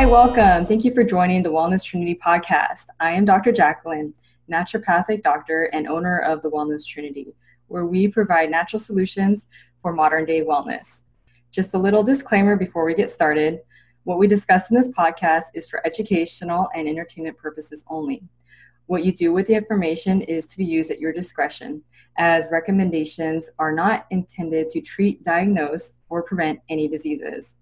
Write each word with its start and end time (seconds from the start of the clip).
Hi, 0.00 0.06
welcome. 0.06 0.64
Thank 0.64 0.86
you 0.86 0.94
for 0.94 1.04
joining 1.04 1.42
the 1.42 1.50
Wellness 1.50 1.84
Trinity 1.84 2.18
podcast. 2.24 2.86
I 3.00 3.10
am 3.10 3.26
Dr. 3.26 3.52
Jacqueline, 3.52 4.14
naturopathic 4.50 5.22
doctor 5.22 5.64
and 5.74 5.86
owner 5.86 6.20
of 6.20 6.40
the 6.40 6.50
Wellness 6.50 6.86
Trinity, 6.86 7.36
where 7.68 7.84
we 7.84 8.08
provide 8.08 8.50
natural 8.50 8.80
solutions 8.80 9.46
for 9.82 9.92
modern 9.92 10.24
day 10.24 10.42
wellness. 10.42 11.02
Just 11.50 11.74
a 11.74 11.78
little 11.78 12.02
disclaimer 12.02 12.56
before 12.56 12.86
we 12.86 12.94
get 12.94 13.10
started. 13.10 13.60
What 14.04 14.16
we 14.16 14.26
discuss 14.26 14.70
in 14.70 14.76
this 14.76 14.88
podcast 14.88 15.48
is 15.52 15.68
for 15.68 15.86
educational 15.86 16.70
and 16.74 16.88
entertainment 16.88 17.36
purposes 17.36 17.84
only. 17.88 18.22
What 18.86 19.04
you 19.04 19.12
do 19.12 19.34
with 19.34 19.48
the 19.48 19.54
information 19.54 20.22
is 20.22 20.46
to 20.46 20.56
be 20.56 20.64
used 20.64 20.90
at 20.90 20.98
your 20.98 21.12
discretion, 21.12 21.82
as 22.16 22.48
recommendations 22.50 23.50
are 23.58 23.74
not 23.74 24.06
intended 24.08 24.70
to 24.70 24.80
treat, 24.80 25.22
diagnose, 25.22 25.92
or 26.08 26.22
prevent 26.22 26.60
any 26.70 26.88
diseases. 26.88 27.56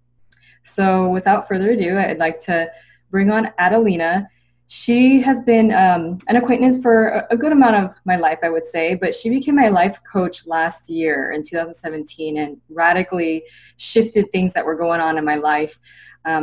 So, 0.63 1.09
without 1.09 1.47
further 1.47 1.71
ado, 1.71 1.97
I'd 1.97 2.19
like 2.19 2.39
to 2.41 2.71
bring 3.11 3.31
on 3.31 3.51
Adelina. 3.57 4.27
She 4.67 5.19
has 5.21 5.41
been 5.41 5.73
um, 5.73 6.19
an 6.27 6.35
acquaintance 6.35 6.79
for 6.79 7.25
a, 7.31 7.35
good 7.35 7.51
amount 7.51 7.75
of 7.75 7.95
my 8.05 8.17
life, 8.17 8.37
I 8.43 8.49
would 8.49 8.65
say, 8.65 8.93
but 8.93 9.15
she 9.15 9.29
became 9.29 9.55
my 9.55 9.69
life 9.69 9.99
coach 10.03 10.45
last 10.45 10.89
year 10.91 11.31
in 11.31 11.41
2017 11.41 12.37
and 12.37 12.57
radically 12.69 13.43
shifted 13.77 14.31
things 14.31 14.53
that 14.53 14.63
were 14.63 14.75
going 14.75 15.01
on 15.01 15.17
in 15.17 15.25
my 15.25 15.35
life. 15.35 15.79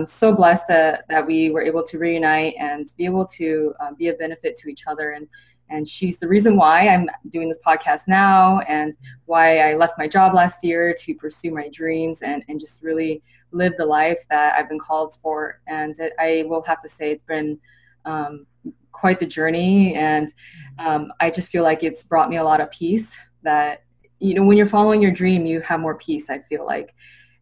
So 0.07 0.33
blessed 0.33 0.71
uh, 0.71 0.97
that 1.09 1.25
we 1.25 1.51
were 1.51 1.63
able 1.63 1.85
to 1.85 1.99
reunite 1.99 2.55
and 2.59 2.93
be 2.97 3.05
able 3.05 3.27
to 3.27 3.73
uh, 3.79 3.93
be 3.93 4.09
a 4.09 4.15
benefit 4.15 4.57
to 4.57 4.69
each 4.69 4.83
other. 4.89 5.13
And 5.13 5.29
and 5.69 5.87
she's 5.87 6.19
the 6.19 6.29
reason 6.29 6.57
why 6.57 6.89
I'm 6.89 7.09
doing 7.29 7.49
this 7.49 7.59
podcast 7.67 8.03
now 8.07 8.61
and 8.61 8.95
why 9.25 9.71
I 9.71 9.75
left 9.75 9.99
my 9.99 10.07
job 10.07 10.35
last 10.35 10.63
year 10.63 10.95
to 11.01 11.15
pursue 11.15 11.51
my 11.53 11.69
dreams 11.69 12.23
and, 12.23 12.45
and 12.49 12.61
just 12.61 12.83
really 12.83 13.23
live 13.53 13.73
the 13.77 13.87
life 13.87 14.25
that 14.31 14.57
I've 14.57 14.69
been 14.69 14.79
called 14.79 15.17
for. 15.23 15.61
And 15.67 15.99
it, 15.99 16.13
I 16.19 16.45
will 16.47 16.63
have 16.63 16.83
to 16.83 16.89
say, 16.89 17.13
it's 17.13 17.25
been 17.27 17.59
um, 18.05 18.47
quite 18.93 19.19
the 19.19 19.27
journey. 19.27 19.95
And 19.95 20.33
um, 20.79 21.13
I 21.21 21.31
just 21.31 21.51
feel 21.51 21.63
like 21.63 21.83
it's 21.83 22.05
brought 22.05 22.31
me 22.31 22.37
a 22.37 22.45
lot 22.45 22.61
of 22.61 22.71
peace 22.71 23.17
that, 23.43 23.83
you 24.21 24.35
know, 24.35 24.45
when 24.45 24.57
you're 24.57 24.67
following 24.67 25.03
your 25.03 25.13
dream, 25.13 25.47
you 25.47 25.61
have 25.61 25.81
more 25.81 25.97
peace, 25.97 26.31
I 26.31 26.39
feel 26.41 26.65
like 26.65 26.95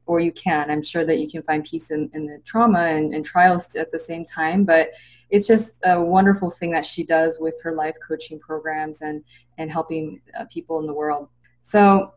or 0.07 0.21
you 0.21 0.33
can. 0.33 0.71
I'm 0.71 0.83
sure 0.83 1.05
that 1.05 1.19
you 1.19 1.29
can 1.29 1.43
find 1.43 1.65
peace 1.65 1.91
in, 1.91 2.11
in 2.13 2.27
the 2.27 2.39
trauma 2.45 2.81
and, 2.81 3.15
and 3.15 3.25
trials 3.25 3.75
at 3.77 3.91
the 3.91 3.99
same 3.99 4.25
time, 4.25 4.65
but 4.65 4.91
it's 5.31 5.47
just 5.47 5.75
a 5.85 6.01
wonderful 6.01 6.51
thing 6.51 6.71
that 6.73 6.85
she 6.85 7.05
does 7.05 7.39
with 7.41 7.55
her 7.63 7.73
life 7.73 7.95
coaching 8.07 8.39
programs 8.39 9.03
and, 9.03 9.25
and 9.59 9.71
helping 9.71 10.21
uh, 10.39 10.45
people 10.51 10.79
in 10.81 10.87
the 10.87 10.93
world. 10.93 11.29
So 11.63 12.13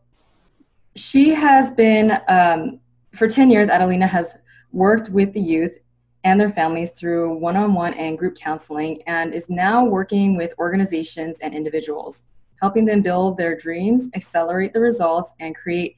she 0.95 1.33
has 1.33 1.71
been, 1.71 2.19
um, 2.27 2.79
for 3.13 3.27
10 3.27 3.49
years, 3.49 3.69
Adelina 3.69 4.07
has 4.07 4.37
worked 4.71 5.09
with 5.09 5.31
the 5.33 5.39
youth 5.39 5.77
and 6.23 6.39
their 6.39 6.49
families 6.49 6.91
through 6.91 7.37
one 7.37 7.55
on 7.55 7.73
one 7.73 7.93
and 7.93 8.17
group 8.17 8.35
counseling 8.35 9.01
and 9.07 9.33
is 9.33 9.49
now 9.49 9.85
working 9.85 10.35
with 10.35 10.53
organizations 10.59 11.39
and 11.39 11.53
individuals, 11.53 12.25
helping 12.61 12.83
them 12.83 13.01
build 13.01 13.37
their 13.37 13.55
dreams, 13.55 14.09
accelerate 14.13 14.73
the 14.73 14.79
results, 14.79 15.31
and 15.39 15.55
create 15.55 15.95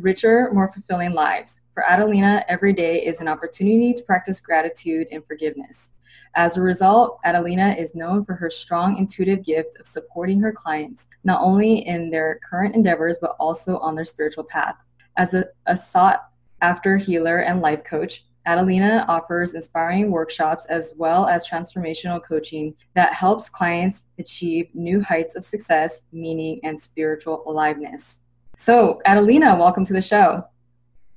richer, 0.00 0.50
more 0.52 0.72
fulfilling 0.72 1.12
lives. 1.12 1.60
For 1.74 1.84
Adelina, 1.88 2.44
every 2.48 2.72
day 2.72 3.04
is 3.04 3.20
an 3.20 3.28
opportunity 3.28 3.92
to 3.94 4.02
practice 4.02 4.40
gratitude 4.40 5.06
and 5.10 5.24
forgiveness. 5.26 5.90
As 6.34 6.56
a 6.56 6.62
result, 6.62 7.18
Adelina 7.24 7.74
is 7.78 7.94
known 7.94 8.24
for 8.24 8.34
her 8.34 8.50
strong 8.50 8.96
intuitive 8.96 9.44
gift 9.44 9.78
of 9.80 9.86
supporting 9.86 10.40
her 10.40 10.52
clients, 10.52 11.08
not 11.24 11.40
only 11.42 11.86
in 11.86 12.10
their 12.10 12.38
current 12.48 12.74
endeavors, 12.74 13.18
but 13.20 13.36
also 13.40 13.78
on 13.78 13.94
their 13.94 14.04
spiritual 14.04 14.44
path. 14.44 14.76
As 15.16 15.34
a, 15.34 15.46
a 15.66 15.76
sought 15.76 16.28
after 16.62 16.96
healer 16.96 17.38
and 17.38 17.60
life 17.60 17.82
coach, 17.84 18.24
Adelina 18.46 19.04
offers 19.08 19.54
inspiring 19.54 20.10
workshops 20.10 20.66
as 20.66 20.94
well 20.96 21.26
as 21.26 21.46
transformational 21.46 22.22
coaching 22.22 22.74
that 22.94 23.12
helps 23.12 23.48
clients 23.48 24.04
achieve 24.18 24.68
new 24.74 25.02
heights 25.02 25.36
of 25.36 25.44
success, 25.44 26.02
meaning, 26.12 26.58
and 26.62 26.80
spiritual 26.80 27.42
aliveness. 27.46 28.19
So, 28.60 29.00
Adelina, 29.06 29.56
welcome 29.56 29.86
to 29.86 29.94
the 29.94 30.02
show. 30.02 30.44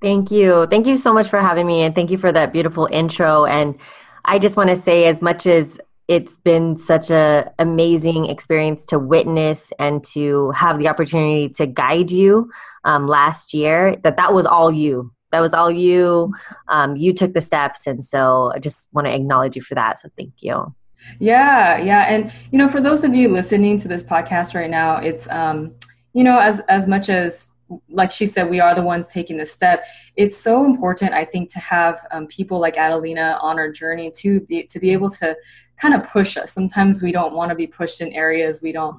Thank 0.02 0.32
you. 0.32 0.66
Thank 0.68 0.88
you 0.88 0.96
so 0.96 1.12
much 1.12 1.28
for 1.28 1.42
having 1.42 1.68
me, 1.68 1.82
and 1.82 1.94
thank 1.94 2.10
you 2.10 2.18
for 2.18 2.32
that 2.32 2.54
beautiful 2.54 2.88
intro. 2.90 3.44
And 3.44 3.78
I 4.24 4.40
just 4.40 4.56
want 4.56 4.70
to 4.70 4.82
say, 4.82 5.08
as 5.08 5.22
much 5.22 5.46
as 5.46 5.68
it's 6.08 6.32
been 6.46 6.78
such 6.78 7.10
a 7.10 7.52
amazing 7.60 8.28
experience 8.30 8.86
to 8.86 8.98
witness 8.98 9.74
and 9.78 10.06
to 10.14 10.52
have 10.52 10.80
the 10.80 10.88
opportunity 10.88 11.50
to 11.56 11.66
guide 11.66 12.12
you 12.12 12.50
um, 12.86 13.10
last 13.10 13.54
year, 13.54 13.98
that 14.04 14.16
that 14.16 14.34
was 14.34 14.46
all 14.46 14.72
you. 14.72 15.12
That 15.34 15.42
was 15.42 15.54
all 15.54 15.70
you. 15.70 16.34
Um, 16.70 16.96
you 16.96 17.12
took 17.12 17.34
the 17.34 17.42
steps, 17.42 17.82
and 17.88 18.06
so 18.06 18.54
I 18.56 18.60
just 18.60 18.78
want 18.94 19.08
to 19.08 19.14
acknowledge 19.14 19.58
you 19.58 19.62
for 19.62 19.76
that. 19.76 20.00
So 20.00 20.08
thank 20.18 20.36
you. 20.40 20.74
Yeah, 21.20 21.78
yeah, 21.78 22.04
and 22.04 22.32
you 22.52 22.58
know, 22.58 22.70
for 22.70 22.80
those 22.80 23.04
of 23.04 23.14
you 23.14 23.28
listening 23.28 23.80
to 23.80 23.90
this 23.90 24.02
podcast 24.02 24.56
right 24.56 24.70
now, 24.70 24.96
it's 24.96 25.28
um, 25.28 25.76
you 26.14 26.24
know, 26.24 26.40
as 26.40 26.60
as 26.70 26.88
much 26.88 27.10
as 27.10 27.52
like 27.90 28.12
she 28.12 28.26
said, 28.26 28.50
we 28.50 28.60
are 28.60 28.76
the 28.76 28.82
ones 28.82 29.08
taking 29.08 29.38
the 29.38 29.46
step. 29.46 29.84
It's 30.16 30.38
so 30.38 30.66
important, 30.66 31.14
I 31.14 31.26
think, 31.26 31.50
to 31.52 31.60
have 31.60 32.06
um, 32.12 32.28
people 32.28 32.60
like 32.60 32.78
Adelina 32.78 33.40
on 33.42 33.58
our 33.58 33.72
journey 33.72 34.12
to 34.18 34.42
be 34.42 34.64
to 34.64 34.80
be 34.80 34.92
able 34.92 35.10
to 35.12 35.36
kind 35.78 35.94
of 35.94 36.04
push 36.08 36.38
us. 36.38 36.52
Sometimes 36.52 37.02
we 37.02 37.12
don't 37.12 37.34
want 37.34 37.50
to 37.50 37.56
be 37.56 37.68
pushed 37.68 38.02
in 38.02 38.14
areas 38.14 38.62
we 38.62 38.72
don't, 38.72 38.98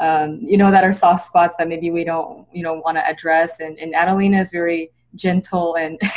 um, 0.00 0.40
you 0.42 0.56
know, 0.56 0.70
that 0.70 0.84
are 0.84 0.92
soft 0.92 1.26
spots 1.26 1.54
that 1.58 1.68
maybe 1.68 1.90
we 1.90 2.04
don't, 2.04 2.46
you 2.52 2.62
know, 2.62 2.74
want 2.74 2.96
to 2.96 3.06
address. 3.06 3.60
And, 3.60 3.78
and 3.78 3.94
Adelina 3.94 4.40
is 4.40 4.50
very 4.50 4.90
gentle 5.14 5.76
and 5.76 6.00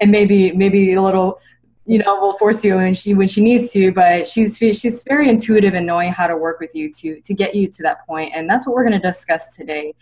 and 0.00 0.10
maybe 0.10 0.52
maybe 0.52 0.92
a 0.94 1.02
little 1.02 1.38
you 1.86 1.98
know 1.98 2.20
will 2.20 2.36
force 2.38 2.62
you 2.64 2.76
when 2.76 2.92
she 2.94 3.14
when 3.14 3.26
she 3.26 3.40
needs 3.40 3.70
to 3.70 3.90
but 3.92 4.26
she's 4.26 4.58
she's 4.58 5.04
very 5.04 5.28
intuitive 5.28 5.74
in 5.74 5.86
knowing 5.86 6.12
how 6.12 6.26
to 6.26 6.36
work 6.36 6.60
with 6.60 6.74
you 6.74 6.92
to 6.92 7.20
to 7.22 7.32
get 7.32 7.54
you 7.54 7.66
to 7.66 7.82
that 7.82 8.06
point 8.06 8.32
and 8.34 8.48
that's 8.48 8.66
what 8.66 8.76
we're 8.76 8.84
going 8.84 9.00
to 9.00 9.06
discuss 9.06 9.54
today. 9.56 9.94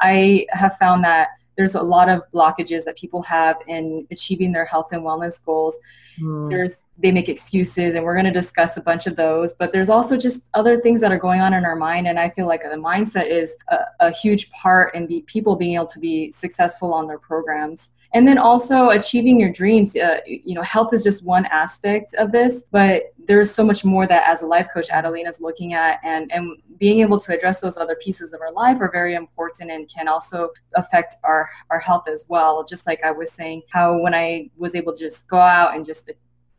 I 0.00 0.46
have 0.50 0.76
found 0.78 1.04
that 1.04 1.28
there's 1.56 1.76
a 1.76 1.82
lot 1.82 2.08
of 2.08 2.22
blockages 2.32 2.84
that 2.84 2.96
people 2.96 3.22
have 3.22 3.56
in 3.68 4.06
achieving 4.10 4.50
their 4.50 4.64
health 4.64 4.88
and 4.92 5.02
wellness 5.02 5.42
goals. 5.44 5.78
Mm. 6.20 6.48
there's 6.48 6.84
they 6.96 7.10
make 7.10 7.28
excuses 7.28 7.96
and 7.96 8.04
we're 8.04 8.14
going 8.14 8.24
to 8.24 8.30
discuss 8.30 8.76
a 8.76 8.80
bunch 8.80 9.08
of 9.08 9.16
those 9.16 9.52
but 9.52 9.72
there's 9.72 9.88
also 9.88 10.16
just 10.16 10.42
other 10.54 10.76
things 10.76 11.00
that 11.00 11.10
are 11.10 11.18
going 11.18 11.40
on 11.40 11.52
in 11.52 11.64
our 11.64 11.74
mind 11.74 12.06
and 12.06 12.20
i 12.20 12.30
feel 12.30 12.46
like 12.46 12.62
the 12.62 12.76
mindset 12.76 13.26
is 13.26 13.56
a, 13.70 13.78
a 13.98 14.10
huge 14.12 14.48
part 14.52 14.94
in 14.94 15.08
be, 15.08 15.22
people 15.22 15.56
being 15.56 15.74
able 15.74 15.86
to 15.86 15.98
be 15.98 16.30
successful 16.30 16.94
on 16.94 17.08
their 17.08 17.18
programs 17.18 17.90
and 18.14 18.26
then 18.26 18.38
also 18.38 18.90
achieving 18.90 19.38
your 19.38 19.50
dreams 19.50 19.94
uh, 19.96 20.18
you 20.26 20.54
know 20.54 20.62
health 20.62 20.94
is 20.94 21.02
just 21.02 21.24
one 21.24 21.44
aspect 21.46 22.14
of 22.14 22.32
this 22.32 22.64
but 22.70 23.12
there's 23.26 23.50
so 23.50 23.64
much 23.64 23.84
more 23.84 24.06
that 24.06 24.26
as 24.26 24.42
a 24.42 24.46
life 24.46 24.68
coach 24.72 24.88
adelina 24.90 25.28
is 25.28 25.40
looking 25.40 25.74
at 25.74 25.98
and 26.04 26.32
and 26.32 26.56
being 26.78 27.00
able 27.00 27.18
to 27.18 27.32
address 27.32 27.60
those 27.60 27.76
other 27.76 27.96
pieces 27.96 28.32
of 28.32 28.40
our 28.40 28.52
life 28.52 28.80
are 28.80 28.90
very 28.90 29.14
important 29.14 29.70
and 29.70 29.88
can 29.88 30.08
also 30.08 30.50
affect 30.74 31.16
our 31.24 31.48
our 31.70 31.78
health 31.78 32.08
as 32.08 32.24
well. 32.28 32.64
Just 32.64 32.86
like 32.86 33.02
i 33.04 33.10
was 33.10 33.30
saying 33.32 33.62
how 33.70 33.96
when 33.98 34.14
i 34.14 34.50
was 34.56 34.74
able 34.74 34.92
to 34.92 34.98
just 34.98 35.28
go 35.28 35.38
out 35.38 35.74
and 35.74 35.84
just 35.86 36.10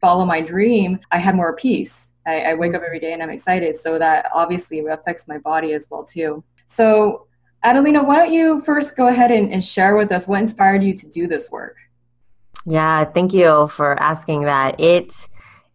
follow 0.01 0.25
my 0.25 0.41
dream 0.41 0.99
i 1.11 1.17
had 1.17 1.35
more 1.35 1.55
peace. 1.55 2.13
I, 2.27 2.41
I 2.41 2.53
wake 2.55 2.73
up 2.73 2.81
every 2.81 2.99
day 2.99 3.13
and 3.13 3.21
i'm 3.21 3.29
excited. 3.29 3.75
So 3.75 3.99
that 3.99 4.29
obviously 4.33 4.79
affects 4.79 5.27
my 5.27 5.37
body 5.37 5.73
as 5.73 5.89
well 5.89 6.03
too. 6.03 6.43
So 6.67 7.27
Adelina, 7.65 8.03
why 8.03 8.17
don't 8.17 8.31
you 8.31 8.61
first 8.61 8.95
go 8.95 9.07
ahead 9.07 9.31
and, 9.31 9.51
and 9.51 9.65
share 9.65 9.95
with 9.95 10.11
us 10.11 10.27
what 10.27 10.39
inspired 10.39 10.83
you 10.83 10.93
to 10.93 11.09
do 11.09 11.25
this 11.25 11.49
work? 11.49 11.75
Yeah, 12.67 13.05
thank 13.05 13.33
you 13.33 13.69
for 13.75 13.99
asking 13.99 14.43
that. 14.43 14.79
It's 14.79 15.27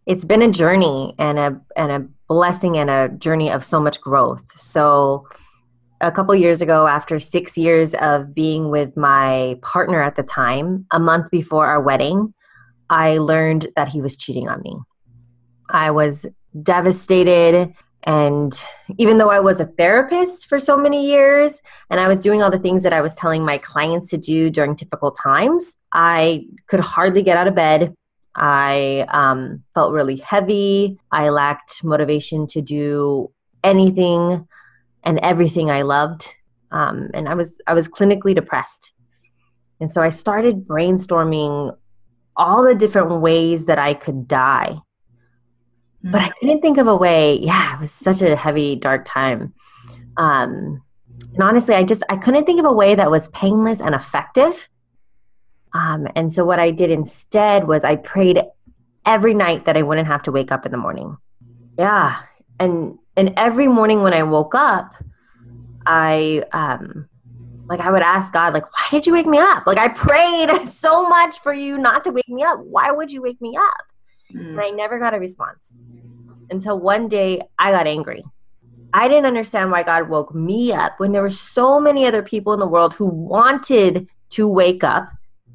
it's 0.05 0.23
been 0.23 0.41
a 0.41 0.49
journey 0.49 1.13
and 1.19 1.37
a 1.37 1.61
and 1.75 1.91
a 1.91 2.07
blessing 2.29 2.77
and 2.77 2.89
a 2.89 3.09
journey 3.09 3.51
of 3.51 3.65
so 3.65 3.79
much 3.79 3.99
growth. 3.99 4.41
So 4.57 5.27
a 5.99 6.11
couple 6.11 6.33
years 6.33 6.61
ago 6.61 6.87
after 6.87 7.19
6 7.19 7.57
years 7.57 7.93
of 7.95 8.33
being 8.33 8.69
with 8.69 8.95
my 8.95 9.59
partner 9.61 10.01
at 10.01 10.15
the 10.15 10.23
time, 10.23 10.85
a 10.91 10.99
month 10.99 11.29
before 11.29 11.67
our 11.67 11.81
wedding, 11.81 12.33
I 12.89 13.17
learned 13.17 13.67
that 13.75 13.89
he 13.89 14.01
was 14.01 14.15
cheating 14.15 14.47
on 14.47 14.61
me. 14.61 14.77
I 15.69 15.91
was 15.91 16.25
devastated 16.63 17.73
and 18.03 18.59
even 18.97 19.17
though 19.17 19.29
I 19.29 19.39
was 19.39 19.59
a 19.59 19.65
therapist 19.65 20.47
for 20.47 20.59
so 20.59 20.75
many 20.75 21.05
years 21.05 21.53
and 21.89 21.99
I 21.99 22.07
was 22.07 22.19
doing 22.19 22.41
all 22.41 22.49
the 22.49 22.59
things 22.59 22.83
that 22.83 22.93
I 22.93 23.01
was 23.01 23.13
telling 23.13 23.45
my 23.45 23.57
clients 23.59 24.09
to 24.11 24.17
do 24.17 24.49
during 24.49 24.75
difficult 24.75 25.17
times, 25.21 25.65
I 25.93 26.47
could 26.67 26.79
hardly 26.79 27.21
get 27.21 27.37
out 27.37 27.47
of 27.47 27.55
bed. 27.55 27.93
I 28.35 29.05
um, 29.09 29.63
felt 29.75 29.93
really 29.93 30.17
heavy. 30.17 30.99
I 31.11 31.29
lacked 31.29 31.83
motivation 31.83 32.47
to 32.47 32.61
do 32.61 33.31
anything 33.63 34.47
and 35.03 35.19
everything 35.19 35.69
I 35.69 35.83
loved. 35.83 36.27
Um, 36.71 37.09
and 37.13 37.27
I 37.27 37.35
was 37.35 37.59
I 37.67 37.73
was 37.73 37.87
clinically 37.87 38.33
depressed. 38.33 38.93
And 39.79 39.91
so 39.91 40.01
I 40.01 40.09
started 40.09 40.65
brainstorming 40.65 41.75
all 42.37 42.63
the 42.63 42.75
different 42.75 43.21
ways 43.21 43.65
that 43.65 43.77
I 43.77 43.93
could 43.93 44.27
die 44.27 44.77
but 46.03 46.21
I 46.21 46.29
mm. 46.29 46.33
couldn't 46.39 46.61
think 46.61 46.77
of 46.77 46.87
a 46.87 46.95
way. 46.95 47.39
Yeah, 47.39 47.75
it 47.75 47.81
was 47.81 47.91
such 47.91 48.21
a 48.21 48.35
heavy, 48.35 48.75
dark 48.75 49.05
time. 49.05 49.53
Um, 50.17 50.81
and 51.33 51.43
honestly, 51.43 51.75
I 51.75 51.83
just 51.83 52.03
I 52.09 52.17
couldn't 52.17 52.45
think 52.45 52.59
of 52.59 52.65
a 52.65 52.73
way 52.73 52.95
that 52.95 53.11
was 53.11 53.27
painless 53.29 53.79
and 53.79 53.95
effective 53.95 54.67
Um, 55.73 56.07
and 56.15 56.33
so 56.33 56.43
what 56.43 56.59
I 56.59 56.71
did 56.71 56.91
instead 56.91 57.67
was 57.67 57.83
I 57.83 57.95
prayed 57.95 58.41
every 59.05 59.33
night 59.33 59.65
that 59.65 59.77
I 59.77 59.83
wouldn't 59.83 60.07
have 60.07 60.23
to 60.23 60.31
wake 60.31 60.51
up 60.51 60.65
in 60.65 60.71
the 60.71 60.77
morning. 60.77 61.17
Yeah. 61.77 62.21
And 62.59 62.97
and 63.15 63.33
every 63.37 63.67
morning 63.67 64.01
when 64.01 64.13
I 64.13 64.23
woke 64.23 64.55
up, 64.55 64.93
I 65.85 66.43
um 66.51 67.07
like 67.67 67.79
I 67.79 67.89
would 67.89 68.01
ask 68.01 68.33
God, 68.33 68.53
like, 68.53 68.65
why 68.73 68.87
did 68.91 69.07
you 69.07 69.13
wake 69.13 69.27
me 69.27 69.37
up? 69.37 69.65
Like 69.65 69.77
I 69.77 69.87
prayed 69.87 70.49
so 70.73 71.07
much 71.07 71.39
for 71.39 71.53
you 71.53 71.77
not 71.77 72.03
to 72.03 72.11
wake 72.11 72.27
me 72.27 72.43
up. 72.43 72.59
Why 72.59 72.91
would 72.91 73.11
you 73.11 73.21
wake 73.21 73.39
me 73.41 73.55
up? 73.55 73.85
Mm. 74.33 74.49
And 74.49 74.61
I 74.61 74.69
never 74.71 74.99
got 74.99 75.13
a 75.13 75.19
response 75.19 75.59
until 76.51 76.79
one 76.79 77.07
day 77.07 77.41
I 77.57 77.71
got 77.71 77.87
angry. 77.87 78.23
I 78.93 79.07
didn't 79.07 79.25
understand 79.25 79.71
why 79.71 79.83
God 79.83 80.09
woke 80.09 80.35
me 80.35 80.73
up 80.73 80.99
when 80.99 81.11
there 81.11 81.21
were 81.21 81.29
so 81.29 81.79
many 81.79 82.05
other 82.05 82.21
people 82.21 82.53
in 82.53 82.59
the 82.59 82.67
world 82.67 82.93
who 82.93 83.05
wanted 83.05 84.07
to 84.31 84.47
wake 84.47 84.83
up 84.83 85.09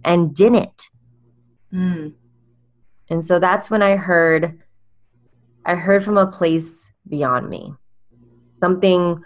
and 0.04 0.34
didn't. 0.34 0.88
Mm. 1.72 2.14
And 3.10 3.24
so 3.24 3.38
that's 3.38 3.70
when 3.70 3.82
I 3.82 3.96
heard 3.96 4.58
I 5.64 5.74
heard 5.74 6.04
from 6.04 6.16
a 6.16 6.26
place 6.26 6.68
beyond 7.08 7.50
me. 7.50 7.74
Something 8.60 9.22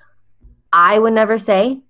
I 0.72 0.98
would 0.98 1.12
never 1.12 1.38
say. 1.38 1.80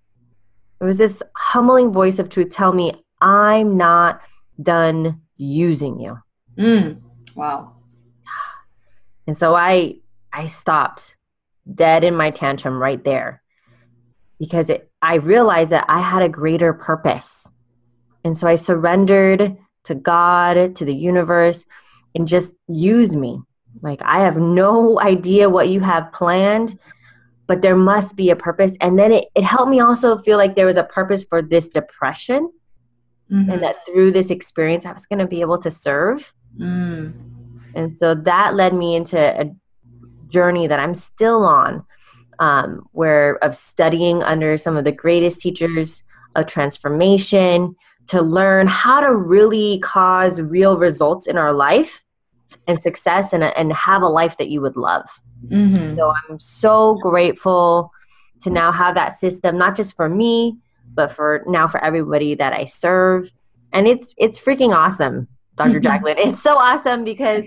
It 0.81 0.85
was 0.85 0.99
this 0.99 1.23
humbling 1.37 1.93
voice 1.93 2.19
of 2.19 2.29
truth 2.29 2.51
tell 2.51 2.73
me 2.73 2.93
I'm 3.21 3.77
not 3.77 4.21
done 4.63 5.21
using 5.37 6.01
you. 6.01 6.19
Mm. 6.59 7.01
Wow. 7.35 7.77
And 9.31 9.39
so 9.39 9.55
I 9.55 9.95
I 10.33 10.49
stopped 10.49 11.15
dead 11.73 12.03
in 12.03 12.17
my 12.17 12.33
tantrum 12.33 12.83
right 12.83 13.01
there 13.05 13.41
because 14.41 14.69
it, 14.69 14.91
I 15.01 15.15
realized 15.19 15.71
that 15.71 15.85
I 15.89 16.01
had 16.01 16.23
a 16.23 16.29
greater 16.29 16.73
purpose. 16.73 17.47
And 18.25 18.37
so 18.37 18.49
I 18.49 18.57
surrendered 18.57 19.57
to 19.85 19.95
God, 19.95 20.75
to 20.75 20.85
the 20.85 20.93
universe, 20.93 21.65
and 22.17 22.27
just 22.27 22.53
use 22.67 23.15
me. 23.15 23.39
Like, 23.83 24.03
I 24.03 24.19
have 24.25 24.37
no 24.37 24.99
idea 24.99 25.49
what 25.49 25.69
you 25.69 25.79
have 25.79 26.13
planned, 26.13 26.77
but 27.47 27.63
there 27.63 27.77
must 27.77 28.17
be 28.17 28.31
a 28.31 28.37
purpose. 28.37 28.73
And 28.81 28.99
then 28.99 29.13
it, 29.13 29.29
it 29.37 29.45
helped 29.45 29.71
me 29.71 29.79
also 29.79 30.19
feel 30.19 30.39
like 30.39 30.57
there 30.57 30.67
was 30.67 30.77
a 30.77 30.83
purpose 30.83 31.23
for 31.23 31.41
this 31.41 31.69
depression, 31.69 32.51
mm-hmm. 33.31 33.49
and 33.49 33.63
that 33.63 33.87
through 33.87 34.11
this 34.11 34.31
experience, 34.31 34.85
I 34.87 34.93
was 34.93 35.07
going 35.07 35.21
to 35.21 35.29
be 35.29 35.41
able 35.41 35.59
to 35.59 35.71
serve. 35.71 36.33
Mm. 36.59 37.40
And 37.75 37.97
so 37.97 38.15
that 38.15 38.55
led 38.55 38.75
me 38.75 38.97
into 38.97 39.19
a 39.19 39.51
journey 40.29 40.67
that 40.67 40.79
I'm 40.79 40.95
still 40.95 41.45
on, 41.45 41.85
um, 42.39 42.89
where 42.93 43.43
of 43.45 43.55
studying 43.55 44.23
under 44.23 44.57
some 44.57 44.77
of 44.77 44.85
the 44.85 44.93
greatest 44.93 45.41
teachers 45.41 46.03
of 46.37 46.47
transformation 46.47 47.75
to 48.09 48.23
learn 48.23 48.67
how 48.67 49.01
to 49.01 49.15
really 49.15 49.79
cause 49.81 50.41
real 50.41 50.77
results 50.79 51.27
in 51.27 51.37
our 51.39 51.53
life 51.53 52.03
and 52.67 52.83
success 52.83 53.33
and, 53.33 53.45
and 53.45 53.73
have 53.73 54.03
a 54.03 54.09
life 54.09 54.37
that 54.39 54.49
you 54.49 54.61
would 54.61 54.77
love. 54.77 55.09
Mm-hmm. 55.47 55.97
So 55.97 56.13
I'm 56.29 56.41
so 56.41 56.95
grateful 56.97 57.91
to 58.43 58.51
now 58.51 58.73
have 58.73 58.95
that 58.95 59.19
system, 59.19 59.59
not 59.59 59.77
just 59.77 59.95
for 59.97 60.09
me, 60.09 60.59
but 60.95 61.15
for 61.15 61.45
now 61.47 61.69
for 61.69 61.83
everybody 61.85 62.35
that 62.35 62.53
I 62.53 62.65
serve. 62.65 63.31
And 63.73 63.87
it's 63.87 64.15
it's 64.17 64.39
freaking 64.39 64.75
awesome, 64.75 65.29
doctor 65.57 65.81
Jacqueline. 65.81 66.17
It's 66.19 66.43
so 66.43 66.57
awesome 66.57 67.05
because 67.05 67.45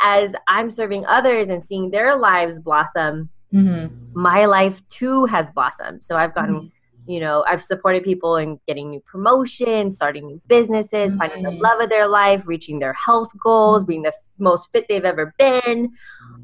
as 0.00 0.30
I'm 0.48 0.70
serving 0.70 1.06
others 1.06 1.48
and 1.48 1.64
seeing 1.64 1.90
their 1.90 2.16
lives 2.16 2.58
blossom, 2.58 3.30
mm-hmm. 3.52 3.94
my 4.14 4.44
life 4.46 4.80
too 4.90 5.24
has 5.26 5.46
blossomed. 5.54 6.02
So 6.04 6.16
I've 6.16 6.34
gotten, 6.34 6.54
mm-hmm. 6.54 7.10
you 7.10 7.20
know, 7.20 7.44
I've 7.48 7.62
supported 7.62 8.04
people 8.04 8.36
in 8.36 8.60
getting 8.66 8.90
new 8.90 9.00
promotions, 9.00 9.94
starting 9.94 10.26
new 10.26 10.40
businesses, 10.48 10.90
mm-hmm. 10.92 11.18
finding 11.18 11.42
the 11.42 11.50
love 11.50 11.80
of 11.80 11.88
their 11.88 12.08
life, 12.08 12.42
reaching 12.44 12.78
their 12.78 12.92
health 12.92 13.30
goals, 13.42 13.84
being 13.84 14.02
the 14.02 14.12
most 14.38 14.68
fit 14.72 14.86
they've 14.88 15.04
ever 15.04 15.34
been, 15.38 15.92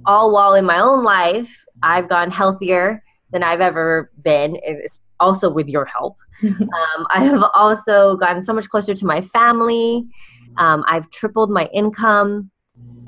all 0.07 0.33
while 0.33 0.55
in 0.55 0.65
my 0.65 0.79
own 0.79 1.05
life, 1.05 1.51
I've 1.83 2.09
gone 2.09 2.31
healthier 2.31 3.03
than 3.33 3.43
I've 3.43 3.61
ever 3.61 4.11
been, 4.23 4.59
also 5.21 5.51
with 5.51 5.69
your 5.69 5.85
help. 5.85 6.17
um, 6.43 7.07
I 7.11 7.25
have 7.25 7.45
also 7.55 8.17
gotten 8.17 8.43
so 8.43 8.53
much 8.53 8.69
closer 8.69 8.95
to 8.95 9.07
my 9.07 9.21
family. 9.21 10.07
Um, 10.57 10.85
I've 10.87 11.11
tripled 11.11 11.51
my 11.51 11.67
income 11.73 12.51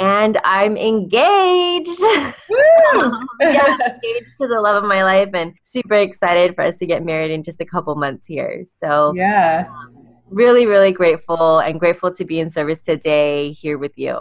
and 0.00 0.38
I'm 0.44 0.76
engaged. 0.76 2.00
um, 2.00 3.26
yeah, 3.40 3.76
engaged 4.04 4.36
to 4.40 4.48
the 4.48 4.60
love 4.60 4.82
of 4.82 4.88
my 4.88 5.04
life 5.04 5.30
and 5.34 5.54
super 5.64 5.94
excited 5.94 6.54
for 6.54 6.64
us 6.64 6.76
to 6.78 6.86
get 6.86 7.04
married 7.04 7.30
in 7.30 7.42
just 7.42 7.60
a 7.60 7.64
couple 7.64 7.94
months 7.94 8.26
here. 8.26 8.64
So, 8.82 9.12
yeah. 9.14 9.66
Um, 9.70 10.08
really, 10.30 10.66
really 10.66 10.92
grateful 10.92 11.60
and 11.60 11.78
grateful 11.78 12.12
to 12.14 12.24
be 12.24 12.40
in 12.40 12.50
service 12.50 12.80
today 12.84 13.52
here 13.52 13.78
with 13.78 13.92
you. 13.96 14.20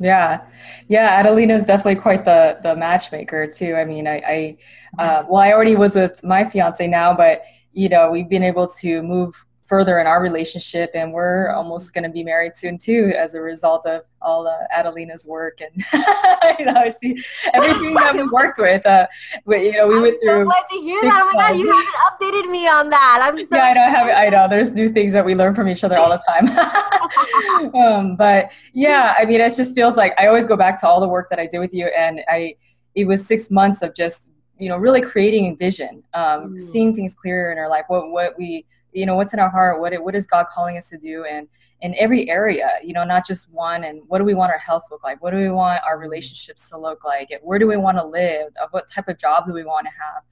Yeah, 0.00 0.42
yeah. 0.86 1.18
Adelina 1.18 1.54
is 1.54 1.64
definitely 1.64 1.96
quite 1.96 2.24
the 2.24 2.58
the 2.62 2.76
matchmaker 2.76 3.48
too. 3.48 3.74
I 3.74 3.84
mean, 3.84 4.06
I, 4.06 4.22
I 4.26 4.56
uh, 5.02 5.24
well, 5.28 5.42
I 5.42 5.52
already 5.52 5.74
was 5.74 5.96
with 5.96 6.22
my 6.22 6.48
fiance 6.48 6.86
now, 6.86 7.16
but 7.16 7.42
you 7.72 7.88
know, 7.88 8.10
we've 8.10 8.28
been 8.28 8.44
able 8.44 8.68
to 8.80 9.02
move 9.02 9.44
further 9.68 9.98
in 9.98 10.06
our 10.06 10.22
relationship 10.22 10.90
and 10.94 11.12
we're 11.12 11.50
almost 11.50 11.92
going 11.92 12.02
to 12.02 12.08
be 12.08 12.24
married 12.24 12.56
soon 12.56 12.78
too 12.78 13.12
as 13.16 13.34
a 13.34 13.40
result 13.40 13.86
of 13.86 14.02
all 14.22 14.46
uh, 14.46 14.56
adelina's 14.74 15.26
work 15.26 15.60
and 15.60 15.84
you 16.58 16.64
know 16.64 16.74
i 16.74 16.92
see 17.00 17.22
everything 17.52 17.92
that 17.94 18.16
we 18.16 18.22
worked 18.28 18.58
with 18.58 18.84
uh 18.86 19.06
but, 19.44 19.60
you 19.60 19.72
know 19.72 19.86
we 19.86 19.96
I'm 19.96 20.02
went 20.02 20.20
through 20.22 20.40
so 20.40 20.44
glad 20.44 20.64
to 20.70 20.80
hear 20.80 21.00
that. 21.02 21.22
Oh 21.22 21.26
my 21.26 21.48
god 21.48 21.58
you 21.58 21.70
haven't 21.70 21.94
updated 22.08 22.50
me 22.50 22.66
on 22.66 22.88
that. 22.90 23.20
I'm 23.22 23.38
so 23.38 23.46
yeah 23.52 23.64
i 23.64 23.72
know 23.74 23.82
I, 23.82 23.90
have, 23.90 24.08
I 24.08 24.28
know. 24.30 24.48
There's 24.48 24.70
new 24.70 24.90
things 24.90 25.12
that 25.12 25.24
we 25.24 25.34
learn 25.34 25.54
from 25.54 25.68
each 25.68 25.84
other 25.84 25.98
all 25.98 26.10
the 26.10 26.22
time. 26.26 26.48
Um, 27.74 28.14
but 28.16 28.50
yeah 28.72 29.14
i 29.18 29.24
mean 29.24 29.40
it 29.40 29.56
just 29.56 29.74
feels 29.74 29.96
like 29.96 30.14
i 30.18 30.26
always 30.26 30.44
go 30.44 30.56
back 30.56 30.78
to 30.80 30.86
all 30.86 31.00
the 31.00 31.08
work 31.08 31.28
that 31.30 31.38
i 31.38 31.46
did 31.46 31.58
with 31.58 31.74
you 31.74 31.86
and 31.86 32.20
i 32.28 32.54
it 32.94 33.06
was 33.06 33.26
six 33.26 33.50
months 33.50 33.82
of 33.82 33.94
just 33.94 34.28
you 34.58 34.68
know 34.68 34.76
really 34.76 35.00
creating 35.00 35.52
a 35.52 35.56
vision 35.56 36.02
um, 36.14 36.54
mm. 36.54 36.60
seeing 36.60 36.94
things 36.94 37.14
clearer 37.14 37.50
in 37.52 37.58
our 37.58 37.68
life 37.68 37.84
what 37.88 38.10
what 38.10 38.34
we 38.38 38.64
you 38.92 39.06
know 39.06 39.14
what's 39.14 39.32
in 39.32 39.38
our 39.38 39.50
heart? 39.50 39.80
What 39.80 39.94
what 40.02 40.14
is 40.14 40.26
god 40.26 40.46
calling 40.46 40.76
us 40.76 40.88
to 40.90 40.98
do 40.98 41.24
and 41.24 41.48
in 41.80 41.94
every 41.96 42.28
area 42.28 42.70
you 42.82 42.92
know 42.92 43.04
not 43.04 43.24
just 43.24 43.52
one 43.52 43.84
and 43.84 44.00
what 44.08 44.18
do 44.18 44.24
we 44.24 44.34
want 44.34 44.52
our 44.52 44.58
health 44.58 44.84
look 44.90 45.04
like? 45.04 45.22
What 45.22 45.32
do 45.32 45.38
we 45.38 45.50
want 45.50 45.82
our 45.86 45.98
relationships 45.98 46.68
to 46.70 46.78
look 46.78 47.04
like? 47.04 47.28
Where 47.42 47.58
do 47.58 47.66
we 47.66 47.76
want 47.76 47.98
to 47.98 48.04
live? 48.04 48.48
Uh, 48.60 48.66
what 48.70 48.90
type 48.90 49.08
of 49.08 49.18
job 49.18 49.46
do 49.46 49.52
we 49.52 49.64
want 49.64 49.86
to 49.86 49.92
have? 49.92 50.22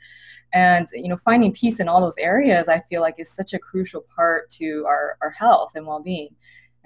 And 0.53 0.89
you 0.93 1.09
know 1.09 1.17
finding 1.17 1.53
peace 1.53 1.81
in 1.81 1.89
all 1.89 2.01
those 2.01 2.17
areas 2.19 2.69
i 2.69 2.81
feel 2.89 3.01
like 3.01 3.17
is 3.19 3.31
such 3.31 3.53
a 3.53 3.59
crucial 3.59 4.03
part 4.15 4.49
to 4.51 4.85
our, 4.87 5.19
our 5.21 5.31
health 5.31 5.73
and 5.75 5.87
well-being 5.87 6.35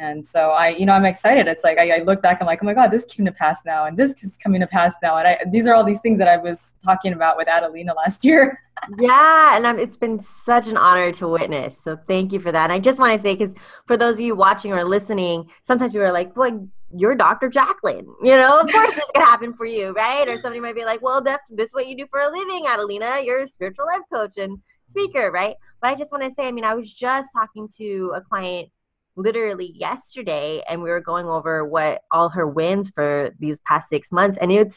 and 0.01 0.27
so 0.27 0.51
I, 0.51 0.69
you 0.69 0.87
know, 0.87 0.95
I'm 0.95 1.05
excited. 1.05 1.47
It's 1.47 1.63
like 1.63 1.79
I, 1.79 1.99
I, 1.99 2.03
look 2.03 2.23
back, 2.23 2.39
I'm 2.41 2.47
like, 2.47 2.61
oh 2.63 2.67
my 2.67 2.73
God, 2.73 2.89
this 2.89 3.05
came 3.05 3.27
to 3.27 3.33
pass 3.33 3.61
now, 3.67 3.85
and 3.85 3.99
this 3.99 4.25
is 4.25 4.39
coming 4.39 4.63
to 4.63 4.67
pass 4.67 4.95
now. 5.03 5.19
And 5.19 5.29
I, 5.29 5.39
these 5.51 5.67
are 5.67 5.75
all 5.75 5.85
these 5.85 6.01
things 6.01 6.19
that 6.19 6.27
I 6.27 6.39
was 6.39 6.73
talking 6.83 7.13
about 7.13 7.37
with 7.37 7.49
Adelina 7.49 7.93
last 7.95 8.25
year. 8.25 8.63
yeah, 8.99 9.57
and 9.57 9.67
I'm, 9.67 9.79
it's 9.79 9.99
been 9.99 10.25
such 10.45 10.69
an 10.69 10.79
honor 10.79 11.13
to 11.13 11.29
witness. 11.29 11.77
So 11.85 11.99
thank 12.09 12.33
you 12.33 12.41
for 12.41 12.51
that. 12.51 12.65
And 12.65 12.73
I 12.73 12.79
just 12.79 12.99
want 12.99 13.15
to 13.15 13.23
say, 13.23 13.37
because 13.37 13.55
for 13.87 13.99
those 13.99 14.15
of 14.15 14.21
you 14.21 14.35
watching 14.35 14.73
or 14.73 14.85
listening, 14.85 15.51
sometimes 15.67 15.93
people 15.93 16.07
are 16.07 16.13
like, 16.13 16.35
well, 16.35 16.67
you're 16.97 17.15
Dr. 17.15 17.51
Jacqueline. 17.51 18.07
You 18.23 18.37
know, 18.37 18.61
of 18.61 18.73
course 18.73 18.95
this 18.95 19.05
could 19.15 19.23
happen 19.23 19.53
for 19.53 19.67
you, 19.67 19.93
right? 19.93 20.27
Or 20.27 20.41
somebody 20.41 20.61
might 20.61 20.75
be 20.75 20.87
like, 20.87 21.03
well, 21.03 21.21
that's 21.21 21.45
this 21.51 21.69
what 21.73 21.89
you 21.89 21.97
do 21.97 22.07
for 22.11 22.21
a 22.21 22.31
living, 22.31 22.65
Adelina. 22.67 23.21
You're 23.23 23.41
a 23.41 23.47
spiritual 23.47 23.85
life 23.85 24.03
coach 24.11 24.39
and 24.39 24.59
speaker, 24.89 25.31
right? 25.31 25.57
But 25.83 25.91
I 25.91 25.95
just 25.95 26.11
want 26.11 26.25
to 26.25 26.31
say, 26.39 26.49
I 26.49 26.53
mean, 26.53 26.65
I 26.65 26.75
was 26.75 26.91
just 26.91 27.29
talking 27.35 27.69
to 27.77 28.13
a 28.15 28.21
client 28.23 28.71
literally 29.17 29.73
yesterday 29.77 30.63
and 30.69 30.83
we 30.83 30.91
were 30.91 31.01
going 31.01 31.27
over 31.27 31.65
what 31.65 32.03
all 32.11 32.29
her 32.29 32.47
wins 32.47 32.91
for 32.95 33.31
these 33.39 33.59
past 33.67 33.89
six 33.89 34.11
months 34.13 34.39
and 34.41 34.53
it's 34.53 34.77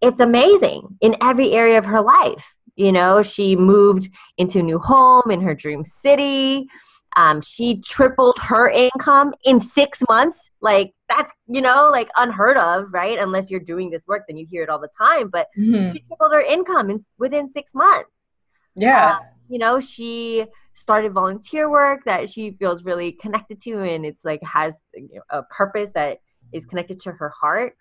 it's 0.00 0.20
amazing 0.20 0.98
in 1.00 1.16
every 1.22 1.52
area 1.52 1.78
of 1.78 1.86
her 1.86 2.02
life. 2.02 2.44
You 2.76 2.92
know 2.92 3.22
she 3.22 3.56
moved 3.56 4.10
into 4.36 4.58
a 4.58 4.62
new 4.62 4.78
home 4.78 5.30
in 5.30 5.40
her 5.40 5.54
dream 5.54 5.84
city. 6.02 6.66
Um, 7.16 7.40
she 7.40 7.80
tripled 7.80 8.38
her 8.40 8.68
income 8.68 9.34
in 9.44 9.60
six 9.60 10.00
months. 10.08 10.38
Like 10.60 10.92
that's 11.08 11.32
you 11.46 11.60
know 11.60 11.88
like 11.90 12.10
unheard 12.16 12.56
of 12.56 12.86
right? 12.92 13.18
Unless 13.18 13.50
you're 13.50 13.60
doing 13.60 13.90
this 13.90 14.02
work 14.06 14.24
then 14.26 14.36
you 14.36 14.46
hear 14.50 14.62
it 14.62 14.68
all 14.68 14.80
the 14.80 14.88
time 14.98 15.28
but 15.28 15.48
mm-hmm. 15.56 15.92
she 15.92 16.00
tripled 16.00 16.32
her 16.32 16.40
income 16.40 16.90
in, 16.90 17.04
within 17.18 17.52
six 17.52 17.72
months. 17.74 18.10
Yeah. 18.74 19.12
Uh, 19.12 19.18
you 19.48 19.58
know 19.58 19.78
she 19.78 20.46
started 20.74 21.12
volunteer 21.12 21.70
work 21.70 22.04
that 22.04 22.28
she 22.28 22.52
feels 22.52 22.84
really 22.84 23.12
connected 23.12 23.60
to 23.62 23.82
and 23.82 24.04
it's 24.04 24.24
like 24.24 24.42
has 24.42 24.74
a 25.30 25.42
purpose 25.44 25.90
that 25.94 26.18
is 26.52 26.66
connected 26.66 27.00
to 27.00 27.12
her 27.12 27.30
heart 27.30 27.76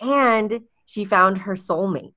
and 0.00 0.60
she 0.86 1.04
found 1.04 1.38
her 1.38 1.54
soulmate 1.54 2.12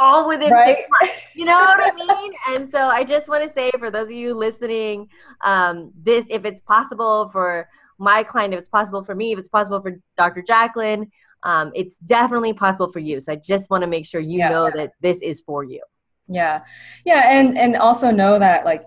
all 0.00 0.26
within 0.26 0.50
right? 0.50 0.76
six 0.76 0.88
months. 1.00 1.14
You 1.34 1.44
know 1.44 1.58
what 1.58 1.92
I 1.92 1.94
mean? 2.22 2.32
and 2.48 2.70
so 2.72 2.88
I 2.88 3.04
just 3.04 3.28
want 3.28 3.46
to 3.46 3.54
say 3.54 3.70
for 3.78 3.90
those 3.90 4.04
of 4.06 4.10
you 4.10 4.34
listening, 4.34 5.08
um, 5.44 5.92
this 6.02 6.24
if 6.28 6.44
it's 6.44 6.60
possible 6.62 7.28
for 7.32 7.68
my 7.98 8.22
client, 8.22 8.54
if 8.54 8.60
it's 8.60 8.68
possible 8.68 9.04
for 9.04 9.14
me, 9.14 9.32
if 9.32 9.38
it's 9.38 9.48
possible 9.48 9.80
for 9.80 10.00
Dr. 10.16 10.42
Jacqueline, 10.42 11.10
um, 11.42 11.70
it's 11.74 11.94
definitely 12.06 12.54
possible 12.54 12.90
for 12.90 12.98
you. 12.98 13.20
So 13.20 13.32
I 13.32 13.36
just 13.36 13.68
want 13.70 13.82
to 13.82 13.86
make 13.86 14.06
sure 14.06 14.20
you 14.20 14.38
yeah, 14.38 14.48
know 14.48 14.70
that 14.74 14.92
this 15.00 15.18
is 15.22 15.42
for 15.42 15.64
you. 15.64 15.82
Yeah, 16.28 16.62
yeah, 17.04 17.30
and 17.30 17.58
and 17.58 17.76
also 17.76 18.10
know 18.10 18.38
that 18.38 18.64
like 18.64 18.86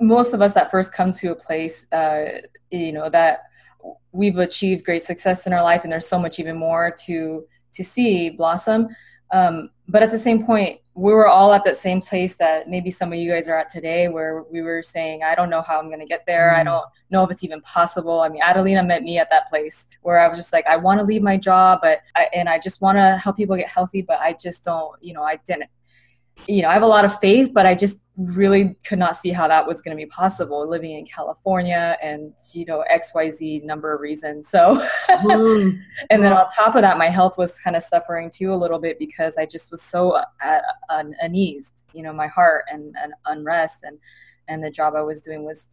most 0.00 0.34
of 0.34 0.42
us 0.42 0.52
that 0.54 0.70
first 0.70 0.92
come 0.92 1.12
to 1.12 1.32
a 1.32 1.34
place, 1.34 1.86
uh, 1.92 2.24
you 2.70 2.92
know, 2.92 3.08
that 3.10 3.44
we've 4.12 4.38
achieved 4.38 4.84
great 4.84 5.02
success 5.02 5.46
in 5.46 5.52
our 5.52 5.62
life, 5.62 5.82
and 5.82 5.92
there's 5.92 6.08
so 6.08 6.18
much 6.18 6.38
even 6.38 6.56
more 6.56 6.94
to 7.06 7.44
to 7.72 7.84
see 7.84 8.30
blossom. 8.30 8.88
Um, 9.32 9.70
but 9.88 10.02
at 10.02 10.10
the 10.10 10.18
same 10.18 10.44
point, 10.44 10.80
we 10.94 11.12
were 11.12 11.28
all 11.28 11.52
at 11.52 11.64
that 11.64 11.76
same 11.76 12.00
place 12.00 12.34
that 12.36 12.68
maybe 12.68 12.90
some 12.90 13.12
of 13.12 13.18
you 13.18 13.30
guys 13.30 13.48
are 13.48 13.56
at 13.56 13.70
today, 13.70 14.08
where 14.08 14.42
we 14.42 14.60
were 14.60 14.82
saying, 14.82 15.22
I 15.22 15.36
don't 15.36 15.50
know 15.50 15.62
how 15.62 15.78
I'm 15.78 15.86
going 15.86 16.00
to 16.00 16.06
get 16.06 16.26
there. 16.26 16.52
Mm. 16.52 16.58
I 16.58 16.64
don't 16.64 16.84
know 17.10 17.22
if 17.22 17.30
it's 17.30 17.44
even 17.44 17.60
possible. 17.60 18.20
I 18.20 18.28
mean, 18.28 18.42
Adelina 18.42 18.82
met 18.82 19.02
me 19.04 19.18
at 19.18 19.30
that 19.30 19.48
place 19.48 19.86
where 20.02 20.18
I 20.18 20.26
was 20.26 20.36
just 20.36 20.52
like, 20.52 20.66
I 20.66 20.76
want 20.76 20.98
to 20.98 21.06
leave 21.06 21.22
my 21.22 21.36
job, 21.36 21.78
but 21.80 22.00
I, 22.16 22.28
and 22.34 22.48
I 22.48 22.58
just 22.58 22.80
want 22.80 22.98
to 22.98 23.16
help 23.16 23.36
people 23.36 23.56
get 23.56 23.68
healthy, 23.68 24.02
but 24.02 24.18
I 24.18 24.32
just 24.32 24.64
don't, 24.64 25.00
you 25.00 25.14
know, 25.14 25.22
I 25.22 25.36
didn't 25.46 25.70
you 26.46 26.62
know, 26.62 26.68
I 26.68 26.72
have 26.72 26.82
a 26.82 26.86
lot 26.86 27.04
of 27.04 27.18
faith, 27.20 27.52
but 27.52 27.66
I 27.66 27.74
just 27.74 27.98
really 28.26 28.76
could 28.84 28.98
not 28.98 29.16
see 29.16 29.30
how 29.30 29.48
that 29.48 29.66
was 29.66 29.80
going 29.80 29.96
to 29.96 30.00
be 30.00 30.08
possible 30.08 30.68
living 30.68 30.92
in 30.92 31.06
California 31.06 31.96
and, 32.02 32.34
you 32.52 32.64
know, 32.66 32.84
XYZ 32.92 33.64
number 33.64 33.94
of 33.94 34.00
reasons. 34.00 34.48
So, 34.48 34.86
mm. 35.08 35.80
and 36.10 36.22
then 36.22 36.32
on 36.32 36.48
top 36.50 36.74
of 36.74 36.82
that, 36.82 36.98
my 36.98 37.08
health 37.08 37.38
was 37.38 37.58
kind 37.58 37.76
of 37.76 37.82
suffering 37.82 38.30
too 38.30 38.52
a 38.52 38.56
little 38.56 38.78
bit 38.78 38.98
because 38.98 39.36
I 39.36 39.46
just 39.46 39.70
was 39.70 39.80
so 39.80 40.18
at, 40.42 40.62
un, 40.90 41.14
uneased, 41.20 41.82
you 41.94 42.02
know, 42.02 42.12
my 42.12 42.26
heart 42.26 42.64
and, 42.70 42.94
and 43.02 43.12
unrest 43.26 43.84
and, 43.84 43.98
and 44.48 44.62
the 44.62 44.70
job 44.70 44.94
I 44.96 45.02
was 45.02 45.22
doing 45.22 45.44
was, 45.44 45.68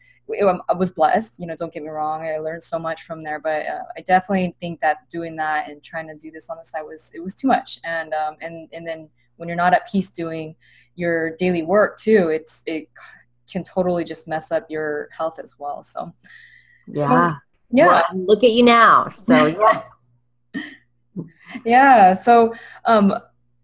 I 0.70 0.74
was 0.74 0.92
blessed, 0.92 1.34
you 1.38 1.48
know, 1.48 1.56
don't 1.56 1.74
get 1.74 1.84
me 1.84 1.90
wrong. 1.90 2.22
I 2.22 2.38
learned 2.38 2.64
so 2.64 2.78
much 2.78 3.04
from 3.04 3.24
there, 3.24 3.40
but 3.40 3.66
uh, 3.66 3.84
I 3.98 4.02
definitely 4.02 4.56
think 4.60 4.80
that 4.82 5.10
doing 5.10 5.36
that 5.38 5.70
and 5.70 5.82
trying 5.82 6.08
to 6.08 6.16
do 6.16 6.32
this 6.32 6.50
on 6.50 6.58
the 6.58 6.66
side 6.66 6.84
was, 6.84 7.12
it 7.14 7.20
was 7.22 7.34
too 7.34 7.48
much. 7.48 7.80
And, 7.84 8.14
um, 8.14 8.36
and, 8.42 8.70
and 8.72 8.88
then, 8.88 9.10
when 9.38 9.48
you're 9.48 9.56
not 9.56 9.74
at 9.74 9.90
peace 9.90 10.10
doing 10.10 10.56
your 10.96 11.36
daily 11.38 11.64
work 11.64 11.98
too 11.98 12.30
it's 12.30 12.64
it 12.66 12.90
can 13.52 13.64
totally 13.64 14.04
just 14.04 14.28
mess 14.28 14.52
up 14.52 14.66
your 14.70 15.08
health 15.16 15.40
as 15.40 15.56
well. 15.58 15.84
So 15.84 16.14
yeah 16.88 17.32
so, 17.32 17.38
yeah. 17.72 17.88
well, 17.88 18.26
look 18.26 18.44
at 18.44 18.52
you 18.52 18.64
now. 18.64 19.12
So 19.26 19.46
yeah. 20.56 20.64
Yeah. 21.66 22.14
So 22.14 22.54
um 22.86 23.14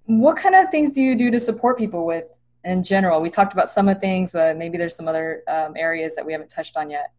what 0.05 0.37
kind 0.37 0.55
of 0.55 0.69
things 0.69 0.91
do 0.91 1.01
you 1.01 1.15
do 1.15 1.31
to 1.31 1.39
support 1.39 1.77
people 1.77 2.05
with 2.05 2.25
in 2.65 2.83
general? 2.83 3.21
We 3.21 3.29
talked 3.29 3.53
about 3.53 3.69
some 3.69 3.87
of 3.89 3.99
things 3.99 4.31
but 4.31 4.57
maybe 4.57 4.77
there's 4.77 4.95
some 4.95 5.07
other 5.07 5.43
um, 5.47 5.73
areas 5.75 6.15
that 6.15 6.25
we 6.25 6.31
haven't 6.31 6.49
touched 6.49 6.77
on 6.77 6.89
yet. 6.89 7.11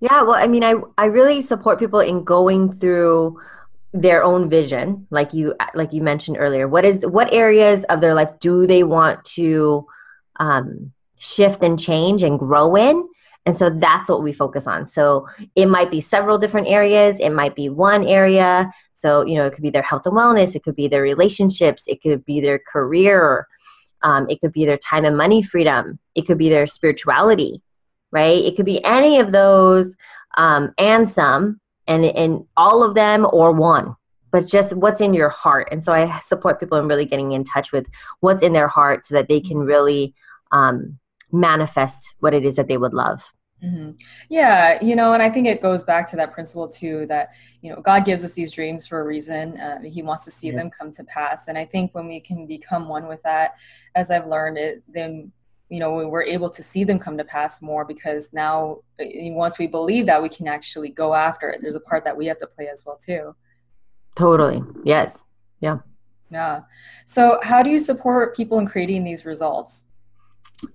Yeah. 0.00 0.22
Well 0.22 0.36
i 0.36 0.46
mean 0.46 0.62
i 0.62 0.74
i 0.96 1.06
really 1.06 1.42
support 1.42 1.78
people 1.78 2.00
in 2.00 2.22
going 2.22 2.78
through 2.78 3.40
their 3.92 4.22
own 4.22 4.50
vision 4.50 5.06
like 5.10 5.32
you 5.32 5.54
like 5.74 5.92
you 5.92 6.02
mentioned 6.02 6.36
earlier. 6.38 6.68
What 6.68 6.84
is 6.84 7.00
what 7.00 7.32
areas 7.32 7.84
of 7.88 8.00
their 8.00 8.14
life 8.14 8.30
do 8.40 8.66
they 8.66 8.82
want 8.82 9.24
to 9.36 9.86
um, 10.40 10.92
shift 11.18 11.62
and 11.62 11.78
change 11.78 12.22
and 12.22 12.38
grow 12.38 12.76
in? 12.76 13.08
And 13.46 13.56
so 13.56 13.70
that's 13.70 14.10
what 14.10 14.22
we 14.22 14.32
focus 14.32 14.66
on. 14.66 14.86
So 14.86 15.26
it 15.56 15.66
might 15.66 15.90
be 15.90 16.02
several 16.02 16.36
different 16.36 16.68
areas. 16.68 17.16
It 17.18 17.30
might 17.30 17.56
be 17.56 17.70
one 17.70 18.06
area. 18.06 18.70
So 18.96 19.24
you 19.24 19.36
know 19.36 19.46
it 19.46 19.54
could 19.54 19.62
be 19.62 19.70
their 19.70 19.82
health 19.82 20.06
and 20.06 20.14
wellness. 20.14 20.54
It 20.54 20.64
could 20.64 20.76
be 20.76 20.88
their 20.88 21.02
relationships. 21.02 21.84
It 21.86 22.02
could 22.02 22.24
be 22.24 22.40
their 22.40 22.58
career. 22.58 23.46
Um, 24.02 24.28
it 24.28 24.40
could 24.40 24.52
be 24.52 24.64
their 24.64 24.78
time 24.78 25.04
and 25.04 25.16
money 25.16 25.42
freedom. 25.42 25.98
It 26.14 26.26
could 26.26 26.38
be 26.38 26.48
their 26.48 26.66
spirituality 26.66 27.62
right? 28.10 28.44
It 28.44 28.56
could 28.56 28.66
be 28.66 28.84
any 28.84 29.20
of 29.20 29.32
those 29.32 29.94
um, 30.36 30.72
and 30.78 31.08
some 31.08 31.60
and 31.88 32.04
in 32.04 32.46
all 32.56 32.84
of 32.84 32.94
them 32.94 33.26
or 33.32 33.50
one 33.50 33.96
but 34.30 34.46
just 34.46 34.72
what's 34.74 35.00
in 35.00 35.14
your 35.14 35.30
heart 35.30 35.68
and 35.72 35.84
so 35.84 35.92
i 35.92 36.20
support 36.20 36.60
people 36.60 36.78
in 36.78 36.86
really 36.86 37.06
getting 37.06 37.32
in 37.32 37.42
touch 37.42 37.72
with 37.72 37.86
what's 38.20 38.42
in 38.42 38.52
their 38.52 38.68
heart 38.68 39.04
so 39.04 39.14
that 39.14 39.26
they 39.28 39.40
can 39.40 39.58
really 39.58 40.14
um, 40.52 40.98
manifest 41.32 42.14
what 42.20 42.34
it 42.34 42.44
is 42.44 42.54
that 42.54 42.68
they 42.68 42.76
would 42.76 42.94
love 42.94 43.22
mm-hmm. 43.64 43.90
yeah 44.28 44.82
you 44.82 44.94
know 44.94 45.12
and 45.12 45.22
i 45.22 45.28
think 45.28 45.46
it 45.46 45.60
goes 45.60 45.82
back 45.82 46.08
to 46.08 46.16
that 46.16 46.32
principle 46.32 46.68
too 46.68 47.06
that 47.06 47.30
you 47.60 47.70
know 47.70 47.80
god 47.80 48.04
gives 48.04 48.22
us 48.22 48.32
these 48.32 48.52
dreams 48.52 48.86
for 48.86 49.00
a 49.00 49.04
reason 49.04 49.58
uh, 49.58 49.80
he 49.82 50.02
wants 50.02 50.24
to 50.24 50.30
see 50.30 50.48
yeah. 50.48 50.56
them 50.56 50.70
come 50.70 50.92
to 50.92 51.04
pass 51.04 51.48
and 51.48 51.58
i 51.58 51.64
think 51.64 51.94
when 51.94 52.06
we 52.06 52.20
can 52.20 52.46
become 52.46 52.88
one 52.88 53.06
with 53.08 53.22
that 53.22 53.56
as 53.94 54.10
i've 54.10 54.26
learned 54.26 54.56
it 54.56 54.82
then 54.88 55.32
you 55.68 55.80
know 55.80 56.08
we're 56.08 56.22
able 56.22 56.48
to 56.48 56.62
see 56.62 56.84
them 56.84 56.98
come 56.98 57.16
to 57.18 57.24
pass 57.24 57.60
more 57.60 57.84
because 57.84 58.32
now 58.32 58.78
uh, 59.00 59.04
once 59.32 59.58
we 59.58 59.66
believe 59.66 60.06
that 60.06 60.22
we 60.22 60.28
can 60.28 60.48
actually 60.48 60.88
go 60.88 61.14
after 61.14 61.50
it. 61.50 61.60
There's 61.60 61.74
a 61.74 61.80
part 61.80 62.04
that 62.04 62.16
we 62.16 62.26
have 62.26 62.38
to 62.38 62.46
play 62.46 62.68
as 62.68 62.84
well 62.86 62.96
too. 62.96 63.34
Totally. 64.16 64.62
Yes. 64.84 65.16
Yeah. 65.60 65.78
Yeah. 66.30 66.60
So 67.06 67.38
how 67.42 67.62
do 67.62 67.70
you 67.70 67.78
support 67.78 68.34
people 68.36 68.58
in 68.58 68.66
creating 68.66 69.04
these 69.04 69.24
results? 69.24 69.84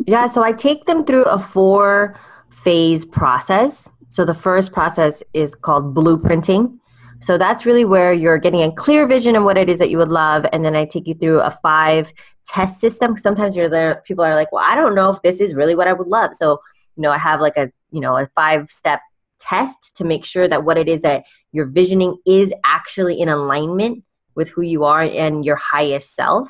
Yeah 0.07 0.31
so 0.31 0.41
i 0.41 0.53
take 0.53 0.85
them 0.85 1.03
through 1.03 1.25
a 1.25 1.39
four 1.39 2.17
phase 2.63 3.05
process. 3.05 3.89
So 4.07 4.23
the 4.25 4.33
first 4.33 4.71
process 4.71 5.23
is 5.33 5.55
called 5.55 5.95
blueprinting 5.95 6.77
so 7.23 7.37
that's 7.37 7.65
really 7.65 7.85
where 7.85 8.13
you're 8.13 8.37
getting 8.37 8.63
a 8.63 8.71
clear 8.71 9.07
vision 9.07 9.35
of 9.35 9.43
what 9.43 9.57
it 9.57 9.69
is 9.69 9.79
that 9.79 9.89
you 9.89 9.97
would 9.97 10.09
love. 10.09 10.45
And 10.51 10.63
then 10.63 10.75
I 10.75 10.85
take 10.85 11.07
you 11.07 11.13
through 11.13 11.39
a 11.39 11.57
five 11.61 12.11
test 12.47 12.79
system. 12.79 13.17
Sometimes 13.17 13.55
you're 13.55 13.69
there, 13.69 14.03
people 14.05 14.23
are 14.23 14.35
like, 14.35 14.51
well, 14.51 14.63
I 14.65 14.75
don't 14.75 14.95
know 14.95 15.09
if 15.09 15.21
this 15.21 15.39
is 15.39 15.55
really 15.55 15.75
what 15.75 15.87
I 15.87 15.93
would 15.93 16.07
love. 16.07 16.35
So, 16.35 16.59
you 16.95 17.01
know, 17.01 17.11
I 17.11 17.17
have 17.17 17.39
like 17.41 17.57
a, 17.57 17.71
you 17.91 18.01
know, 18.01 18.17
a 18.17 18.27
five 18.35 18.69
step 18.69 18.99
test 19.39 19.95
to 19.95 20.03
make 20.03 20.25
sure 20.25 20.47
that 20.47 20.63
what 20.63 20.77
it 20.77 20.87
is 20.87 21.01
that 21.01 21.23
you're 21.51 21.65
visioning 21.65 22.17
is 22.25 22.51
actually 22.63 23.19
in 23.19 23.29
alignment 23.29 24.03
with 24.35 24.49
who 24.49 24.61
you 24.61 24.83
are 24.83 25.03
and 25.03 25.45
your 25.45 25.55
highest 25.55 26.15
self. 26.15 26.49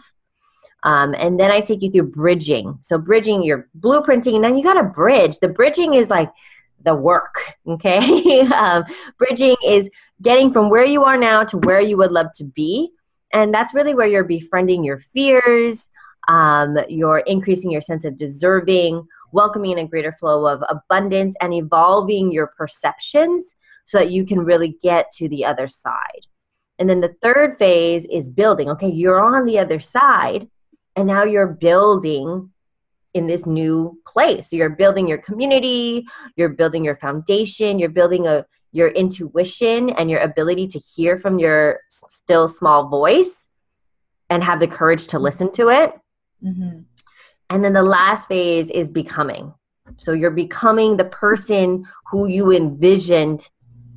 Um, 0.83 1.15
and 1.17 1.39
then 1.39 1.49
I 1.49 1.61
take 1.61 1.81
you 1.81 1.91
through 1.91 2.11
bridging. 2.11 2.77
So 2.81 2.97
bridging, 2.97 3.41
you're 3.41 3.69
blueprinting, 3.79 4.35
and 4.35 4.43
then 4.43 4.57
you 4.57 4.63
got 4.63 4.73
to 4.73 4.83
bridge. 4.83 5.39
The 5.39 5.47
bridging 5.47 5.93
is 5.93 6.09
like 6.09 6.29
the 6.83 6.95
work. 6.95 7.53
Okay, 7.67 8.41
um, 8.55 8.83
bridging 9.17 9.55
is 9.65 9.89
getting 10.21 10.51
from 10.51 10.69
where 10.69 10.85
you 10.85 11.03
are 11.03 11.17
now 11.17 11.43
to 11.43 11.57
where 11.59 11.81
you 11.81 11.97
would 11.97 12.11
love 12.11 12.27
to 12.35 12.43
be, 12.43 12.91
and 13.31 13.53
that's 13.53 13.73
really 13.73 13.95
where 13.95 14.07
you're 14.07 14.23
befriending 14.23 14.83
your 14.83 14.99
fears. 15.13 15.87
Um, 16.27 16.77
you're 16.87 17.19
increasing 17.19 17.71
your 17.71 17.81
sense 17.81 18.05
of 18.05 18.17
deserving, 18.17 19.05
welcoming 19.31 19.79
a 19.79 19.87
greater 19.87 20.13
flow 20.13 20.47
of 20.47 20.63
abundance, 20.69 21.35
and 21.41 21.53
evolving 21.53 22.31
your 22.31 22.47
perceptions 22.47 23.45
so 23.85 23.97
that 23.97 24.11
you 24.11 24.25
can 24.25 24.39
really 24.39 24.77
get 24.81 25.11
to 25.17 25.27
the 25.27 25.43
other 25.43 25.67
side. 25.67 26.25
And 26.79 26.89
then 26.89 27.01
the 27.01 27.15
third 27.21 27.57
phase 27.57 28.05
is 28.11 28.29
building. 28.29 28.69
Okay, 28.69 28.89
you're 28.89 29.21
on 29.21 29.45
the 29.45 29.59
other 29.59 29.79
side, 29.79 30.49
and 30.95 31.07
now 31.07 31.23
you're 31.23 31.47
building 31.47 32.49
in 33.13 33.27
this 33.27 33.45
new 33.45 33.97
place. 34.07 34.51
You're 34.51 34.69
building 34.69 35.07
your 35.07 35.19
community, 35.19 36.05
you're 36.35 36.49
building 36.49 36.83
your 36.83 36.97
foundation, 36.97 37.79
you're 37.79 37.89
building 37.89 38.27
a 38.27 38.45
your 38.71 38.89
intuition 38.89 39.91
and 39.91 40.09
your 40.09 40.21
ability 40.21 40.67
to 40.67 40.79
hear 40.79 41.19
from 41.19 41.37
your 41.37 41.79
still 42.11 42.47
small 42.47 42.87
voice 42.87 43.47
and 44.29 44.43
have 44.43 44.59
the 44.59 44.67
courage 44.67 45.05
to 45.07 45.19
listen 45.19 45.51
to 45.51 45.69
it. 45.69 45.93
Mm-hmm. 46.43 46.79
And 47.51 47.63
then 47.63 47.73
the 47.73 47.83
last 47.83 48.27
phase 48.27 48.69
is 48.71 48.87
becoming. 48.87 49.53
So 49.99 50.13
you're 50.13 50.31
becoming 50.31 50.97
the 50.97 51.05
person 51.05 51.85
who 52.09 52.27
you 52.27 52.51
envisioned 52.51 53.47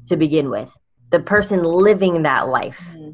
to 0.08 0.16
begin 0.16 0.50
with, 0.50 0.68
the 1.10 1.20
person 1.20 1.62
living 1.62 2.22
that 2.24 2.48
life 2.48 2.78
mm-hmm. 2.90 3.12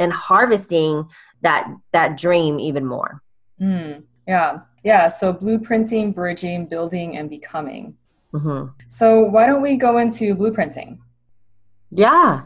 and 0.00 0.12
harvesting 0.12 1.08
that 1.42 1.68
that 1.92 2.18
dream 2.18 2.58
even 2.58 2.84
more. 2.84 3.22
Mm, 3.60 4.02
yeah. 4.28 4.60
Yeah, 4.84 5.08
so 5.08 5.34
blueprinting, 5.34 6.14
bridging, 6.14 6.66
building, 6.66 7.16
and 7.16 7.28
becoming. 7.28 7.96
Mm-hmm. 8.32 8.68
So 8.88 9.20
why 9.20 9.46
don't 9.46 9.60
we 9.60 9.76
go 9.76 9.98
into 9.98 10.36
blueprinting? 10.36 10.98
Yeah. 11.90 12.42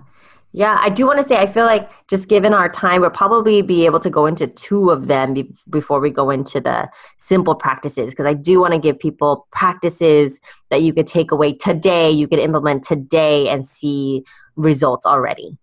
Yeah, 0.55 0.79
I 0.81 0.91
do 0.91 1.07
want 1.07 1.21
to 1.21 1.27
say, 1.27 1.37
I 1.37 1.51
feel 1.51 1.65
like 1.65 1.91
just 2.09 2.29
given 2.29 2.53
our 2.53 2.69
time, 2.69 3.01
we'll 3.01 3.11
probably 3.11 3.63
be 3.63 3.87
able 3.87 4.01
to 4.01 4.11
go 4.11 4.27
into 4.27 4.47
two 4.47 4.91
of 4.91 5.09
them 5.09 5.35
be- 5.35 5.55
before 5.71 5.99
we 5.99 6.11
go 6.11 6.31
into 6.31 6.61
the 6.61 6.89
simple 7.19 7.55
practices. 7.55 8.11
Because 8.11 8.27
I 8.27 8.35
do 8.35 8.61
want 8.61 8.73
to 8.75 8.79
give 8.79 8.99
people 8.99 9.47
practices 9.51 10.39
that 10.71 10.83
you 10.83 10.93
could 10.93 11.07
take 11.07 11.33
away 11.33 11.55
today, 11.55 12.11
you 12.11 12.29
could 12.29 12.39
implement 12.39 12.85
today 12.85 13.49
and 13.49 13.67
see 13.67 14.25
results 14.57 15.07
already. 15.07 15.59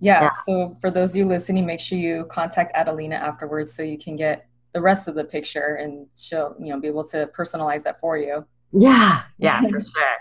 Yeah, 0.00 0.22
yeah. 0.22 0.30
so 0.46 0.76
for 0.80 0.90
those 0.90 1.10
of 1.10 1.16
you 1.16 1.26
listening, 1.26 1.66
make 1.66 1.80
sure 1.80 1.98
you 1.98 2.24
contact 2.30 2.72
Adelina 2.76 3.16
afterwards 3.16 3.74
so 3.74 3.82
you 3.82 3.98
can 3.98 4.16
get 4.16 4.47
the 4.72 4.80
rest 4.80 5.08
of 5.08 5.14
the 5.14 5.24
picture 5.24 5.76
and 5.76 6.06
she'll 6.16 6.54
you 6.60 6.72
know 6.72 6.80
be 6.80 6.88
able 6.88 7.04
to 7.04 7.28
personalize 7.36 7.82
that 7.82 8.00
for 8.00 8.16
you. 8.16 8.44
Yeah. 8.72 9.22
Yeah 9.38 9.60
for 9.62 9.80
sure. 9.80 10.16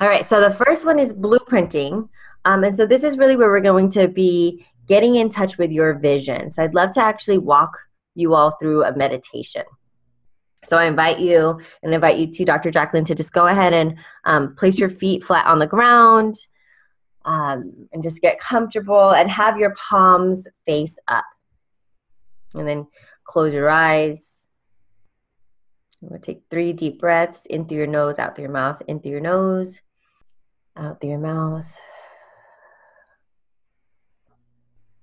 All 0.00 0.08
right 0.08 0.28
so 0.28 0.40
the 0.40 0.54
first 0.54 0.84
one 0.84 0.98
is 0.98 1.12
blueprinting. 1.12 2.08
Um, 2.44 2.64
and 2.64 2.76
so 2.76 2.86
this 2.86 3.02
is 3.02 3.18
really 3.18 3.36
where 3.36 3.48
we're 3.48 3.60
going 3.60 3.90
to 3.90 4.08
be 4.08 4.64
getting 4.86 5.16
in 5.16 5.28
touch 5.28 5.58
with 5.58 5.70
your 5.70 5.98
vision. 5.98 6.50
So 6.50 6.62
i'd 6.62 6.74
love 6.74 6.92
to 6.94 7.02
actually 7.02 7.38
walk 7.38 7.76
you 8.14 8.34
all 8.34 8.52
through 8.60 8.84
a 8.84 8.96
meditation. 8.96 9.64
So 10.68 10.76
I 10.76 10.84
invite 10.84 11.18
you 11.18 11.60
and 11.82 11.94
invite 11.94 12.18
you 12.18 12.26
to 12.32 12.44
Dr. 12.44 12.70
Jacqueline 12.70 13.04
to 13.06 13.14
just 13.14 13.32
go 13.32 13.46
ahead 13.46 13.72
and 13.72 13.94
um, 14.24 14.54
place 14.56 14.78
your 14.78 14.90
feet 14.90 15.24
flat 15.24 15.46
on 15.46 15.58
the 15.58 15.66
ground 15.66 16.36
um, 17.24 17.88
and 17.92 18.02
just 18.02 18.20
get 18.20 18.40
comfortable 18.40 19.12
and 19.12 19.30
have 19.30 19.58
your 19.58 19.74
palms 19.76 20.46
face 20.66 20.96
up. 21.06 21.24
And 22.54 22.66
then 22.66 22.86
close 23.28 23.52
your 23.52 23.70
eyes 23.70 24.18
We'll 26.00 26.20
take 26.20 26.42
three 26.48 26.72
deep 26.72 27.00
breaths 27.00 27.40
in 27.46 27.66
through 27.66 27.78
your 27.78 27.86
nose, 27.88 28.18
out 28.18 28.36
through 28.36 28.44
your 28.44 28.52
mouth, 28.52 28.80
in 28.86 29.00
through 29.00 29.10
your 29.10 29.20
nose, 29.20 29.74
out 30.76 31.00
through 31.00 31.10
your 31.10 31.18
mouth, 31.18 31.66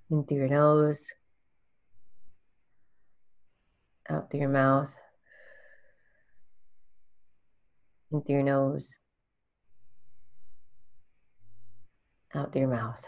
in 0.09 0.23
through 0.23 0.37
your 0.37 0.47
nose, 0.47 1.05
out 4.09 4.31
through 4.31 4.39
your 4.39 4.49
mouth, 4.49 4.89
in 8.13 8.21
through 8.21 8.35
your 8.35 8.43
nose, 8.43 8.87
out 12.33 12.53
through 12.53 12.61
your 12.61 12.69
mouth. 12.69 13.03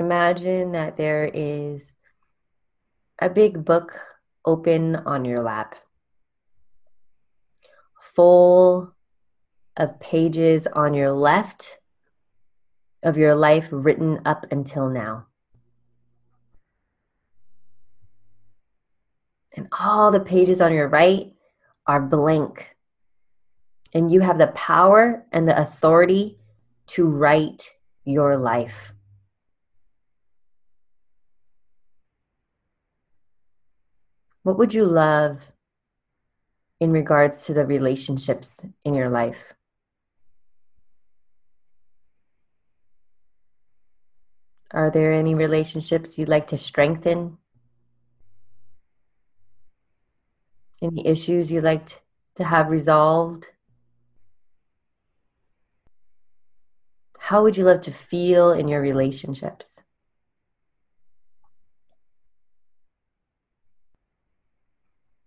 Imagine 0.00 0.72
that 0.72 0.96
there 0.96 1.30
is 1.34 1.92
a 3.20 3.28
big 3.28 3.66
book 3.66 4.00
open 4.46 4.96
on 4.96 5.26
your 5.26 5.42
lap, 5.42 5.74
full 8.14 8.94
of 9.76 10.00
pages 10.00 10.66
on 10.72 10.94
your 10.94 11.12
left 11.12 11.76
of 13.02 13.18
your 13.18 13.34
life 13.34 13.68
written 13.70 14.22
up 14.24 14.46
until 14.50 14.88
now. 14.88 15.26
And 19.54 19.68
all 19.78 20.10
the 20.10 20.20
pages 20.20 20.62
on 20.62 20.72
your 20.72 20.88
right 20.88 21.34
are 21.86 22.00
blank. 22.00 22.74
And 23.92 24.10
you 24.10 24.22
have 24.22 24.38
the 24.38 24.46
power 24.46 25.26
and 25.30 25.46
the 25.46 25.60
authority 25.60 26.38
to 26.86 27.04
write 27.04 27.68
your 28.06 28.38
life. 28.38 28.92
What 34.42 34.56
would 34.58 34.72
you 34.72 34.86
love 34.86 35.38
in 36.80 36.92
regards 36.92 37.44
to 37.44 37.54
the 37.54 37.66
relationships 37.66 38.48
in 38.84 38.94
your 38.94 39.10
life? 39.10 39.54
Are 44.70 44.90
there 44.90 45.12
any 45.12 45.34
relationships 45.34 46.16
you'd 46.16 46.28
like 46.28 46.48
to 46.48 46.58
strengthen? 46.58 47.36
Any 50.80 51.06
issues 51.06 51.50
you'd 51.50 51.64
like 51.64 52.00
to 52.36 52.44
have 52.44 52.70
resolved? 52.70 53.46
How 57.18 57.42
would 57.42 57.58
you 57.58 57.64
love 57.64 57.82
to 57.82 57.92
feel 57.92 58.52
in 58.52 58.68
your 58.68 58.80
relationships? 58.80 59.66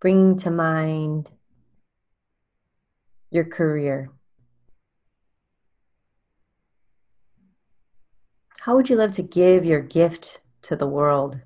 Bringing 0.04 0.38
to 0.38 0.52
mind 0.52 1.30
your 3.32 3.46
career. 3.46 4.12
How 8.60 8.76
would 8.76 8.90
you 8.90 8.98
love 8.98 9.14
to 9.14 9.24
give 9.24 9.64
your 9.64 9.80
gift 9.80 10.42
to 10.64 10.76
the 10.76 10.86
world? 10.86 11.40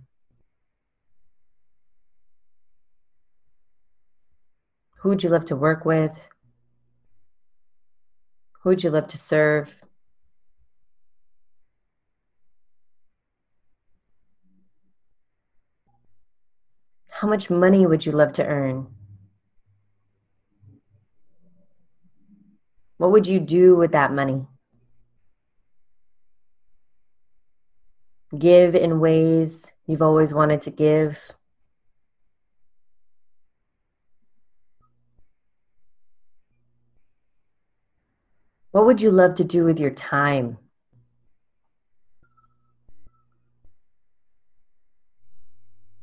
Who 5.02 5.10
would 5.10 5.22
you 5.22 5.30
love 5.30 5.46
to 5.46 5.56
work 5.56 5.86
with? 5.86 6.14
Who 8.64 8.70
would 8.70 8.84
you 8.84 8.90
love 8.90 9.08
to 9.10 9.20
serve? 9.20 9.70
How 17.18 17.28
much 17.28 17.50
money 17.50 17.88
would 17.88 18.06
you 18.06 18.12
love 18.12 18.34
to 18.34 18.46
earn? 18.46 18.86
What 22.98 23.10
would 23.10 23.26
you 23.26 23.40
do 23.40 23.76
with 23.76 23.94
that 23.94 24.14
money? 24.14 24.46
Give 28.38 28.76
in 28.76 29.00
ways 29.00 29.66
you've 29.88 30.04
always 30.04 30.32
wanted 30.32 30.62
to 30.62 30.70
give. 30.70 31.18
What 38.70 38.86
would 38.86 39.02
you 39.02 39.10
love 39.10 39.34
to 39.38 39.44
do 39.44 39.64
with 39.64 39.80
your 39.80 39.90
time? 39.90 40.60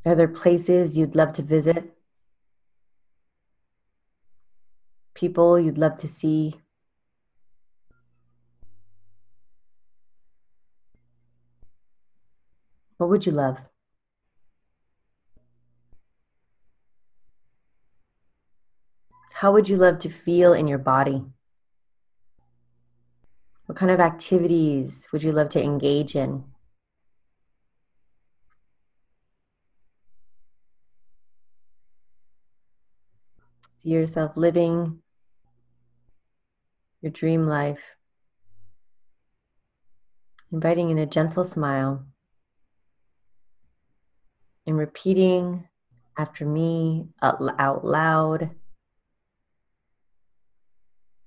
Are 0.05 0.13
there 0.13 0.27
places 0.27 0.95
you'd 0.95 1.15
love 1.15 1.33
to 1.33 1.41
visit? 1.41 1.97
People 5.15 5.59
you'd 5.59 5.79
love 5.79 5.97
to 5.97 6.07
see? 6.07 6.61
What 12.97 13.09
would 13.09 13.25
you 13.25 13.31
love? 13.31 13.57
How 19.33 19.51
would 19.51 19.67
you 19.67 19.77
love 19.77 19.99
to 19.99 20.09
feel 20.09 20.53
in 20.53 20.67
your 20.67 20.77
body? 20.77 21.23
What 23.65 23.77
kind 23.77 23.91
of 23.91 23.99
activities 23.99 25.07
would 25.11 25.23
you 25.23 25.31
love 25.31 25.49
to 25.49 25.63
engage 25.63 26.15
in? 26.15 26.43
See 33.85 33.91
yourself 33.91 34.35
living 34.35 34.97
your 37.01 37.11
dream 37.11 37.45
life, 37.45 37.83
inviting 40.51 40.89
in 40.89 40.97
a 40.97 41.05
gentle 41.05 41.43
smile 41.43 42.03
and 44.65 44.75
repeating 44.75 45.67
after 46.17 46.47
me 46.47 47.09
out 47.21 47.85
loud 47.85 48.49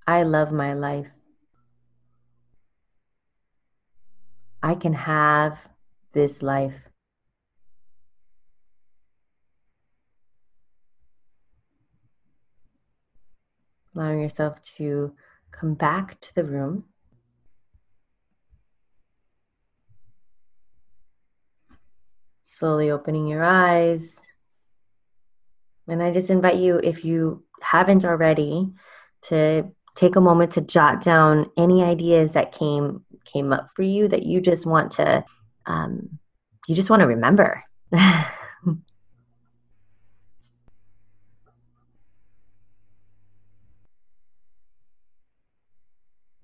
I 0.08 0.24
love 0.24 0.50
my 0.50 0.72
life. 0.72 1.06
I 4.64 4.74
can 4.74 4.94
have 4.94 5.58
this 6.12 6.42
life. 6.42 6.87
Allowing 13.94 14.20
yourself 14.20 14.60
to 14.76 15.12
come 15.50 15.74
back 15.74 16.20
to 16.20 16.34
the 16.34 16.44
room. 16.44 16.84
Slowly 22.44 22.90
opening 22.90 23.26
your 23.26 23.44
eyes. 23.44 24.16
And 25.86 26.02
I 26.02 26.12
just 26.12 26.28
invite 26.28 26.56
you, 26.56 26.78
if 26.78 27.04
you 27.04 27.44
haven't 27.62 28.04
already, 28.04 28.72
to 29.22 29.70
take 29.94 30.16
a 30.16 30.20
moment 30.20 30.52
to 30.52 30.60
jot 30.60 31.02
down 31.02 31.50
any 31.56 31.82
ideas 31.82 32.30
that 32.32 32.52
came 32.52 33.04
came 33.24 33.52
up 33.52 33.68
for 33.74 33.82
you 33.82 34.08
that 34.08 34.22
you 34.22 34.40
just 34.40 34.64
want 34.64 34.92
to 34.92 35.24
um, 35.66 36.18
you 36.66 36.74
just 36.74 36.90
want 36.90 37.00
to 37.00 37.06
remember. 37.06 37.62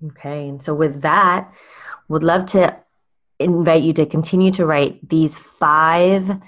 Okay, 0.07 0.49
and 0.49 0.63
so 0.63 0.73
with 0.73 1.01
that, 1.01 1.51
would 2.07 2.23
love 2.23 2.45
to 2.47 2.77
invite 3.39 3.83
you 3.83 3.93
to 3.93 4.05
continue 4.05 4.51
to 4.51 4.65
write 4.65 5.07
these 5.09 5.35
five 5.59 6.39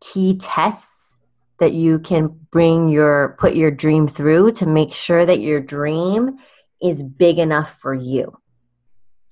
key 0.00 0.36
tests 0.38 0.86
that 1.58 1.72
you 1.72 1.98
can 1.98 2.28
bring 2.50 2.88
your 2.88 3.36
put 3.38 3.56
your 3.56 3.70
dream 3.70 4.06
through 4.06 4.52
to 4.52 4.66
make 4.66 4.92
sure 4.92 5.26
that 5.26 5.40
your 5.40 5.60
dream 5.60 6.38
is 6.80 7.02
big 7.02 7.38
enough 7.38 7.74
for 7.80 7.94
you. 7.94 8.36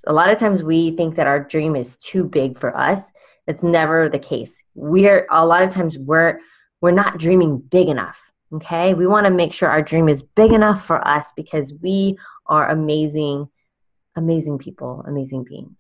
A 0.07 0.13
lot 0.13 0.31
of 0.31 0.39
times 0.39 0.63
we 0.63 0.97
think 0.97 1.17
that 1.17 1.27
our 1.27 1.43
dream 1.43 1.77
is 1.77 1.97
too 1.97 2.25
big 2.25 2.59
for 2.59 2.77
us. 2.77 3.03
It's 3.47 3.63
never 3.63 4.09
the 4.09 4.19
case. 4.19 4.53
We're 4.75 5.27
a 5.31 5.47
lot 5.47 5.63
of 5.63 5.71
times 5.71 5.99
we're 5.99 6.41
we're 6.81 6.91
not 6.91 7.19
dreaming 7.19 7.59
big 7.59 7.89
enough. 7.89 8.19
Okay? 8.53 8.95
We 8.95 9.07
want 9.07 9.27
to 9.27 9.31
make 9.31 9.53
sure 9.53 9.69
our 9.69 9.83
dream 9.83 10.09
is 10.09 10.23
big 10.23 10.53
enough 10.53 10.85
for 10.85 11.07
us 11.07 11.27
because 11.37 11.73
we 11.81 12.19
are 12.49 12.69
amazing, 12.69 13.49
amazing 14.15 14.59
people, 14.59 15.05
amazing 15.07 15.45
beings. 15.45 15.77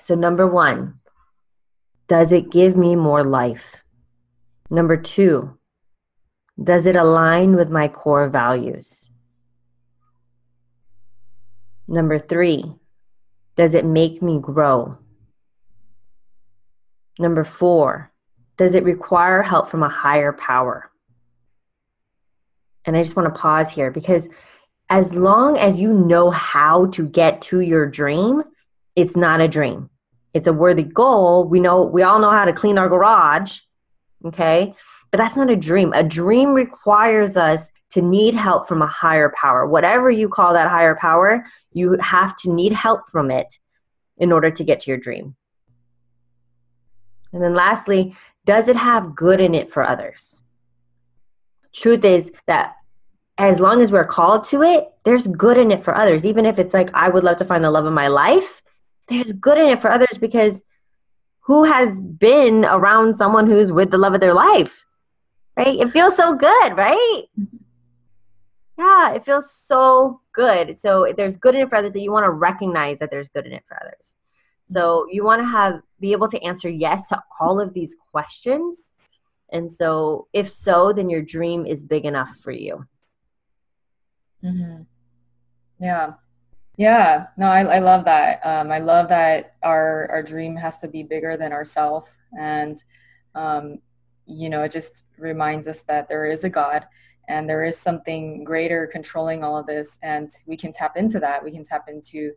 So, 0.00 0.14
number 0.14 0.46
one, 0.46 1.00
does 2.08 2.32
it 2.32 2.50
give 2.50 2.76
me 2.76 2.94
more 2.96 3.24
life? 3.24 3.76
Number 4.70 4.96
two, 4.96 5.58
does 6.62 6.86
it 6.86 6.96
align 6.96 7.56
with 7.56 7.70
my 7.70 7.88
core 7.88 8.28
values? 8.28 8.88
Number 11.88 12.18
three, 12.18 12.64
does 13.56 13.74
it 13.74 13.84
make 13.84 14.22
me 14.22 14.38
grow? 14.40 14.98
Number 17.18 17.44
four, 17.44 18.12
does 18.56 18.74
it 18.74 18.84
require 18.84 19.42
help 19.42 19.70
from 19.70 19.82
a 19.82 19.88
higher 19.88 20.32
power? 20.32 20.90
And 22.84 22.96
I 22.96 23.02
just 23.02 23.16
want 23.16 23.32
to 23.32 23.40
pause 23.40 23.70
here 23.70 23.90
because 23.90 24.26
as 24.88 25.12
long 25.12 25.58
as 25.58 25.78
you 25.78 25.92
know 25.92 26.30
how 26.30 26.86
to 26.86 27.06
get 27.06 27.42
to 27.42 27.60
your 27.60 27.86
dream, 27.86 28.42
it's 28.94 29.16
not 29.16 29.40
a 29.40 29.48
dream. 29.48 29.90
It's 30.32 30.46
a 30.46 30.52
worthy 30.52 30.84
goal. 30.84 31.44
We 31.44 31.60
know 31.60 31.82
we 31.82 32.02
all 32.02 32.18
know 32.18 32.30
how 32.30 32.44
to 32.44 32.52
clean 32.52 32.78
our 32.78 32.88
garage, 32.88 33.58
okay? 34.24 34.74
But 35.10 35.18
that's 35.18 35.36
not 35.36 35.50
a 35.50 35.56
dream. 35.56 35.92
A 35.92 36.02
dream 36.02 36.50
requires 36.50 37.36
us 37.36 37.68
to 37.90 38.02
need 38.02 38.34
help 38.34 38.68
from 38.68 38.82
a 38.82 38.86
higher 38.86 39.32
power. 39.40 39.66
Whatever 39.66 40.10
you 40.10 40.28
call 40.28 40.52
that 40.52 40.68
higher 40.68 40.96
power, 40.96 41.46
you 41.72 41.96
have 41.98 42.36
to 42.38 42.52
need 42.52 42.72
help 42.72 43.10
from 43.10 43.30
it 43.30 43.58
in 44.18 44.32
order 44.32 44.50
to 44.50 44.64
get 44.64 44.80
to 44.80 44.90
your 44.90 44.98
dream. 44.98 45.34
And 47.32 47.42
then 47.42 47.54
lastly, 47.54 48.16
does 48.44 48.68
it 48.68 48.76
have 48.76 49.14
good 49.14 49.40
in 49.40 49.54
it 49.54 49.72
for 49.72 49.82
others? 49.82 50.36
Truth 51.72 52.04
is 52.04 52.30
that 52.46 52.76
as 53.38 53.58
long 53.60 53.82
as 53.82 53.90
we're 53.90 54.06
called 54.06 54.48
to 54.48 54.62
it, 54.62 54.88
there's 55.04 55.26
good 55.26 55.58
in 55.58 55.70
it 55.70 55.84
for 55.84 55.94
others. 55.94 56.24
Even 56.24 56.46
if 56.46 56.58
it's 56.58 56.72
like, 56.72 56.90
I 56.94 57.08
would 57.08 57.24
love 57.24 57.36
to 57.38 57.44
find 57.44 57.62
the 57.62 57.70
love 57.70 57.84
of 57.84 57.92
my 57.92 58.08
life, 58.08 58.62
there's 59.08 59.32
good 59.32 59.58
in 59.58 59.68
it 59.68 59.80
for 59.80 59.90
others 59.90 60.18
because 60.18 60.62
who 61.40 61.64
has 61.64 61.90
been 61.94 62.64
around 62.64 63.16
someone 63.18 63.46
who's 63.46 63.70
with 63.70 63.90
the 63.90 63.98
love 63.98 64.14
of 64.14 64.20
their 64.20 64.34
life? 64.34 64.84
Right? 65.56 65.78
It 65.78 65.92
feels 65.92 66.16
so 66.16 66.34
good, 66.34 66.76
right? 66.76 67.24
Mm-hmm. 67.38 67.56
Yeah, 68.78 69.14
it 69.14 69.24
feels 69.24 69.50
so 69.52 70.20
good. 70.34 70.78
So 70.78 71.12
there's 71.16 71.36
good 71.36 71.54
in 71.54 71.62
it 71.62 71.68
for 71.70 71.76
others 71.76 71.92
that 71.92 72.00
you 72.00 72.12
want 72.12 72.24
to 72.24 72.30
recognize 72.30 72.98
that 72.98 73.10
there's 73.10 73.28
good 73.28 73.46
in 73.46 73.52
it 73.52 73.64
for 73.66 73.78
others. 73.80 74.14
So 74.72 75.00
mm-hmm. 75.00 75.14
you 75.14 75.24
want 75.24 75.40
to 75.40 75.46
have 75.46 75.80
be 76.00 76.12
able 76.12 76.28
to 76.28 76.42
answer 76.42 76.68
yes 76.68 77.08
to 77.08 77.22
all 77.40 77.60
of 77.60 77.72
these 77.72 77.94
questions. 78.10 78.78
And 79.50 79.70
so 79.70 80.26
if 80.32 80.50
so, 80.50 80.92
then 80.92 81.08
your 81.08 81.22
dream 81.22 81.64
is 81.64 81.80
big 81.80 82.04
enough 82.04 82.36
for 82.40 82.50
you. 82.50 82.86
Mm-hmm. 84.44 84.82
Yeah. 85.80 86.14
Yeah. 86.76 87.26
No, 87.36 87.48
I, 87.48 87.60
I 87.62 87.78
love 87.78 88.04
that. 88.04 88.44
Um, 88.44 88.70
I 88.70 88.78
love 88.78 89.08
that 89.08 89.56
our, 89.62 90.08
our 90.10 90.22
dream 90.22 90.56
has 90.56 90.78
to 90.78 90.88
be 90.88 91.02
bigger 91.02 91.36
than 91.36 91.52
ourselves. 91.52 92.08
And, 92.38 92.82
um, 93.34 93.78
you 94.26 94.50
know, 94.50 94.62
it 94.62 94.72
just 94.72 95.04
reminds 95.18 95.68
us 95.68 95.82
that 95.82 96.08
there 96.08 96.26
is 96.26 96.44
a 96.44 96.50
God 96.50 96.86
and 97.28 97.48
there 97.48 97.64
is 97.64 97.78
something 97.78 98.44
greater 98.44 98.86
controlling 98.86 99.42
all 99.42 99.56
of 99.56 99.66
this. 99.66 99.96
And 100.02 100.30
we 100.46 100.56
can 100.56 100.72
tap 100.72 100.96
into 100.96 101.18
that. 101.20 101.42
We 101.42 101.50
can 101.50 101.64
tap 101.64 101.88
into 101.88 102.32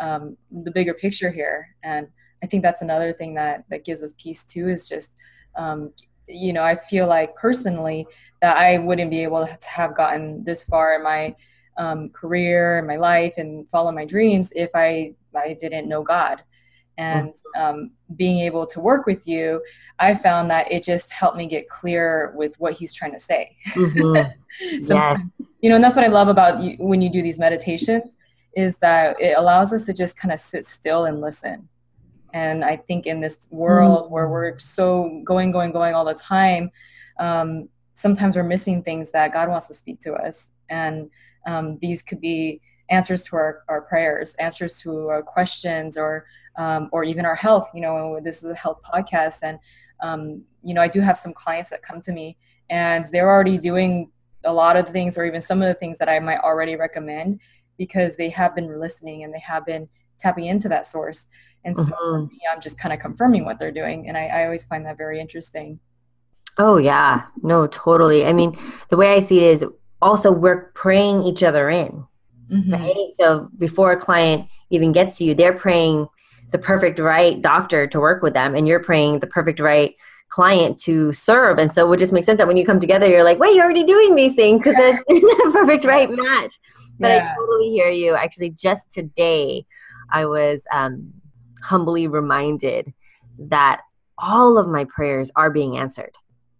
um, 0.00 0.36
the 0.50 0.70
bigger 0.70 0.94
picture 0.94 1.30
here. 1.30 1.68
And 1.82 2.08
I 2.42 2.46
think 2.46 2.62
that's 2.62 2.82
another 2.82 3.12
thing 3.12 3.34
that, 3.34 3.64
that 3.70 3.84
gives 3.84 4.02
us 4.02 4.12
peace 4.18 4.44
too, 4.44 4.68
is 4.68 4.88
just, 4.88 5.10
um, 5.56 5.92
you 6.26 6.52
know, 6.52 6.62
I 6.62 6.74
feel 6.74 7.06
like 7.06 7.36
personally 7.36 8.06
that 8.44 8.58
I 8.58 8.76
wouldn't 8.76 9.10
be 9.10 9.22
able 9.22 9.46
to 9.46 9.68
have 9.68 9.96
gotten 9.96 10.44
this 10.44 10.64
far 10.64 10.96
in 10.96 11.02
my 11.02 11.34
um, 11.78 12.10
career 12.10 12.76
and 12.76 12.86
my 12.86 12.96
life 12.96 13.32
and 13.38 13.66
follow 13.70 13.90
my 13.90 14.04
dreams 14.04 14.52
if 14.54 14.68
I 14.74 15.14
I 15.34 15.56
didn't 15.58 15.88
know 15.88 16.02
God. 16.02 16.42
And 16.98 17.30
mm-hmm. 17.30 17.62
um, 17.62 17.90
being 18.16 18.40
able 18.40 18.66
to 18.66 18.80
work 18.80 19.06
with 19.06 19.26
you, 19.26 19.62
I 19.98 20.14
found 20.14 20.50
that 20.50 20.70
it 20.70 20.82
just 20.82 21.10
helped 21.10 21.38
me 21.38 21.46
get 21.46 21.70
clear 21.70 22.34
with 22.36 22.54
what 22.58 22.74
He's 22.74 22.92
trying 22.92 23.12
to 23.12 23.18
say. 23.18 23.56
Mm-hmm. 23.70 24.82
so, 24.82 24.94
yeah. 25.00 25.16
you 25.62 25.70
know, 25.70 25.76
and 25.76 25.82
that's 25.82 25.96
what 25.96 26.04
I 26.04 26.08
love 26.08 26.28
about 26.28 26.62
you 26.62 26.76
when 26.78 27.00
you 27.00 27.08
do 27.08 27.22
these 27.22 27.38
meditations 27.38 28.10
is 28.54 28.76
that 28.76 29.18
it 29.18 29.38
allows 29.38 29.72
us 29.72 29.86
to 29.86 29.94
just 29.94 30.16
kind 30.18 30.32
of 30.32 30.38
sit 30.38 30.66
still 30.66 31.06
and 31.06 31.22
listen. 31.22 31.66
And 32.34 32.62
I 32.62 32.76
think 32.76 33.06
in 33.06 33.20
this 33.20 33.48
world 33.50 34.04
mm-hmm. 34.04 34.12
where 34.12 34.28
we're 34.28 34.58
so 34.58 35.22
going, 35.24 35.50
going, 35.50 35.72
going 35.72 35.94
all 35.94 36.04
the 36.04 36.12
time, 36.12 36.70
um, 37.18 37.70
sometimes 37.94 38.36
we're 38.36 38.42
missing 38.42 38.82
things 38.82 39.10
that 39.12 39.32
God 39.32 39.48
wants 39.48 39.66
to 39.68 39.74
speak 39.74 40.00
to 40.00 40.12
us. 40.12 40.50
And 40.68 41.10
um, 41.46 41.78
these 41.78 42.02
could 42.02 42.20
be 42.20 42.60
answers 42.90 43.22
to 43.24 43.36
our, 43.36 43.62
our 43.68 43.82
prayers, 43.82 44.34
answers 44.36 44.78
to 44.80 45.08
our 45.08 45.22
questions, 45.22 45.96
or 45.96 46.26
um, 46.56 46.88
or 46.92 47.02
even 47.04 47.24
our 47.24 47.34
health. 47.34 47.70
You 47.74 47.80
know, 47.80 48.20
this 48.22 48.38
is 48.38 48.50
a 48.50 48.54
health 48.54 48.80
podcast, 48.84 49.38
and 49.42 49.58
um, 50.00 50.42
you 50.62 50.74
know, 50.74 50.82
I 50.82 50.88
do 50.88 51.00
have 51.00 51.16
some 51.16 51.32
clients 51.32 51.70
that 51.70 51.82
come 51.82 52.00
to 52.02 52.12
me, 52.12 52.36
and 52.70 53.06
they're 53.06 53.30
already 53.30 53.58
doing 53.58 54.10
a 54.44 54.52
lot 54.52 54.76
of 54.76 54.86
the 54.86 54.92
things, 54.92 55.16
or 55.16 55.24
even 55.24 55.40
some 55.40 55.62
of 55.62 55.68
the 55.68 55.74
things 55.74 55.98
that 55.98 56.08
I 56.08 56.18
might 56.20 56.40
already 56.40 56.76
recommend, 56.76 57.40
because 57.78 58.16
they 58.16 58.28
have 58.30 58.54
been 58.54 58.80
listening 58.80 59.24
and 59.24 59.32
they 59.32 59.40
have 59.40 59.64
been 59.64 59.88
tapping 60.18 60.46
into 60.46 60.68
that 60.68 60.86
source. 60.86 61.26
And 61.64 61.74
so 61.74 61.82
mm-hmm. 61.84 62.26
me, 62.26 62.40
I'm 62.52 62.60
just 62.60 62.78
kind 62.78 62.92
of 62.92 63.00
confirming 63.00 63.44
what 63.44 63.58
they're 63.58 63.72
doing, 63.72 64.08
and 64.08 64.16
I, 64.16 64.26
I 64.26 64.44
always 64.44 64.64
find 64.64 64.84
that 64.86 64.98
very 64.98 65.20
interesting. 65.20 65.80
Oh 66.58 66.76
yeah, 66.76 67.22
no, 67.42 67.66
totally. 67.66 68.26
I 68.26 68.32
mean, 68.32 68.56
the 68.90 68.96
way 68.96 69.12
I 69.14 69.20
see 69.20 69.38
it 69.38 69.62
is 69.62 69.64
also 70.00 70.30
we're 70.30 70.70
praying 70.74 71.24
each 71.24 71.42
other 71.42 71.70
in 71.70 72.06
mm-hmm. 72.50 72.72
right? 72.72 73.08
So 73.18 73.48
before 73.58 73.92
a 73.92 74.00
client 74.00 74.48
even 74.70 74.92
gets 74.92 75.18
to 75.18 75.24
you 75.24 75.34
they're 75.34 75.58
praying 75.58 76.06
the 76.52 76.58
perfect 76.58 76.98
right 76.98 77.40
doctor 77.40 77.86
to 77.86 78.00
work 78.00 78.22
with 78.22 78.34
them 78.34 78.54
and 78.54 78.66
you're 78.66 78.82
praying 78.82 79.20
the 79.20 79.26
perfect 79.26 79.60
right 79.60 79.94
client 80.28 80.78
to 80.80 81.12
serve. 81.12 81.58
And 81.58 81.72
so 81.72 81.92
it 81.92 81.98
just 81.98 82.12
makes 82.12 82.26
sense 82.26 82.38
that 82.38 82.46
when 82.46 82.56
you 82.56 82.64
come 82.64 82.80
together 82.80 83.06
you're 83.06 83.24
like 83.24 83.38
wait 83.38 83.54
you're 83.54 83.64
already 83.64 83.84
doing 83.84 84.14
these 84.14 84.34
things 84.34 84.58
because 84.62 84.76
it's 85.08 85.48
a 85.48 85.52
perfect 85.52 85.84
right 85.84 86.10
match. 86.10 86.58
But 86.98 87.08
yeah. 87.08 87.32
i 87.32 87.34
totally 87.34 87.70
hear 87.70 87.90
you. 87.90 88.14
Actually 88.14 88.50
just 88.50 88.90
today 88.92 89.66
i 90.12 90.24
was 90.26 90.60
um, 90.72 91.12
humbly 91.62 92.06
reminded 92.06 92.92
that 93.38 93.80
all 94.18 94.58
of 94.58 94.68
my 94.68 94.84
prayers 94.84 95.30
are 95.34 95.50
being 95.50 95.76
answered 95.76 96.14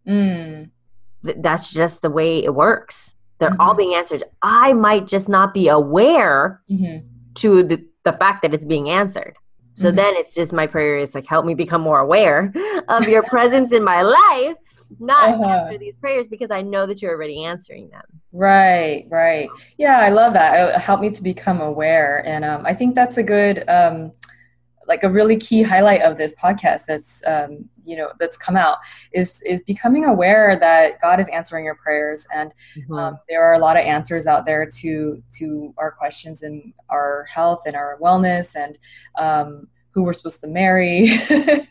mm. 0.06 0.70
Th- 1.24 1.36
that's 1.40 1.70
just 1.70 2.02
the 2.02 2.10
way 2.10 2.44
it 2.44 2.54
works 2.54 3.14
they're 3.38 3.50
mm-hmm. 3.50 3.60
all 3.60 3.74
being 3.74 3.94
answered. 3.94 4.24
I 4.42 4.72
might 4.72 5.06
just 5.06 5.28
not 5.28 5.54
be 5.54 5.68
aware 5.68 6.62
mm-hmm. 6.70 7.06
to 7.34 7.62
the, 7.62 7.84
the 8.04 8.12
fact 8.12 8.42
that 8.42 8.54
it's 8.54 8.64
being 8.64 8.90
answered. 8.90 9.36
So 9.74 9.86
mm-hmm. 9.86 9.96
then 9.96 10.14
it's 10.16 10.34
just 10.34 10.52
my 10.52 10.66
prayer 10.66 10.98
is 10.98 11.14
like, 11.14 11.26
help 11.26 11.44
me 11.44 11.54
become 11.54 11.80
more 11.80 12.00
aware 12.00 12.52
of 12.88 13.08
your 13.08 13.22
presence 13.34 13.72
in 13.72 13.82
my 13.82 14.02
life, 14.02 14.56
not 15.00 15.30
uh-huh. 15.30 15.44
answer 15.44 15.78
these 15.78 15.96
prayers 15.96 16.26
because 16.28 16.50
I 16.50 16.62
know 16.62 16.86
that 16.86 17.02
you're 17.02 17.12
already 17.12 17.44
answering 17.44 17.88
them. 17.90 18.02
Right, 18.32 19.06
right. 19.10 19.48
Yeah, 19.78 19.98
I 19.98 20.10
love 20.10 20.32
that. 20.34 20.76
It 20.76 20.80
helped 20.80 21.02
me 21.02 21.10
to 21.10 21.22
become 21.22 21.60
aware. 21.60 22.24
And 22.26 22.44
um, 22.44 22.64
I 22.64 22.72
think 22.72 22.94
that's 22.94 23.16
a 23.16 23.22
good, 23.22 23.68
um, 23.68 24.12
like 24.86 25.02
a 25.02 25.10
really 25.10 25.36
key 25.36 25.62
highlight 25.62 26.02
of 26.02 26.16
this 26.16 26.34
podcast 26.34 26.86
that's 26.86 27.22
um, 27.26 27.68
you 27.84 27.96
know 27.96 28.10
that's 28.18 28.36
come 28.36 28.56
out 28.56 28.78
is 29.12 29.40
is 29.44 29.60
becoming 29.62 30.04
aware 30.04 30.56
that 30.56 31.00
God 31.00 31.20
is 31.20 31.28
answering 31.28 31.64
your 31.64 31.74
prayers. 31.74 32.26
And 32.34 32.52
mm-hmm. 32.76 32.94
um, 32.94 33.18
there 33.28 33.42
are 33.42 33.54
a 33.54 33.58
lot 33.58 33.76
of 33.76 33.84
answers 33.84 34.26
out 34.26 34.46
there 34.46 34.66
to 34.66 35.22
to 35.38 35.74
our 35.78 35.90
questions 35.90 36.42
in 36.42 36.72
our 36.90 37.26
health 37.32 37.62
and 37.66 37.76
our 37.76 37.98
wellness 38.00 38.54
and 38.56 38.78
um, 39.18 39.68
who 39.90 40.02
we're 40.02 40.12
supposed 40.12 40.40
to 40.42 40.48
marry. 40.48 41.18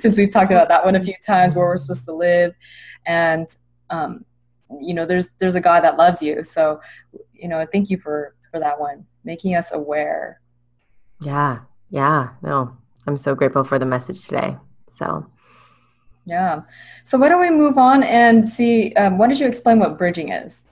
Since 0.00 0.18
we've 0.18 0.30
talked 0.30 0.50
about 0.50 0.68
that 0.68 0.84
one 0.84 0.96
a 0.96 1.02
few 1.02 1.14
times 1.24 1.54
where 1.54 1.66
we're 1.66 1.76
supposed 1.78 2.04
to 2.04 2.12
live. 2.12 2.54
And 3.06 3.54
um, 3.90 4.24
you 4.80 4.94
know 4.94 5.06
there's 5.06 5.30
there's 5.38 5.54
a 5.54 5.60
God 5.60 5.80
that 5.80 5.96
loves 5.96 6.22
you. 6.22 6.42
So 6.42 6.80
you 7.32 7.48
know 7.48 7.66
thank 7.70 7.90
you 7.90 7.98
for 7.98 8.34
for 8.50 8.60
that 8.60 8.78
one 8.78 9.06
making 9.24 9.54
us 9.54 9.72
aware. 9.72 10.40
Yeah 11.20 11.60
yeah, 11.90 12.30
no, 12.42 12.76
I'm 13.06 13.18
so 13.18 13.34
grateful 13.34 13.64
for 13.64 13.78
the 13.78 13.86
message 13.86 14.24
today. 14.24 14.56
So, 14.98 15.26
yeah. 16.24 16.62
So, 17.04 17.18
why 17.18 17.28
don't 17.28 17.40
we 17.40 17.50
move 17.50 17.78
on 17.78 18.02
and 18.02 18.48
see? 18.48 18.92
Um, 18.94 19.18
why 19.18 19.28
did 19.28 19.40
you 19.40 19.46
explain 19.46 19.78
what 19.78 19.96
bridging 19.96 20.30
is? 20.30 20.64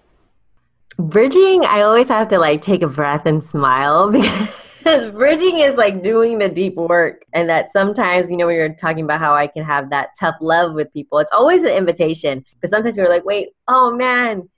Bridging, 0.98 1.64
I 1.64 1.82
always 1.82 2.08
have 2.08 2.28
to 2.28 2.38
like 2.38 2.62
take 2.62 2.82
a 2.82 2.86
breath 2.86 3.26
and 3.26 3.44
smile 3.48 4.10
because 4.86 5.10
bridging 5.12 5.58
is 5.58 5.76
like 5.76 6.02
doing 6.02 6.38
the 6.38 6.48
deep 6.48 6.74
work. 6.76 7.24
And 7.32 7.48
that 7.48 7.72
sometimes, 7.72 8.30
you 8.30 8.36
know, 8.36 8.46
when 8.46 8.56
you're 8.56 8.74
talking 8.74 9.04
about 9.04 9.20
how 9.20 9.34
I 9.34 9.46
can 9.46 9.64
have 9.64 9.90
that 9.90 10.10
tough 10.18 10.36
love 10.40 10.74
with 10.74 10.92
people, 10.92 11.18
it's 11.18 11.32
always 11.32 11.62
an 11.62 11.68
invitation. 11.68 12.44
But 12.60 12.70
sometimes 12.70 12.96
we're 12.96 13.08
like, 13.08 13.24
wait, 13.24 13.48
oh 13.68 13.94
man, 13.94 14.48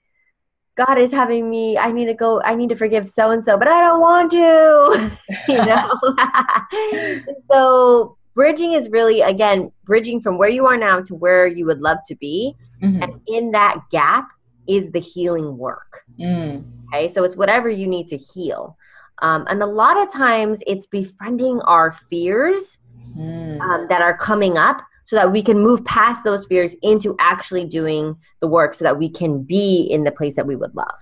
God 0.79 0.97
is 0.97 1.11
having 1.11 1.51
me, 1.51 1.77
I 1.77 1.91
need 1.91 2.07
to 2.07 2.15
go, 2.15 2.41
I 2.43 2.55
need 2.55 2.69
to 2.69 2.77
forgive 2.77 3.09
so 3.09 3.33
and 3.33 3.45
so, 3.45 3.59
but 3.59 3.67
I 3.67 3.81
don't 3.81 4.01
want 4.01 4.31
to, 4.31 5.11
you 5.49 5.57
know? 5.57 7.25
so 7.51 8.17
bridging 8.35 8.75
is 8.75 8.89
really, 8.89 9.21
again, 9.21 9.73
bridging 9.85 10.21
from 10.21 10.39
where 10.39 10.49
you 10.49 10.67
are 10.67 10.77
now 10.77 11.01
to 11.01 11.17
where 11.17 11.49
you 11.49 11.67
would 11.67 11.81
love 11.81 11.99
to 12.07 12.15
be. 12.15 12.55
Mm-hmm. 12.81 13.03
And 13.03 13.21
in 13.27 13.51
that 13.51 13.81
gap 13.91 14.29
is 14.69 14.93
the 14.93 15.01
healing 15.01 15.59
work. 15.59 16.05
Mm. 16.21 16.65
Okay, 16.87 17.13
so 17.13 17.25
it's 17.25 17.35
whatever 17.35 17.69
you 17.69 17.89
need 17.89 18.07
to 18.09 18.17
heal. 18.17 18.77
Um, 19.21 19.47
and 19.49 19.63
a 19.65 19.67
lot 19.67 20.01
of 20.01 20.13
times 20.13 20.61
it's 20.65 20.87
befriending 20.87 21.61
our 21.63 21.99
fears 22.09 22.79
mm. 23.17 23.61
um, 23.61 23.89
that 23.89 24.01
are 24.01 24.17
coming 24.17 24.57
up 24.57 24.81
so 25.09 25.17
that 25.17 25.33
we 25.33 25.43
can 25.43 25.59
move 25.59 25.83
past 25.87 26.23
those 26.23 26.45
fears 26.47 26.75
into 26.83 27.17
actually 27.19 27.65
doing 27.65 28.15
the 28.41 28.47
work 28.47 28.75
so 28.75 28.85
that 28.85 28.99
we 28.99 29.09
can 29.09 29.43
be 29.43 29.89
in 29.91 30.05
the 30.05 30.13
place 30.13 30.37
that 30.37 30.47
we 30.47 30.55
would 30.55 30.75
love 30.75 31.01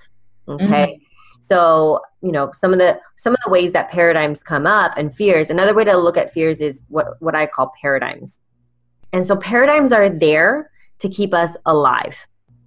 okay 0.49 0.87
mm-hmm. 0.87 1.03
so 1.41 2.01
you 2.23 2.31
know 2.31 2.53
some 2.61 2.73
of 2.73 2.79
the 2.79 2.99
some 3.17 3.33
of 3.33 3.39
the 3.45 3.51
ways 3.51 3.73
that 3.73 3.91
paradigms 3.91 4.43
come 4.43 4.67
up 4.67 4.93
and 4.97 5.13
fears 5.13 5.51
another 5.51 5.75
way 5.75 5.83
to 5.85 5.97
look 5.97 6.17
at 6.17 6.33
fears 6.33 6.61
is 6.61 6.81
what 6.89 7.21
what 7.21 7.35
i 7.35 7.45
call 7.47 7.73
paradigms 7.83 8.39
And 9.13 9.27
so 9.27 9.37
paradigms 9.37 9.93
are 9.93 10.09
there 10.09 10.71
to 10.99 11.09
keep 11.09 11.35
us 11.35 11.57
alive. 11.65 12.17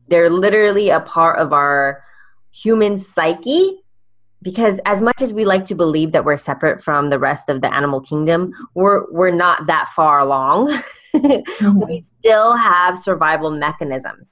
They're 0.08 0.30
literally 0.30 0.90
a 0.90 1.00
part 1.00 1.40
of 1.40 1.54
our 1.54 2.04
human 2.52 3.00
psyche 3.00 3.82
because 4.42 4.80
as 4.86 5.02
much 5.02 5.22
as 5.22 5.34
we 5.34 5.46
like 5.46 5.66
to 5.68 5.76
believe 5.76 6.12
that 6.14 6.24
we're 6.24 6.38
separate 6.38 6.84
from 6.84 7.10
the 7.10 7.20
rest 7.20 7.50
of 7.50 7.62
the 7.62 7.74
animal 7.74 8.02
kingdom, 8.02 8.54
we're 8.74 9.12
we're 9.12 9.32
not 9.32 9.68
that 9.68 9.90
far 9.96 10.20
along. 10.20 10.82
mm-hmm. 11.14 11.80
We 11.88 12.06
still 12.20 12.56
have 12.56 12.98
survival 12.98 13.52
mechanisms. 13.52 14.30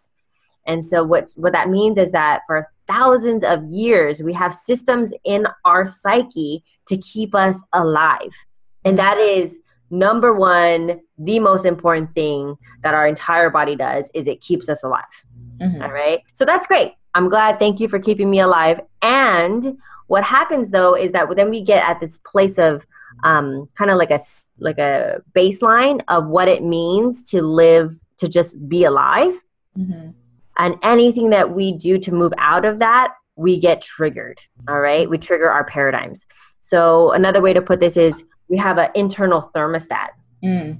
And 0.65 0.83
so 0.83 1.03
what 1.03 1.31
what 1.35 1.53
that 1.53 1.69
means 1.69 1.97
is 1.97 2.11
that 2.11 2.41
for 2.45 2.69
thousands 2.87 3.43
of 3.43 3.63
years 3.65 4.21
we 4.21 4.33
have 4.33 4.57
systems 4.65 5.11
in 5.23 5.47
our 5.65 5.85
psyche 5.85 6.63
to 6.87 6.97
keep 6.97 7.33
us 7.33 7.55
alive. 7.73 8.31
And 8.85 8.97
that 8.99 9.17
is 9.17 9.51
number 9.89 10.33
1 10.33 10.99
the 11.19 11.39
most 11.39 11.65
important 11.65 12.11
thing 12.11 12.55
that 12.83 12.93
our 12.93 13.07
entire 13.07 13.49
body 13.49 13.75
does 13.75 14.05
is 14.13 14.27
it 14.27 14.41
keeps 14.41 14.67
us 14.69 14.79
alive. 14.83 15.03
Mm-hmm. 15.59 15.81
All 15.81 15.91
right? 15.91 16.21
So 16.33 16.45
that's 16.45 16.67
great. 16.67 16.93
I'm 17.15 17.29
glad. 17.29 17.57
Thank 17.57 17.79
you 17.79 17.87
for 17.87 17.97
keeping 17.97 18.29
me 18.29 18.41
alive. 18.41 18.81
And 19.01 19.77
what 20.07 20.23
happens 20.23 20.69
though 20.71 20.95
is 20.95 21.11
that 21.13 21.33
then 21.35 21.49
we 21.49 21.61
get 21.61 21.83
at 21.83 21.99
this 21.99 22.19
place 22.25 22.57
of 22.57 22.85
um, 23.23 23.69
kind 23.75 23.89
of 23.89 23.97
like 23.97 24.11
a 24.11 24.19
like 24.59 24.77
a 24.77 25.21
baseline 25.35 26.01
of 26.07 26.27
what 26.27 26.47
it 26.47 26.63
means 26.63 27.29
to 27.29 27.41
live 27.41 27.95
to 28.17 28.27
just 28.27 28.67
be 28.67 28.85
alive. 28.85 29.33
Mm-hmm. 29.77 30.09
And 30.57 30.75
anything 30.81 31.29
that 31.29 31.53
we 31.53 31.71
do 31.71 31.99
to 31.99 32.11
move 32.11 32.33
out 32.37 32.65
of 32.65 32.79
that, 32.79 33.13
we 33.35 33.59
get 33.59 33.81
triggered. 33.81 34.39
All 34.67 34.79
right, 34.79 35.09
we 35.09 35.17
trigger 35.17 35.49
our 35.49 35.63
paradigms. 35.65 36.21
So 36.59 37.11
another 37.11 37.41
way 37.41 37.53
to 37.53 37.61
put 37.61 37.79
this 37.79 37.95
is 37.95 38.23
we 38.49 38.57
have 38.57 38.77
an 38.77 38.89
internal 38.95 39.51
thermostat. 39.55 40.09
Mm. 40.43 40.79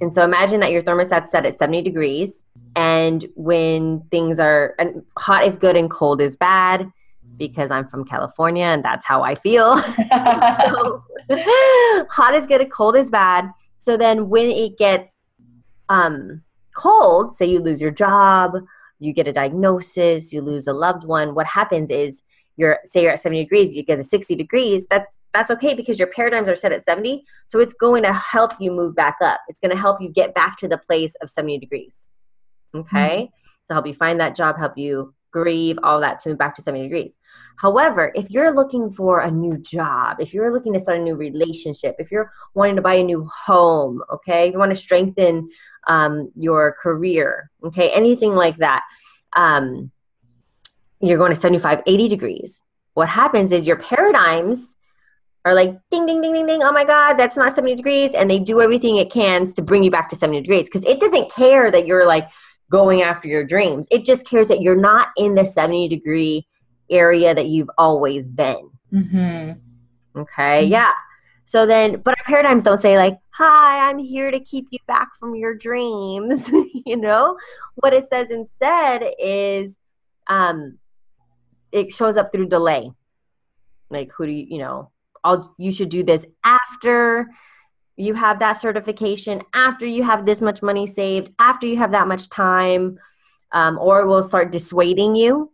And 0.00 0.12
so 0.12 0.24
imagine 0.24 0.60
that 0.60 0.72
your 0.72 0.82
thermostat's 0.82 1.30
set 1.30 1.44
at 1.44 1.58
70 1.58 1.82
degrees. 1.82 2.32
And 2.76 3.26
when 3.34 4.00
things 4.10 4.38
are 4.38 4.74
and 4.78 5.02
hot 5.16 5.46
is 5.46 5.56
good 5.56 5.76
and 5.76 5.90
cold 5.90 6.20
is 6.20 6.36
bad, 6.36 6.90
because 7.38 7.70
I'm 7.70 7.88
from 7.88 8.04
California 8.04 8.64
and 8.64 8.84
that's 8.84 9.06
how 9.06 9.22
I 9.22 9.34
feel. 9.36 9.76
so, 9.82 11.04
hot 12.10 12.34
is 12.34 12.46
good, 12.46 12.70
cold 12.70 12.96
is 12.96 13.10
bad. 13.10 13.50
So 13.78 13.96
then 13.96 14.28
when 14.28 14.50
it 14.50 14.76
gets 14.76 15.08
um, 15.88 16.42
cold, 16.76 17.36
say 17.36 17.46
you 17.46 17.60
lose 17.60 17.80
your 17.80 17.90
job, 17.90 18.56
you 18.98 19.12
get 19.12 19.28
a 19.28 19.32
diagnosis, 19.32 20.32
you 20.32 20.42
lose 20.42 20.66
a 20.66 20.72
loved 20.72 21.04
one, 21.04 21.34
what 21.34 21.46
happens 21.46 21.90
is 21.90 22.20
you're 22.56 22.80
say 22.84 23.02
you're 23.02 23.12
at 23.12 23.22
70 23.22 23.44
degrees, 23.44 23.72
you 23.72 23.84
get 23.84 24.00
a 24.00 24.04
60 24.04 24.34
degrees, 24.34 24.84
that's 24.90 25.06
that's 25.34 25.50
okay 25.52 25.74
because 25.74 25.98
your 25.98 26.08
paradigms 26.08 26.48
are 26.48 26.56
set 26.56 26.72
at 26.72 26.84
70. 26.84 27.24
So 27.46 27.60
it's 27.60 27.74
going 27.74 28.02
to 28.02 28.12
help 28.12 28.52
you 28.58 28.72
move 28.72 28.96
back 28.96 29.18
up. 29.22 29.40
It's 29.48 29.60
going 29.60 29.70
to 29.70 29.80
help 29.80 30.00
you 30.00 30.08
get 30.08 30.34
back 30.34 30.56
to 30.58 30.68
the 30.68 30.78
place 30.78 31.12
of 31.20 31.30
70 31.30 31.58
degrees. 31.58 31.92
Okay? 32.74 33.30
Mm-hmm. 33.30 33.34
So 33.66 33.74
help 33.74 33.86
you 33.86 33.94
find 33.94 34.18
that 34.20 34.34
job, 34.34 34.58
help 34.58 34.78
you 34.78 35.14
grieve, 35.30 35.78
all 35.82 36.00
that 36.00 36.20
to 36.20 36.30
move 36.30 36.38
back 36.38 36.54
to 36.56 36.62
70 36.62 36.84
degrees. 36.84 37.12
However, 37.56 38.12
if 38.14 38.30
you're 38.30 38.54
looking 38.54 38.90
for 38.90 39.20
a 39.20 39.30
new 39.30 39.58
job, 39.58 40.18
if 40.20 40.32
you're 40.32 40.52
looking 40.52 40.72
to 40.74 40.80
start 40.80 40.98
a 40.98 41.02
new 41.02 41.16
relationship, 41.16 41.96
if 41.98 42.12
you're 42.12 42.32
wanting 42.54 42.76
to 42.76 42.82
buy 42.82 42.94
a 42.94 43.02
new 43.02 43.28
home, 43.46 44.02
okay, 44.12 44.50
you 44.50 44.58
want 44.58 44.70
to 44.70 44.76
strengthen 44.76 45.48
um, 45.88 46.30
your 46.36 46.76
career, 46.80 47.50
okay, 47.64 47.90
anything 47.90 48.32
like 48.32 48.56
that, 48.58 48.84
um, 49.34 49.90
you're 51.00 51.18
going 51.18 51.34
to 51.34 51.40
75, 51.40 51.82
80 51.86 52.08
degrees. 52.08 52.60
What 52.94 53.08
happens 53.08 53.50
is 53.52 53.66
your 53.66 53.76
paradigms 53.76 54.76
are 55.44 55.54
like 55.54 55.78
ding, 55.90 56.06
ding, 56.06 56.20
ding, 56.20 56.32
ding, 56.32 56.46
ding. 56.46 56.62
Oh 56.62 56.72
my 56.72 56.84
God, 56.84 57.14
that's 57.14 57.36
not 57.36 57.54
70 57.54 57.76
degrees. 57.76 58.12
And 58.14 58.30
they 58.30 58.38
do 58.38 58.60
everything 58.60 58.96
it 58.96 59.10
can 59.10 59.52
to 59.54 59.62
bring 59.62 59.82
you 59.82 59.90
back 59.90 60.10
to 60.10 60.16
70 60.16 60.42
degrees 60.42 60.66
because 60.66 60.84
it 60.84 61.00
doesn't 61.00 61.32
care 61.32 61.70
that 61.70 61.86
you're 61.86 62.06
like 62.06 62.28
going 62.70 63.02
after 63.02 63.28
your 63.28 63.44
dreams. 63.44 63.86
It 63.90 64.04
just 64.04 64.26
cares 64.26 64.48
that 64.48 64.60
you're 64.60 64.76
not 64.76 65.08
in 65.16 65.34
the 65.34 65.44
70 65.44 65.88
degree 65.88 66.46
area 66.90 67.34
that 67.34 67.46
you've 67.46 67.70
always 67.78 68.28
been. 68.28 68.70
Mm-hmm. 68.92 70.18
Okay, 70.20 70.62
mm-hmm. 70.62 70.72
yeah. 70.72 70.92
So 71.46 71.64
then, 71.64 72.02
but 72.04 72.14
our 72.18 72.24
paradigms 72.24 72.62
don't 72.62 72.82
say, 72.82 72.98
like, 72.98 73.18
hi, 73.30 73.88
I'm 73.88 73.98
here 73.98 74.30
to 74.30 74.40
keep 74.40 74.66
you 74.70 74.78
back 74.86 75.08
from 75.18 75.34
your 75.34 75.54
dreams. 75.54 76.46
you 76.86 76.96
know, 76.96 77.38
what 77.76 77.94
it 77.94 78.06
says 78.10 78.26
instead 78.30 79.02
is, 79.18 79.72
um, 80.26 80.78
it 81.72 81.92
shows 81.92 82.16
up 82.16 82.32
through 82.32 82.48
delay. 82.48 82.90
Like, 83.88 84.10
who 84.14 84.26
do 84.26 84.32
you, 84.32 84.46
you 84.50 84.58
know, 84.58 84.90
I'll, 85.24 85.54
you 85.58 85.72
should 85.72 85.88
do 85.88 86.02
this 86.02 86.24
after 86.44 87.30
you 87.98 88.14
have 88.14 88.38
that 88.38 88.60
certification, 88.60 89.42
after 89.54 89.84
you 89.84 90.02
have 90.02 90.24
this 90.24 90.40
much 90.40 90.62
money 90.62 90.86
saved, 90.86 91.32
after 91.38 91.66
you 91.66 91.76
have 91.76 91.92
that 91.92 92.08
much 92.08 92.30
time, 92.30 92.98
um, 93.52 93.78
or 93.78 94.00
it 94.00 94.06
will 94.06 94.22
start 94.22 94.52
dissuading 94.52 95.16
you. 95.16 95.50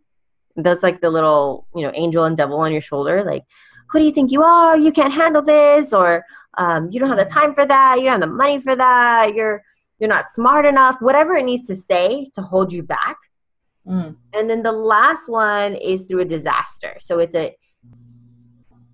That's 0.57 0.83
like 0.83 1.01
the 1.01 1.11
little 1.11 1.67
you 1.75 1.83
know 1.83 1.93
angel 1.95 2.25
and 2.25 2.37
devil 2.37 2.59
on 2.59 2.73
your 2.73 2.81
shoulder 2.81 3.25
like 3.25 3.45
who 3.91 3.99
do 4.01 4.05
you 4.05 4.13
think 4.13 4.33
you 4.33 4.43
are? 4.43 4.77
You 4.77 4.91
can't 4.93 5.13
handle 5.13 5.43
this 5.43 5.93
or 5.93 6.25
um, 6.59 6.91
you 6.91 6.99
don't 6.99 7.09
have 7.09 7.19
the 7.19 7.25
time 7.25 7.55
for 7.55 7.65
that. 7.65 7.97
You 7.97 8.05
don't 8.05 8.21
have 8.21 8.29
the 8.29 8.35
money 8.35 8.61
for 8.61 8.75
that. 8.75 9.35
You're 9.35 9.63
you're 9.99 10.09
not 10.09 10.35
smart 10.35 10.67
enough 10.67 10.97
whatever 11.01 11.37
it 11.37 11.45
needs 11.45 11.67
to 11.69 11.77
say 11.77 12.29
to 12.35 12.43
hold 12.43 12.73
you 12.73 12.83
back. 12.83 13.17
Mm. 13.87 14.17
and 14.33 14.49
then 14.49 14.63
the 14.63 14.73
last 14.73 15.29
one 15.29 15.75
is 15.75 16.03
through 16.05 16.21
a 16.21 16.25
disaster. 16.25 16.97
So 17.01 17.19
it's 17.19 17.35
a 17.35 17.55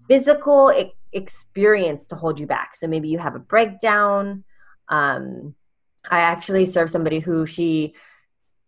physical 0.08 0.70
experience 1.12 2.06
to 2.08 2.16
hold 2.16 2.38
you 2.38 2.46
back. 2.46 2.76
So 2.76 2.86
maybe 2.86 3.08
you 3.08 3.18
have 3.18 3.34
a 3.34 3.40
breakdown. 3.40 4.44
Um, 4.88 5.54
i 6.10 6.20
actually 6.20 6.64
served 6.64 6.90
somebody 6.90 7.18
who 7.18 7.44
she 7.44 7.94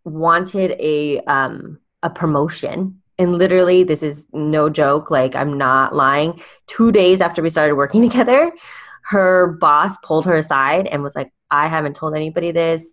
wanted 0.05 0.73
a 0.79 1.19
um, 1.21 1.79
a 2.03 2.11
promotion. 2.11 3.01
And 3.19 3.39
literally 3.39 3.85
this 3.85 4.03
is 4.03 4.25
no 4.33 4.69
joke 4.69 5.11
like 5.11 5.35
i'm 5.35 5.57
not 5.57 5.95
lying. 5.95 6.41
Two 6.67 6.93
days 6.93 7.21
after 7.21 7.43
we 7.43 7.51
started 7.51 7.75
working 7.75 8.03
together 8.09 8.53
her 9.03 9.59
boss 9.61 9.95
pulled 10.03 10.25
her 10.27 10.37
aside 10.37 10.87
and 10.87 11.03
was 11.03 11.15
like 11.15 11.33
i 11.51 11.69
haven't 11.69 11.97
told 11.97 12.15
anybody 12.15 12.53
this 12.53 12.85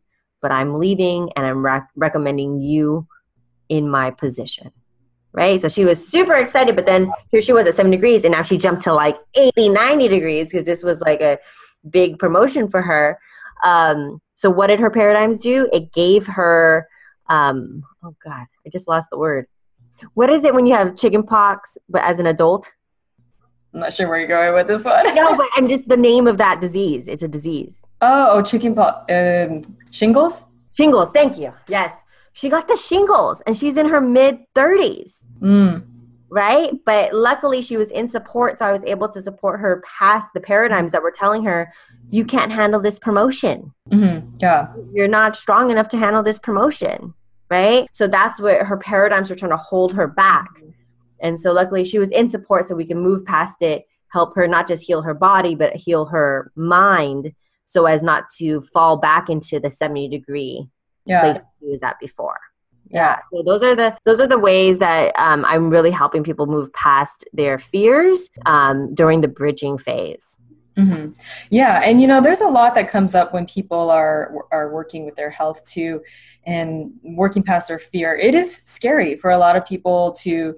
but 0.41 0.51
i'm 0.51 0.75
leaving 0.75 1.31
and 1.35 1.45
i'm 1.45 1.63
rec- 1.63 1.89
recommending 1.95 2.59
you 2.59 3.07
in 3.69 3.89
my 3.89 4.11
position 4.11 4.71
right? 5.33 5.61
So 5.61 5.67
she 5.67 5.85
was 5.85 6.05
super 6.07 6.35
excited 6.35 6.75
but 6.75 6.85
then 6.85 7.11
here 7.31 7.41
she 7.41 7.53
was 7.53 7.67
at 7.67 7.75
7 7.75 7.91
degrees 7.91 8.23
and 8.23 8.33
now 8.33 8.41
she 8.41 8.57
jumped 8.57 8.83
to 8.83 8.93
like 8.93 9.17
80 9.35 9.69
90 9.69 10.07
degrees 10.07 10.49
because 10.49 10.65
this 10.65 10.83
was 10.83 10.99
like 10.99 11.21
a 11.21 11.37
big 11.89 12.19
promotion 12.19 12.69
for 12.69 12.81
her. 12.81 13.19
Um, 13.63 14.21
so 14.35 14.49
what 14.49 14.67
did 14.67 14.79
her 14.79 14.89
paradigms 14.89 15.41
do? 15.41 15.69
It 15.73 15.91
gave 15.93 16.25
her 16.27 16.87
um, 17.29 17.83
oh 18.03 18.15
god 18.23 18.45
i 18.65 18.69
just 18.69 18.87
lost 18.87 19.07
the 19.11 19.17
word. 19.17 19.45
What 20.13 20.29
is 20.29 20.43
it 20.43 20.53
when 20.53 20.65
you 20.65 20.73
have 20.73 20.97
chicken 20.97 21.23
pox 21.23 21.77
but 21.87 22.01
as 22.03 22.19
an 22.19 22.27
adult? 22.27 22.67
I'm 23.73 23.81
not 23.81 23.93
sure 23.93 24.07
where 24.07 24.17
you're 24.17 24.27
going 24.27 24.53
with 24.53 24.67
this 24.67 24.83
one. 24.85 25.13
No 25.15 25.35
but 25.37 25.47
i'm 25.55 25.67
just 25.67 25.87
the 25.87 25.97
name 25.97 26.27
of 26.27 26.37
that 26.37 26.59
disease. 26.59 27.07
It's 27.07 27.23
a 27.23 27.27
disease. 27.27 27.73
Oh, 28.01 28.37
oh 28.37 28.41
chicken 28.41 28.73
pox 28.75 29.11
um, 29.11 29.77
shingles? 29.91 30.43
Shingles 30.73 31.09
thank 31.13 31.37
you. 31.37 31.53
Yes. 31.67 31.93
She 32.33 32.49
got 32.49 32.67
the 32.67 32.77
shingles 32.77 33.41
and 33.45 33.57
she's 33.57 33.77
in 33.77 33.89
her 33.89 34.01
mid 34.01 34.39
30s 34.55 35.13
mm. 35.41 35.83
right 36.29 36.71
but 36.85 37.13
luckily 37.13 37.61
she 37.61 37.77
was 37.77 37.89
in 37.89 38.09
support 38.09 38.59
so 38.59 38.65
i 38.65 38.71
was 38.71 38.83
able 38.85 39.09
to 39.09 39.23
support 39.23 39.59
her 39.59 39.83
past 39.85 40.27
the 40.33 40.39
paradigms 40.39 40.91
that 40.91 41.01
were 41.01 41.11
telling 41.11 41.43
her 41.43 41.71
you 42.11 42.23
can't 42.23 42.51
handle 42.51 42.79
this 42.79 42.99
promotion 42.99 43.73
mm-hmm. 43.89 44.27
yeah 44.39 44.67
you're 44.93 45.07
not 45.07 45.35
strong 45.35 45.71
enough 45.71 45.89
to 45.89 45.97
handle 45.97 46.21
this 46.21 46.39
promotion 46.39 47.13
right? 47.49 47.87
So 47.91 48.07
that's 48.07 48.39
what 48.39 48.65
her 48.65 48.77
paradigms 48.77 49.29
were 49.29 49.35
trying 49.35 49.51
to 49.51 49.57
hold 49.57 49.93
her 49.93 50.07
back. 50.07 50.49
And 51.21 51.39
so 51.39 51.51
luckily 51.51 51.83
she 51.83 51.99
was 51.99 52.09
in 52.09 52.29
support 52.29 52.67
so 52.67 52.75
we 52.75 52.85
can 52.85 52.99
move 52.99 53.25
past 53.25 53.61
it, 53.61 53.85
help 54.09 54.35
her 54.35 54.47
not 54.47 54.67
just 54.67 54.83
heal 54.83 55.01
her 55.01 55.13
body, 55.13 55.55
but 55.55 55.75
heal 55.75 56.05
her 56.05 56.51
mind 56.55 57.33
so 57.65 57.85
as 57.85 58.01
not 58.01 58.29
to 58.37 58.61
fall 58.73 58.97
back 58.97 59.29
into 59.29 59.59
the 59.59 59.69
70 59.69 60.07
degree 60.09 60.67
yeah. 61.05 61.21
place 61.21 61.43
she 61.59 61.67
was 61.67 61.79
at 61.83 61.99
before. 61.99 62.39
Yeah. 62.89 63.19
So 63.31 63.43
those 63.43 63.61
are 63.61 63.75
the 63.75 63.97
those 64.05 64.19
are 64.19 64.27
the 64.27 64.39
ways 64.39 64.79
that 64.79 65.17
um, 65.17 65.45
I'm 65.45 65.69
really 65.69 65.91
helping 65.91 66.23
people 66.23 66.47
move 66.47 66.73
past 66.73 67.23
their 67.33 67.59
fears 67.59 68.29
um, 68.45 68.93
during 68.95 69.21
the 69.21 69.27
bridging 69.27 69.77
phase. 69.77 70.23
Mm-hmm. 70.79 71.11
Yeah, 71.49 71.81
and 71.83 72.01
you 72.01 72.07
know, 72.07 72.21
there's 72.21 72.41
a 72.41 72.47
lot 72.47 72.73
that 72.75 72.87
comes 72.87 73.13
up 73.13 73.33
when 73.33 73.45
people 73.45 73.89
are 73.89 74.33
are 74.51 74.71
working 74.71 75.05
with 75.05 75.15
their 75.15 75.29
health 75.29 75.67
too, 75.69 76.01
and 76.45 76.91
working 77.03 77.43
past 77.43 77.67
their 77.67 77.79
fear. 77.79 78.15
It 78.15 78.33
is 78.33 78.61
scary 78.65 79.15
for 79.17 79.31
a 79.31 79.37
lot 79.37 79.55
of 79.55 79.65
people 79.65 80.13
to. 80.13 80.55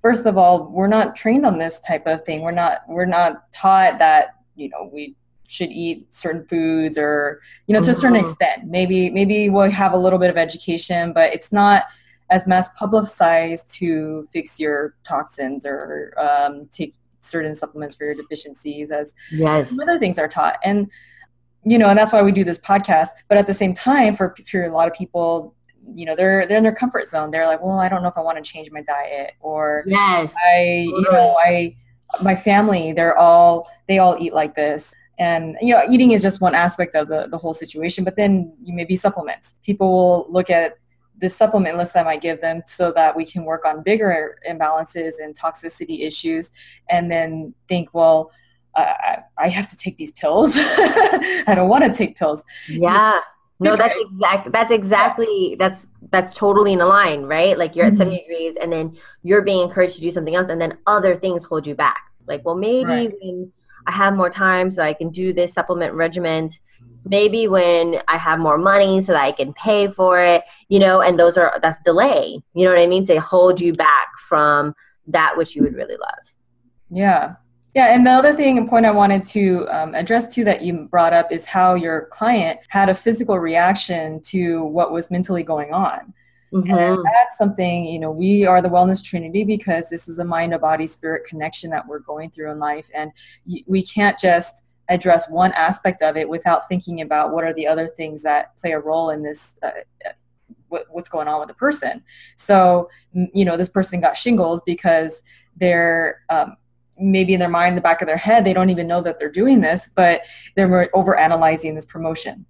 First 0.00 0.26
of 0.26 0.38
all, 0.38 0.68
we're 0.70 0.86
not 0.86 1.16
trained 1.16 1.44
on 1.44 1.58
this 1.58 1.80
type 1.80 2.06
of 2.06 2.24
thing. 2.24 2.42
We're 2.42 2.52
not 2.52 2.82
we're 2.88 3.04
not 3.04 3.50
taught 3.50 3.98
that 3.98 4.34
you 4.54 4.68
know 4.68 4.88
we 4.92 5.16
should 5.48 5.70
eat 5.70 6.06
certain 6.14 6.46
foods 6.46 6.96
or 6.96 7.40
you 7.66 7.74
know 7.74 7.82
to 7.82 7.90
a 7.90 7.94
certain 7.94 8.18
mm-hmm. 8.18 8.28
extent. 8.28 8.66
Maybe 8.66 9.10
maybe 9.10 9.50
we'll 9.50 9.70
have 9.70 9.94
a 9.94 9.98
little 9.98 10.18
bit 10.18 10.30
of 10.30 10.36
education, 10.36 11.12
but 11.12 11.34
it's 11.34 11.50
not 11.50 11.84
as 12.30 12.46
mass 12.46 12.68
publicized 12.74 13.68
to 13.70 14.28
fix 14.32 14.60
your 14.60 14.94
toxins 15.02 15.64
or 15.64 16.14
um, 16.20 16.68
take 16.70 16.94
certain 17.20 17.54
supplements 17.54 17.94
for 17.94 18.04
your 18.04 18.14
deficiencies 18.14 18.90
as 18.90 19.14
yes. 19.32 19.72
other 19.80 19.98
things 19.98 20.18
are 20.18 20.28
taught. 20.28 20.56
And 20.62 20.90
you 21.64 21.78
know, 21.78 21.88
and 21.88 21.98
that's 21.98 22.12
why 22.12 22.22
we 22.22 22.32
do 22.32 22.44
this 22.44 22.58
podcast. 22.58 23.08
But 23.28 23.38
at 23.38 23.46
the 23.46 23.54
same 23.54 23.72
time, 23.72 24.16
for, 24.16 24.34
for 24.48 24.64
a 24.64 24.72
lot 24.72 24.86
of 24.86 24.94
people, 24.94 25.54
you 25.80 26.04
know, 26.04 26.14
they're 26.14 26.46
they're 26.46 26.58
in 26.58 26.62
their 26.62 26.74
comfort 26.74 27.08
zone. 27.08 27.30
They're 27.30 27.46
like, 27.46 27.62
well, 27.62 27.78
I 27.78 27.88
don't 27.88 28.02
know 28.02 28.08
if 28.08 28.16
I 28.16 28.20
want 28.20 28.42
to 28.42 28.48
change 28.48 28.70
my 28.70 28.82
diet, 28.82 29.32
or 29.40 29.84
yes, 29.86 30.32
I, 30.50 30.86
you 30.86 31.06
know, 31.10 31.36
I, 31.40 31.76
my 32.22 32.36
family, 32.36 32.92
they're 32.92 33.16
all 33.18 33.68
they 33.86 33.98
all 33.98 34.16
eat 34.18 34.34
like 34.34 34.54
this. 34.54 34.94
And 35.18 35.56
you 35.60 35.74
know, 35.74 35.82
eating 35.90 36.12
is 36.12 36.22
just 36.22 36.40
one 36.40 36.54
aspect 36.54 36.94
of 36.94 37.08
the, 37.08 37.26
the 37.28 37.38
whole 37.38 37.54
situation. 37.54 38.04
But 38.04 38.16
then 38.16 38.52
you 38.62 38.74
maybe 38.74 38.96
supplements. 38.96 39.54
People 39.62 39.88
will 39.88 40.26
look 40.32 40.50
at 40.50 40.78
the 41.20 41.28
supplement 41.28 41.76
list 41.76 41.96
I 41.96 42.04
might 42.04 42.20
give 42.20 42.40
them 42.40 42.62
so 42.66 42.92
that 42.92 43.16
we 43.16 43.26
can 43.26 43.44
work 43.44 43.64
on 43.64 43.82
bigger 43.82 44.38
imbalances 44.48 45.14
and 45.18 45.36
toxicity 45.36 46.06
issues, 46.06 46.52
and 46.88 47.10
then 47.10 47.54
think, 47.68 47.92
well, 47.92 48.30
I, 48.76 49.18
I 49.36 49.48
have 49.48 49.68
to 49.68 49.76
take 49.76 49.96
these 49.96 50.12
pills. 50.12 50.52
I 50.56 51.54
don't 51.54 51.68
want 51.68 51.84
to 51.84 51.92
take 51.92 52.16
pills. 52.16 52.44
Yeah. 52.68 53.18
No, 53.60 53.74
that's 53.74 53.96
exact. 53.98 54.52
That's 54.52 54.70
exactly. 54.70 55.56
That's 55.58 55.86
that's 56.12 56.34
totally 56.36 56.72
in 56.72 56.80
a 56.80 56.86
line, 56.86 57.22
right? 57.22 57.58
Like 57.58 57.74
you're 57.74 57.86
mm-hmm. 57.86 57.94
at 57.94 57.98
seventy 57.98 58.20
degrees, 58.20 58.56
and 58.60 58.72
then 58.72 58.96
you're 59.24 59.42
being 59.42 59.62
encouraged 59.62 59.96
to 59.96 60.00
do 60.00 60.12
something 60.12 60.36
else, 60.36 60.46
and 60.48 60.60
then 60.60 60.78
other 60.86 61.16
things 61.16 61.42
hold 61.42 61.66
you 61.66 61.74
back. 61.74 62.02
Like, 62.26 62.44
well, 62.44 62.54
maybe 62.54 62.84
right. 62.84 63.12
when 63.20 63.50
I 63.88 63.92
have 63.92 64.14
more 64.14 64.30
time, 64.30 64.70
so 64.70 64.82
I 64.82 64.92
can 64.92 65.10
do 65.10 65.32
this 65.32 65.54
supplement 65.54 65.94
regimen. 65.94 66.50
Maybe 67.04 67.48
when 67.48 68.00
I 68.06 68.18
have 68.18 68.38
more 68.38 68.58
money, 68.58 69.00
so 69.00 69.12
that 69.12 69.22
I 69.22 69.32
can 69.32 69.52
pay 69.54 69.88
for 69.88 70.20
it. 70.20 70.44
You 70.68 70.78
know, 70.78 71.00
and 71.00 71.18
those 71.18 71.36
are 71.36 71.58
that's 71.60 71.82
delay. 71.84 72.40
You 72.54 72.64
know 72.64 72.70
what 72.70 72.80
I 72.80 72.86
mean? 72.86 73.06
To 73.06 73.18
hold 73.20 73.60
you 73.60 73.72
back 73.72 74.08
from 74.28 74.74
that 75.08 75.36
which 75.36 75.56
you 75.56 75.62
would 75.62 75.74
really 75.74 75.96
love. 75.96 76.24
Yeah, 76.90 77.34
yeah, 77.74 77.94
and 77.94 78.06
the 78.06 78.10
other 78.10 78.34
thing 78.34 78.58
and 78.58 78.68
point 78.68 78.86
I 78.86 78.90
wanted 78.90 79.24
to 79.26 79.66
um, 79.68 79.94
address 79.94 80.34
too 80.34 80.42
that 80.44 80.62
you 80.62 80.88
brought 80.90 81.12
up 81.12 81.30
is 81.30 81.44
how 81.44 81.74
your 81.74 82.06
client 82.06 82.58
had 82.68 82.88
a 82.88 82.94
physical 82.94 83.38
reaction 83.38 84.20
to 84.22 84.64
what 84.64 84.90
was 84.90 85.10
mentally 85.10 85.42
going 85.42 85.72
on. 85.72 86.12
Mm-hmm. 86.52 86.70
And 86.70 87.04
that's 87.04 87.36
something, 87.36 87.84
you 87.84 87.98
know, 87.98 88.10
we 88.10 88.46
are 88.46 88.62
the 88.62 88.68
Wellness 88.68 89.04
Trinity 89.04 89.44
because 89.44 89.88
this 89.88 90.08
is 90.08 90.18
a 90.18 90.24
mind, 90.24 90.54
a 90.54 90.58
body, 90.58 90.86
spirit 90.86 91.26
connection 91.26 91.70
that 91.70 91.86
we're 91.86 91.98
going 91.98 92.30
through 92.30 92.50
in 92.50 92.58
life. 92.58 92.90
And 92.94 93.12
we 93.66 93.82
can't 93.82 94.18
just 94.18 94.62
address 94.88 95.28
one 95.28 95.52
aspect 95.52 96.00
of 96.00 96.16
it 96.16 96.28
without 96.28 96.68
thinking 96.68 97.02
about 97.02 97.32
what 97.32 97.44
are 97.44 97.52
the 97.52 97.66
other 97.66 97.86
things 97.86 98.22
that 98.22 98.56
play 98.56 98.72
a 98.72 98.80
role 98.80 99.10
in 99.10 99.22
this. 99.22 99.56
Uh, 99.62 99.70
what's 100.68 101.08
going 101.08 101.28
on 101.28 101.38
with 101.40 101.48
the 101.48 101.54
person. 101.54 102.02
So, 102.36 102.90
you 103.12 103.46
know, 103.46 103.56
this 103.56 103.70
person 103.70 104.02
got 104.02 104.18
shingles 104.18 104.60
because 104.66 105.22
they're 105.56 106.20
um, 106.28 106.58
maybe 106.98 107.34
in 107.34 107.40
their 107.40 107.48
mind, 107.48 107.76
the 107.76 107.80
back 107.80 108.02
of 108.02 108.06
their 108.06 108.16
head, 108.16 108.44
they 108.44 108.52
don't 108.52 108.70
even 108.70 108.86
know 108.86 109.00
that 109.00 109.18
they're 109.18 109.30
doing 109.30 109.60
this, 109.60 109.88
but 109.94 110.22
they're 110.56 110.94
over 110.94 111.18
analyzing 111.18 111.74
this 111.74 111.86
promotion. 111.86 112.44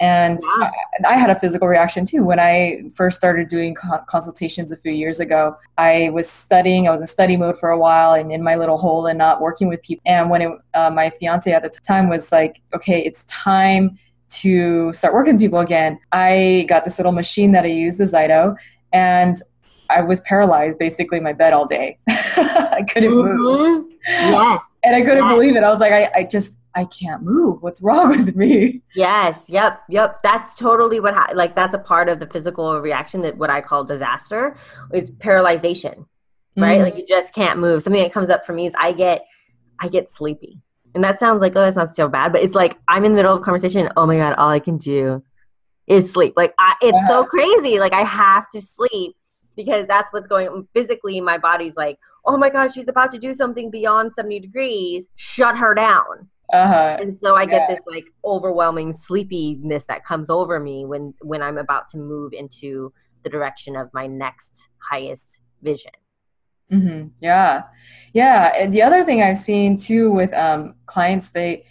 And 0.00 0.40
I, 0.48 0.70
I, 1.06 1.14
had 1.16 1.28
a 1.28 1.38
physical 1.38 1.68
reaction 1.68 2.06
too. 2.06 2.24
When 2.24 2.40
I 2.40 2.84
first 2.94 3.18
started 3.18 3.48
doing 3.48 3.76
consultations 4.06 4.72
a 4.72 4.78
few 4.78 4.92
years 4.92 5.20
ago, 5.20 5.54
I 5.76 6.08
was 6.14 6.28
studying, 6.28 6.88
I 6.88 6.90
was 6.90 7.00
in 7.00 7.06
study 7.06 7.36
mode 7.36 7.58
for 7.60 7.68
a 7.68 7.78
while 7.78 8.14
and 8.14 8.32
in 8.32 8.42
my 8.42 8.54
little 8.54 8.78
hole 8.78 9.06
and 9.06 9.18
not 9.18 9.42
working 9.42 9.68
with 9.68 9.82
people. 9.82 10.02
And 10.06 10.30
when 10.30 10.40
it, 10.40 10.52
uh, 10.72 10.90
my 10.90 11.10
fiance 11.10 11.52
at 11.52 11.62
the 11.62 11.68
time 11.68 12.08
was 12.08 12.32
like, 12.32 12.62
okay, 12.74 13.04
it's 13.04 13.24
time 13.24 13.98
to 14.30 14.92
start 14.92 15.12
working 15.12 15.34
with 15.34 15.42
people 15.42 15.58
again, 15.58 15.98
I 16.12 16.64
got 16.68 16.84
this 16.84 16.98
little 16.98 17.12
machine 17.12 17.52
that 17.52 17.64
I 17.64 17.68
use, 17.68 17.96
the 17.96 18.04
Zyto, 18.04 18.56
and 18.92 19.42
I 19.90 20.00
was 20.00 20.20
paralyzed 20.20 20.78
basically 20.78 21.18
in 21.18 21.24
my 21.24 21.32
bed 21.32 21.52
all 21.52 21.66
day. 21.66 21.98
I 22.08 22.84
couldn't 22.88 23.10
mm-hmm. 23.10 23.36
move. 23.36 23.86
Yes. 24.06 24.62
and 24.82 24.96
I 24.96 25.02
couldn't 25.02 25.24
yes. 25.24 25.32
believe 25.32 25.56
it. 25.56 25.64
I 25.64 25.70
was 25.70 25.80
like, 25.80 25.92
I, 25.92 26.10
I 26.14 26.22
just, 26.24 26.56
I 26.74 26.84
can't 26.84 27.22
move. 27.22 27.62
What's 27.62 27.82
wrong 27.82 28.10
with 28.10 28.36
me? 28.36 28.82
Yes. 28.94 29.38
Yep. 29.48 29.82
Yep. 29.88 30.22
That's 30.22 30.54
totally 30.54 31.00
what, 31.00 31.14
ha- 31.14 31.32
like, 31.34 31.54
that's 31.54 31.74
a 31.74 31.78
part 31.78 32.08
of 32.08 32.20
the 32.20 32.26
physical 32.26 32.80
reaction 32.80 33.22
that 33.22 33.36
what 33.36 33.50
I 33.50 33.60
call 33.60 33.84
disaster 33.84 34.56
is 34.92 35.10
paralyzation, 35.10 36.06
right? 36.56 36.78
Mm-hmm. 36.78 36.82
Like, 36.82 36.96
you 36.96 37.06
just 37.06 37.34
can't 37.34 37.58
move. 37.58 37.82
Something 37.82 38.02
that 38.02 38.12
comes 38.12 38.30
up 38.30 38.46
for 38.46 38.52
me 38.52 38.66
is 38.66 38.74
I 38.78 38.92
get, 38.92 39.26
I 39.80 39.88
get 39.88 40.12
sleepy. 40.12 40.60
And 40.94 41.04
that 41.04 41.18
sounds 41.18 41.40
like, 41.40 41.52
oh, 41.56 41.60
that's 41.60 41.76
not 41.76 41.94
so 41.94 42.08
bad. 42.08 42.32
But 42.32 42.42
it's 42.42 42.54
like, 42.54 42.78
I'm 42.88 43.04
in 43.04 43.12
the 43.12 43.16
middle 43.16 43.34
of 43.34 43.40
a 43.40 43.44
conversation. 43.44 43.90
oh 43.96 44.06
my 44.06 44.16
God, 44.16 44.34
all 44.34 44.48
I 44.48 44.60
can 44.60 44.76
do 44.76 45.22
is 45.86 46.10
sleep. 46.10 46.34
Like, 46.36 46.54
I, 46.58 46.74
it's 46.82 46.96
uh-huh. 46.96 47.08
so 47.08 47.24
crazy. 47.24 47.78
Like, 47.78 47.92
I 47.92 48.02
have 48.02 48.50
to 48.52 48.60
sleep 48.60 49.16
because 49.56 49.86
that's 49.86 50.12
what's 50.12 50.26
going 50.26 50.48
on. 50.48 50.68
Physically, 50.74 51.20
my 51.20 51.38
body's 51.38 51.74
like, 51.76 51.98
oh 52.24 52.36
my 52.36 52.50
gosh, 52.50 52.74
she's 52.74 52.88
about 52.88 53.12
to 53.12 53.18
do 53.18 53.34
something 53.34 53.70
beyond 53.70 54.12
70 54.16 54.40
degrees. 54.40 55.06
Shut 55.16 55.56
her 55.56 55.74
down. 55.74 56.28
Uh-huh. 56.52 56.96
And 57.00 57.18
so 57.22 57.36
I 57.36 57.46
get 57.46 57.62
yeah. 57.68 57.76
this 57.76 57.84
like 57.86 58.06
overwhelming 58.24 58.92
sleepiness 58.92 59.84
that 59.88 60.04
comes 60.04 60.30
over 60.30 60.58
me 60.58 60.84
when 60.84 61.14
when 61.20 61.42
I'm 61.42 61.58
about 61.58 61.88
to 61.90 61.98
move 61.98 62.32
into 62.32 62.92
the 63.22 63.30
direction 63.30 63.76
of 63.76 63.88
my 63.92 64.06
next 64.06 64.68
highest 64.90 65.38
vision. 65.62 65.92
Mm-hmm. 66.72 67.08
Yeah, 67.20 67.64
yeah. 68.12 68.52
And 68.56 68.72
the 68.72 68.82
other 68.82 69.04
thing 69.04 69.22
I've 69.22 69.38
seen 69.38 69.76
too 69.76 70.10
with 70.10 70.32
um, 70.34 70.74
clients, 70.86 71.30
they 71.30 71.66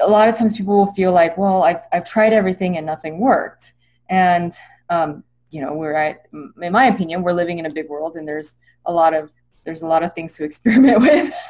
a 0.00 0.08
lot 0.08 0.28
of 0.28 0.36
times 0.36 0.56
people 0.56 0.76
will 0.76 0.92
feel 0.92 1.12
like, 1.12 1.36
well, 1.36 1.62
I've 1.62 1.82
I've 1.92 2.04
tried 2.04 2.32
everything 2.32 2.76
and 2.76 2.86
nothing 2.86 3.20
worked, 3.20 3.72
and 4.08 4.52
um, 4.90 5.24
you 5.50 5.60
know, 5.60 5.74
we're 5.74 5.94
at, 5.94 6.26
in 6.32 6.72
my 6.72 6.86
opinion, 6.86 7.22
we're 7.22 7.32
living 7.32 7.58
in 7.58 7.66
a 7.66 7.70
big 7.70 7.88
world, 7.88 8.16
and 8.16 8.26
there's 8.26 8.56
a 8.86 8.92
lot 8.92 9.14
of 9.14 9.30
there's 9.64 9.82
a 9.82 9.86
lot 9.86 10.02
of 10.02 10.14
things 10.14 10.32
to 10.34 10.44
experiment 10.50 11.00
with. 11.00 11.32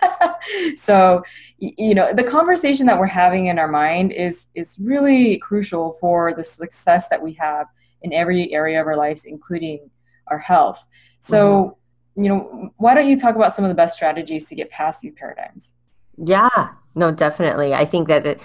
So 0.76 1.22
you 1.58 1.94
know 1.94 2.14
the 2.14 2.24
conversation 2.24 2.86
that 2.86 2.98
we're 2.98 3.06
having 3.06 3.46
in 3.46 3.58
our 3.58 3.68
mind 3.68 4.12
is 4.12 4.46
is 4.54 4.78
really 4.80 5.36
crucial 5.38 5.92
for 6.00 6.32
the 6.32 6.42
success 6.42 7.08
that 7.10 7.20
we 7.22 7.34
have 7.34 7.66
in 8.02 8.12
every 8.14 8.52
area 8.52 8.80
of 8.80 8.86
our 8.86 8.96
lives 8.96 9.24
including 9.26 9.90
our 10.28 10.38
health. 10.38 10.86
So 11.20 11.76
mm-hmm. 12.14 12.22
you 12.22 12.28
know 12.30 12.72
why 12.78 12.94
don't 12.94 13.06
you 13.06 13.18
talk 13.18 13.36
about 13.36 13.52
some 13.52 13.64
of 13.64 13.68
the 13.68 13.74
best 13.74 13.96
strategies 13.96 14.44
to 14.48 14.54
get 14.54 14.70
past 14.70 15.00
these 15.00 15.12
paradigms? 15.16 15.72
Yeah. 16.16 16.68
No 16.94 17.10
definitely. 17.10 17.74
I 17.74 17.84
think 17.84 18.08
that 18.08 18.26
it, 18.26 18.40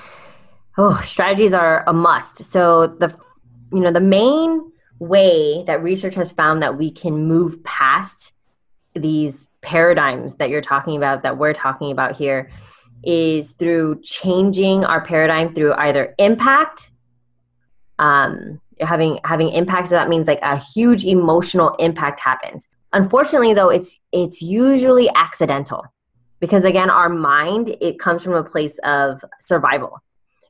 oh 0.77 1.01
strategies 1.07 1.53
are 1.53 1.83
a 1.87 1.93
must. 1.93 2.43
So 2.45 2.87
the 2.87 3.15
you 3.71 3.79
know 3.79 3.91
the 3.91 4.01
main 4.01 4.71
way 4.99 5.63
that 5.67 5.81
research 5.81 6.15
has 6.15 6.31
found 6.31 6.61
that 6.63 6.77
we 6.77 6.91
can 6.91 7.27
move 7.27 7.63
past 7.63 8.33
these 8.95 9.47
paradigms 9.63 10.35
that 10.37 10.49
you're 10.49 10.61
talking 10.61 10.97
about 10.97 11.23
that 11.23 11.37
we're 11.37 11.53
talking 11.53 11.91
about 11.91 12.15
here 12.15 12.51
is 13.03 13.51
through 13.53 14.01
changing 14.03 14.85
our 14.85 15.03
paradigm 15.05 15.53
through 15.53 15.73
either 15.73 16.13
impact 16.19 16.91
um, 17.99 18.59
having 18.79 19.19
having 19.23 19.49
impact. 19.49 19.89
So 19.89 19.95
that 19.95 20.09
means 20.09 20.27
like 20.27 20.39
a 20.41 20.57
huge 20.57 21.05
emotional 21.05 21.75
impact 21.79 22.19
happens. 22.19 22.65
Unfortunately 22.91 23.53
though 23.53 23.69
it's 23.69 23.91
it's 24.11 24.41
usually 24.41 25.09
accidental 25.15 25.85
because 26.39 26.63
again 26.63 26.89
our 26.89 27.09
mind 27.09 27.75
it 27.81 27.99
comes 27.99 28.21
from 28.23 28.33
a 28.33 28.43
place 28.43 28.77
of 28.83 29.23
survival. 29.39 29.99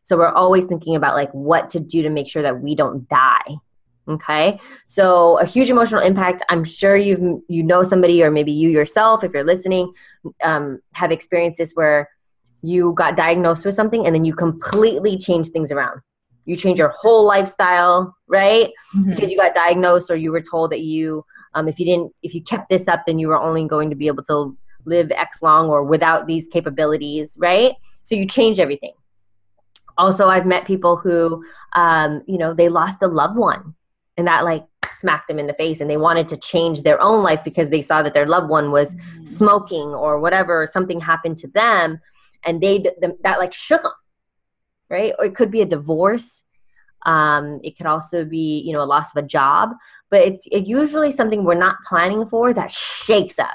So 0.03 0.17
we're 0.17 0.33
always 0.33 0.65
thinking 0.65 0.95
about 0.95 1.15
like 1.15 1.31
what 1.31 1.69
to 1.71 1.79
do 1.79 2.01
to 2.01 2.09
make 2.09 2.27
sure 2.27 2.41
that 2.41 2.61
we 2.61 2.75
don't 2.75 3.07
die 3.07 3.55
okay? 4.07 4.59
So 4.87 5.39
a 5.39 5.45
huge 5.45 5.69
emotional 5.69 6.01
impact. 6.01 6.43
I'm 6.49 6.63
sure 6.63 6.95
you've 6.95 7.41
you 7.47 7.63
know 7.63 7.83
somebody 7.83 8.23
or 8.23 8.31
maybe 8.31 8.51
you 8.51 8.69
yourself 8.69 9.23
if 9.23 9.31
you're 9.33 9.43
listening 9.43 9.91
um, 10.43 10.79
have 10.93 11.11
experienced 11.11 11.57
this 11.57 11.71
where 11.73 12.09
you 12.61 12.93
got 12.93 13.17
diagnosed 13.17 13.65
with 13.65 13.75
something 13.75 14.05
and 14.05 14.15
then 14.15 14.25
you 14.25 14.33
completely 14.33 15.17
change 15.17 15.49
things 15.49 15.71
around. 15.71 15.99
You 16.45 16.57
change 16.57 16.77
your 16.77 16.89
whole 16.89 17.25
lifestyle 17.25 18.15
right? 18.27 18.71
Mm-hmm. 18.95 19.11
because 19.11 19.31
you 19.31 19.37
got 19.37 19.53
diagnosed 19.53 20.09
or 20.09 20.15
you 20.15 20.31
were 20.31 20.41
told 20.41 20.71
that 20.71 20.81
you 20.81 21.23
um, 21.55 21.67
if 21.67 21.79
you 21.79 21.85
didn't 21.85 22.11
if 22.23 22.33
you 22.33 22.41
kept 22.41 22.69
this 22.69 22.87
up 22.87 23.03
then 23.05 23.19
you 23.19 23.27
were 23.27 23.39
only 23.39 23.67
going 23.67 23.89
to 23.89 23.95
be 23.95 24.07
able 24.07 24.23
to 24.23 24.57
live 24.85 25.11
x 25.11 25.41
long 25.41 25.69
or 25.69 25.83
without 25.83 26.27
these 26.27 26.47
capabilities 26.51 27.35
right? 27.37 27.73
So 28.03 28.15
you 28.15 28.27
change 28.27 28.59
everything. 28.59 28.93
Also 29.97 30.27
i've 30.27 30.47
met 30.47 30.65
people 30.65 30.97
who 30.97 31.43
um, 31.75 32.23
you 32.27 32.37
know 32.37 32.53
they 32.53 32.69
lost 32.69 32.97
a 33.01 33.07
loved 33.07 33.37
one 33.37 33.75
and 34.17 34.27
that 34.27 34.43
like 34.43 34.65
smacked 34.99 35.27
them 35.27 35.39
in 35.39 35.47
the 35.47 35.53
face 35.55 35.81
and 35.81 35.89
they 35.89 35.97
wanted 35.97 36.29
to 36.29 36.37
change 36.37 36.81
their 36.81 37.01
own 37.01 37.23
life 37.23 37.41
because 37.43 37.69
they 37.69 37.81
saw 37.81 38.01
that 38.01 38.13
their 38.13 38.27
loved 38.27 38.49
one 38.49 38.71
was 38.71 38.91
mm-hmm. 38.91 39.25
smoking 39.25 39.89
or 39.93 40.19
whatever 40.19 40.69
something 40.71 40.99
happened 40.99 41.37
to 41.37 41.47
them 41.49 41.99
and 42.45 42.61
they 42.61 42.85
that 43.23 43.39
like 43.39 43.53
shook 43.53 43.83
them 43.83 43.91
right 44.89 45.13
or 45.19 45.25
it 45.25 45.35
could 45.35 45.51
be 45.51 45.61
a 45.61 45.65
divorce 45.65 46.41
um, 47.05 47.59
it 47.65 47.75
could 47.77 47.85
also 47.85 48.23
be 48.23 48.61
you 48.65 48.71
know 48.71 48.81
a 48.81 48.85
loss 48.85 49.07
of 49.15 49.23
a 49.23 49.27
job 49.27 49.71
but 50.09 50.21
it's 50.21 50.45
it 50.51 50.67
usually 50.67 51.11
something 51.11 51.43
we're 51.43 51.53
not 51.53 51.75
planning 51.85 52.25
for 52.25 52.53
that 52.53 52.71
shakes 52.71 53.37
us 53.39 53.49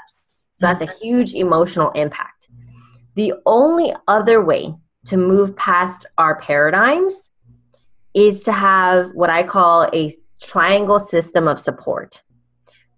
so 0.53 0.65
that's 0.65 0.81
a 0.81 0.85
mm-hmm. 0.85 1.03
huge 1.03 1.33
emotional 1.33 1.91
impact 1.91 2.47
the 3.15 3.33
only 3.45 3.93
other 4.07 4.43
way 4.43 4.73
to 5.05 5.17
move 5.17 5.55
past 5.55 6.05
our 6.17 6.39
paradigms 6.41 7.13
is 8.13 8.41
to 8.41 8.51
have 8.51 9.09
what 9.13 9.29
i 9.29 9.41
call 9.41 9.89
a 9.93 10.15
triangle 10.41 10.99
system 10.99 11.47
of 11.47 11.59
support. 11.59 12.21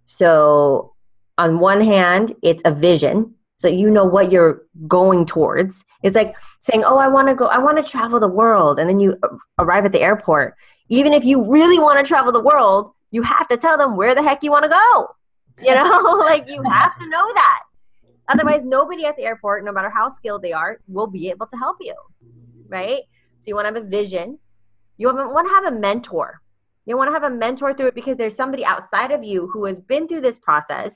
So, 0.06 0.94
on 1.38 1.58
one 1.58 1.80
hand, 1.80 2.34
it's 2.42 2.62
a 2.64 2.72
vision. 2.72 3.34
so 3.58 3.68
you 3.68 3.88
know 3.90 4.04
what 4.04 4.32
you're 4.32 4.62
going 4.88 5.24
towards. 5.24 5.76
It's 6.02 6.16
like 6.16 6.34
saying, 6.60 6.82
"Oh, 6.84 6.98
I 6.98 7.06
want 7.06 7.28
to 7.28 7.34
go. 7.34 7.46
I 7.46 7.58
want 7.58 7.76
to 7.78 7.84
travel 7.84 8.18
the 8.18 8.28
world," 8.40 8.78
and 8.78 8.88
then 8.88 8.98
you 8.98 9.16
arrive 9.58 9.84
at 9.84 9.92
the 9.92 10.00
airport. 10.00 10.56
Even 10.88 11.12
if 11.12 11.24
you 11.24 11.36
really 11.56 11.78
want 11.78 11.98
to 12.00 12.04
travel 12.04 12.32
the 12.32 12.40
world, 12.50 12.92
you 13.12 13.22
have 13.22 13.46
to 13.48 13.56
tell 13.56 13.78
them 13.78 13.96
where 13.96 14.14
the 14.14 14.22
heck 14.22 14.42
you 14.42 14.50
want 14.50 14.64
to 14.64 14.68
go. 14.68 15.14
You 15.62 15.74
know, 15.74 16.00
like 16.30 16.48
you 16.48 16.60
have 16.62 16.98
to 16.98 17.08
know 17.08 17.26
that. 17.34 17.60
Otherwise, 18.28 18.62
nobody 18.64 19.04
at 19.04 19.16
the 19.16 19.22
airport, 19.22 19.64
no 19.64 19.72
matter 19.72 19.90
how 19.90 20.14
skilled 20.16 20.42
they 20.42 20.52
are, 20.52 20.80
will 20.88 21.06
be 21.06 21.30
able 21.30 21.46
to 21.46 21.56
help 21.56 21.76
you. 21.80 21.94
Right? 22.68 23.02
So 23.40 23.44
you 23.46 23.54
want 23.54 23.68
to 23.68 23.74
have 23.74 23.84
a 23.84 23.88
vision. 23.88 24.38
You 24.96 25.06
want 25.14 25.48
to 25.48 25.54
have 25.54 25.72
a 25.72 25.78
mentor. 25.78 26.40
You 26.86 26.96
want 26.96 27.08
to 27.08 27.12
have 27.12 27.22
a 27.22 27.34
mentor 27.34 27.74
through 27.74 27.88
it 27.88 27.94
because 27.94 28.16
there's 28.16 28.36
somebody 28.36 28.64
outside 28.64 29.12
of 29.12 29.22
you 29.22 29.48
who 29.52 29.64
has 29.66 29.80
been 29.80 30.08
through 30.08 30.22
this 30.22 30.38
process 30.40 30.92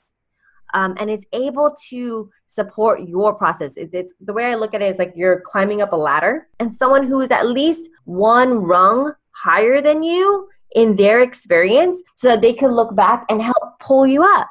um, 0.73 0.95
and 0.99 1.09
is 1.09 1.23
able 1.31 1.75
to 1.89 2.29
support 2.47 3.01
your 3.01 3.33
process. 3.33 3.71
It's, 3.75 3.93
it's 3.93 4.13
the 4.19 4.33
way 4.33 4.45
I 4.45 4.55
look 4.55 4.73
at 4.73 4.81
it 4.81 4.93
is 4.93 4.99
like 4.99 5.13
you're 5.15 5.41
climbing 5.41 5.81
up 5.81 5.93
a 5.93 5.95
ladder, 5.95 6.47
and 6.59 6.75
someone 6.77 7.07
who 7.07 7.21
is 7.21 7.31
at 7.31 7.47
least 7.47 7.81
one 8.03 8.53
rung 8.53 9.13
higher 9.31 9.81
than 9.81 10.03
you 10.03 10.49
in 10.75 10.95
their 10.95 11.21
experience 11.21 11.99
so 12.15 12.27
that 12.27 12.41
they 12.41 12.53
can 12.53 12.71
look 12.71 12.95
back 12.95 13.25
and 13.29 13.41
help 13.41 13.79
pull 13.79 14.05
you 14.05 14.23
up. 14.23 14.49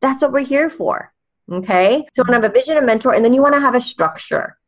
That's 0.00 0.20
what 0.20 0.32
we're 0.32 0.44
here 0.44 0.68
for. 0.68 1.12
Okay. 1.50 2.04
So 2.12 2.22
you 2.22 2.24
want 2.24 2.28
to 2.28 2.34
have 2.34 2.44
a 2.44 2.52
vision, 2.52 2.76
a 2.76 2.82
mentor, 2.82 3.14
and 3.14 3.24
then 3.24 3.32
you 3.32 3.40
want 3.40 3.54
to 3.54 3.60
have 3.60 3.74
a 3.74 3.80
structure, 3.80 4.58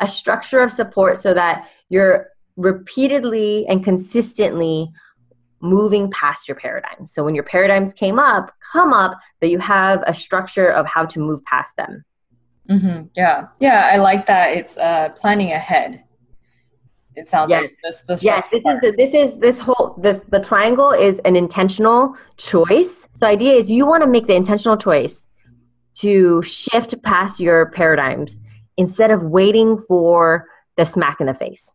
a 0.00 0.08
structure 0.08 0.60
of 0.60 0.70
support 0.70 1.22
so 1.22 1.32
that 1.32 1.68
you're 1.88 2.28
repeatedly 2.56 3.66
and 3.68 3.82
consistently 3.82 4.90
moving 5.66 6.10
past 6.10 6.48
your 6.48 6.56
paradigms. 6.56 7.12
So 7.12 7.24
when 7.24 7.34
your 7.34 7.44
paradigms 7.44 7.92
came 7.92 8.18
up, 8.18 8.52
come 8.72 8.92
up, 8.92 9.18
that 9.40 9.48
you 9.48 9.58
have 9.58 10.02
a 10.06 10.14
structure 10.14 10.68
of 10.68 10.86
how 10.86 11.04
to 11.06 11.18
move 11.18 11.44
past 11.44 11.70
them. 11.76 12.04
Mm-hmm. 12.70 13.06
Yeah. 13.14 13.48
Yeah. 13.60 13.90
I 13.92 13.96
like 13.98 14.26
that. 14.26 14.56
It's 14.56 14.76
uh, 14.76 15.10
planning 15.10 15.52
ahead 15.52 16.02
it 17.16 17.28
sounds 17.28 17.50
yes. 17.50 17.62
like 17.62 17.76
this, 17.82 18.02
this 18.02 18.22
yes 18.22 18.44
this 18.52 18.62
part. 18.62 18.84
is 18.84 18.90
the, 18.90 18.96
this 18.96 19.14
is 19.14 19.40
this 19.40 19.58
whole 19.58 19.96
this 19.98 20.20
the 20.28 20.40
triangle 20.40 20.90
is 20.90 21.18
an 21.24 21.34
intentional 21.34 22.14
choice 22.36 23.08
so 23.16 23.26
idea 23.26 23.54
is 23.54 23.70
you 23.70 23.86
want 23.86 24.02
to 24.02 24.08
make 24.08 24.26
the 24.26 24.34
intentional 24.34 24.76
choice 24.76 25.26
to 25.94 26.42
shift 26.42 26.94
past 27.02 27.40
your 27.40 27.70
paradigms 27.70 28.36
instead 28.76 29.10
of 29.10 29.22
waiting 29.22 29.78
for 29.88 30.46
the 30.76 30.84
smack 30.84 31.20
in 31.20 31.26
the 31.26 31.34
face 31.34 31.72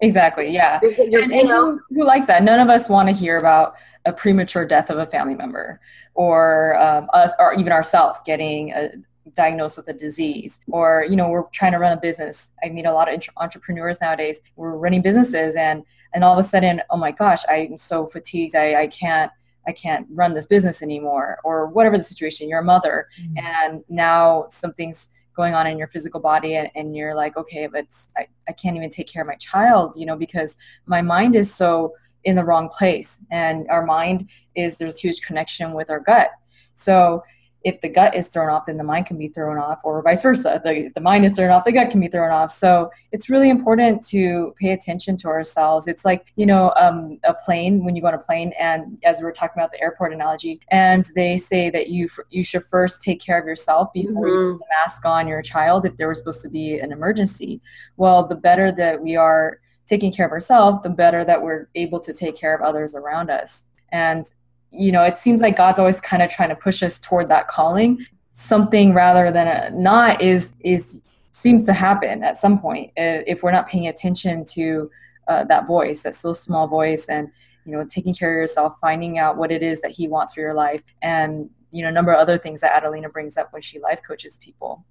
exactly 0.00 0.50
yeah. 0.50 0.80
You're, 0.82 1.22
and, 1.22 1.32
and 1.32 1.48
who, 1.48 1.80
who 1.90 2.04
likes 2.04 2.26
that? 2.26 2.42
None 2.42 2.60
of 2.60 2.68
us 2.68 2.88
want 2.88 3.08
to 3.08 3.14
hear 3.14 3.36
about 3.36 3.74
a 4.04 4.12
premature 4.12 4.64
death 4.64 4.90
of 4.90 4.98
a 4.98 5.06
family 5.06 5.34
member 5.34 5.80
or 6.14 6.78
um, 6.80 7.08
us 7.12 7.32
or 7.38 7.54
even 7.54 7.72
ourselves 7.72 8.20
getting 8.24 8.72
a 8.72 8.90
diagnosed 9.32 9.78
with 9.78 9.88
a 9.88 9.92
disease 9.92 10.60
or 10.70 11.06
you 11.08 11.16
know 11.16 11.28
we're 11.28 11.44
trying 11.52 11.72
to 11.72 11.78
run 11.78 11.96
a 11.96 12.00
business. 12.00 12.50
I 12.62 12.68
meet 12.68 12.84
a 12.84 12.92
lot 12.92 13.12
of 13.12 13.22
entrepreneurs 13.38 14.00
nowadays. 14.00 14.40
We're 14.56 14.76
running 14.76 15.02
businesses 15.02 15.56
and 15.56 15.84
and 16.14 16.22
all 16.22 16.38
of 16.38 16.44
a 16.44 16.48
sudden 16.48 16.80
oh 16.90 16.96
my 16.96 17.10
gosh 17.10 17.40
i'm 17.48 17.76
so 17.76 18.06
fatigued. 18.06 18.54
I, 18.54 18.82
I 18.82 18.86
can't 18.86 19.30
i 19.66 19.72
can't 19.72 20.06
run 20.10 20.34
this 20.34 20.46
business 20.46 20.82
anymore 20.82 21.38
or 21.44 21.66
whatever 21.66 21.98
the 21.98 22.04
situation 22.04 22.48
you're 22.48 22.60
a 22.60 22.64
mother 22.64 23.08
mm-hmm. 23.20 23.38
and 23.38 23.84
now 23.88 24.46
something's 24.50 25.08
going 25.34 25.54
on 25.54 25.66
in 25.66 25.78
your 25.78 25.88
physical 25.88 26.20
body 26.20 26.56
and, 26.56 26.70
and 26.74 26.96
you're 26.96 27.14
like 27.14 27.36
okay 27.36 27.66
but 27.66 27.86
I, 28.16 28.26
I 28.48 28.52
can't 28.52 28.76
even 28.76 28.90
take 28.90 29.08
care 29.08 29.22
of 29.22 29.28
my 29.28 29.36
child 29.36 29.94
you 29.96 30.06
know 30.06 30.16
because 30.16 30.56
my 30.86 31.02
mind 31.02 31.36
is 31.36 31.52
so 31.52 31.92
in 32.24 32.34
the 32.34 32.44
wrong 32.44 32.68
place 32.68 33.20
and 33.30 33.68
our 33.70 33.84
mind 33.84 34.28
is 34.54 34.76
there's 34.76 34.98
huge 34.98 35.20
connection 35.20 35.72
with 35.72 35.90
our 35.90 36.00
gut. 36.00 36.30
So 36.74 37.22
if 37.64 37.80
the 37.80 37.88
gut 37.88 38.14
is 38.14 38.28
thrown 38.28 38.50
off, 38.50 38.66
then 38.66 38.76
the 38.76 38.84
mind 38.84 39.06
can 39.06 39.16
be 39.16 39.28
thrown 39.28 39.56
off, 39.56 39.80
or 39.84 40.02
vice 40.02 40.20
versa. 40.20 40.60
The, 40.62 40.90
the 40.94 41.00
mind 41.00 41.24
is 41.24 41.32
thrown 41.32 41.50
off, 41.50 41.64
the 41.64 41.72
gut 41.72 41.90
can 41.90 41.98
be 41.98 42.08
thrown 42.08 42.30
off. 42.30 42.52
So 42.52 42.90
it's 43.10 43.30
really 43.30 43.48
important 43.48 44.06
to 44.08 44.54
pay 44.60 44.72
attention 44.72 45.16
to 45.18 45.28
ourselves. 45.28 45.88
It's 45.88 46.04
like, 46.04 46.32
you 46.36 46.44
know, 46.44 46.72
um, 46.76 47.18
a 47.24 47.32
plane, 47.32 47.82
when 47.82 47.96
you 47.96 48.02
go 48.02 48.08
on 48.08 48.14
a 48.14 48.18
plane, 48.18 48.52
and 48.60 48.98
as 49.02 49.18
we 49.18 49.24
were 49.24 49.32
talking 49.32 49.58
about 49.58 49.72
the 49.72 49.80
airport 49.80 50.12
analogy, 50.12 50.60
and 50.68 51.10
they 51.14 51.38
say 51.38 51.70
that 51.70 51.88
you, 51.88 52.08
you 52.30 52.44
should 52.44 52.64
first 52.64 53.02
take 53.02 53.20
care 53.20 53.40
of 53.40 53.46
yourself 53.46 53.92
before 53.94 54.26
mm-hmm. 54.26 54.50
you 54.50 54.52
put 54.52 54.58
the 54.58 54.66
mask 54.82 55.04
on 55.06 55.26
your 55.26 55.40
child 55.40 55.86
if 55.86 55.96
there 55.96 56.08
was 56.08 56.18
supposed 56.18 56.42
to 56.42 56.50
be 56.50 56.78
an 56.78 56.92
emergency. 56.92 57.60
Well, 57.96 58.26
the 58.26 58.36
better 58.36 58.70
that 58.72 59.00
we 59.00 59.16
are 59.16 59.60
taking 59.86 60.12
care 60.12 60.26
of 60.26 60.32
ourselves, 60.32 60.82
the 60.82 60.90
better 60.90 61.24
that 61.24 61.40
we're 61.40 61.68
able 61.74 62.00
to 62.00 62.12
take 62.12 62.36
care 62.36 62.54
of 62.54 62.62
others 62.62 62.94
around 62.94 63.30
us. 63.30 63.64
And 63.90 64.30
you 64.76 64.92
know, 64.92 65.02
it 65.02 65.16
seems 65.16 65.40
like 65.40 65.56
God's 65.56 65.78
always 65.78 66.00
kind 66.00 66.22
of 66.22 66.30
trying 66.30 66.48
to 66.48 66.56
push 66.56 66.82
us 66.82 66.98
toward 66.98 67.28
that 67.28 67.48
calling. 67.48 68.04
Something 68.32 68.92
rather 68.92 69.30
than 69.30 69.82
not 69.82 70.20
is 70.20 70.52
is 70.60 71.00
seems 71.32 71.64
to 71.66 71.72
happen 71.72 72.22
at 72.22 72.38
some 72.38 72.58
point 72.58 72.90
if 72.96 73.42
we're 73.42 73.52
not 73.52 73.68
paying 73.68 73.88
attention 73.88 74.44
to 74.44 74.90
uh, 75.28 75.44
that 75.44 75.66
voice, 75.66 76.02
that 76.02 76.14
still 76.14 76.34
small 76.34 76.66
voice, 76.66 77.06
and 77.08 77.28
you 77.64 77.72
know, 77.72 77.84
taking 77.84 78.14
care 78.14 78.30
of 78.30 78.36
yourself, 78.36 78.74
finding 78.80 79.18
out 79.18 79.36
what 79.36 79.50
it 79.50 79.62
is 79.62 79.80
that 79.80 79.90
He 79.90 80.08
wants 80.08 80.34
for 80.34 80.40
your 80.40 80.54
life, 80.54 80.82
and 81.02 81.48
you 81.70 81.82
know, 81.82 81.88
a 81.88 81.92
number 81.92 82.12
of 82.12 82.20
other 82.20 82.38
things 82.38 82.60
that 82.60 82.74
Adelina 82.76 83.08
brings 83.08 83.36
up 83.36 83.52
when 83.52 83.62
she 83.62 83.78
life 83.80 84.00
coaches 84.06 84.38
people. 84.40 84.84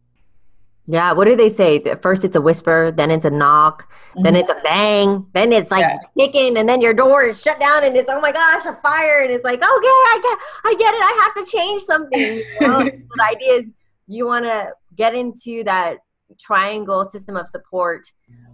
Yeah, 0.85 1.13
what 1.13 1.25
do 1.25 1.35
they 1.35 1.49
say? 1.49 1.81
First 2.01 2.25
it's 2.25 2.35
a 2.35 2.41
whisper, 2.41 2.91
then 2.91 3.09
it's 3.09 3.23
a 3.23 3.29
knock, 3.29 3.83
mm-hmm. 3.83 4.23
then 4.23 4.35
it's 4.35 4.49
a 4.49 4.59
bang, 4.63 5.25
then 5.33 5.53
it's 5.53 5.71
like 5.71 5.81
yeah. 5.81 5.97
kicking, 6.17 6.57
and 6.57 6.67
then 6.67 6.81
your 6.81 6.93
door 6.93 7.23
is 7.23 7.41
shut 7.41 7.59
down, 7.59 7.85
and 7.85 7.95
it's 7.95 8.09
oh 8.11 8.19
my 8.19 8.33
gosh, 8.33 8.65
a 8.65 8.77
fire, 8.81 9.21
and 9.21 9.31
it's 9.31 9.45
like 9.45 9.59
okay, 9.59 9.67
I 9.67 10.19
get, 10.21 10.37
I 10.65 10.75
get 10.77 10.93
it, 10.93 11.01
I 11.01 11.23
have 11.23 11.45
to 11.45 11.51
change 11.51 11.83
something. 11.83 12.19
You 12.19 12.67
know? 12.67 12.79
so 12.83 12.91
the 13.15 13.23
idea 13.23 13.53
is 13.53 13.65
you 14.07 14.25
want 14.25 14.43
to 14.43 14.71
get 14.95 15.15
into 15.15 15.63
that 15.63 15.99
triangle 16.39 17.09
system 17.11 17.37
of 17.37 17.47
support 17.47 18.05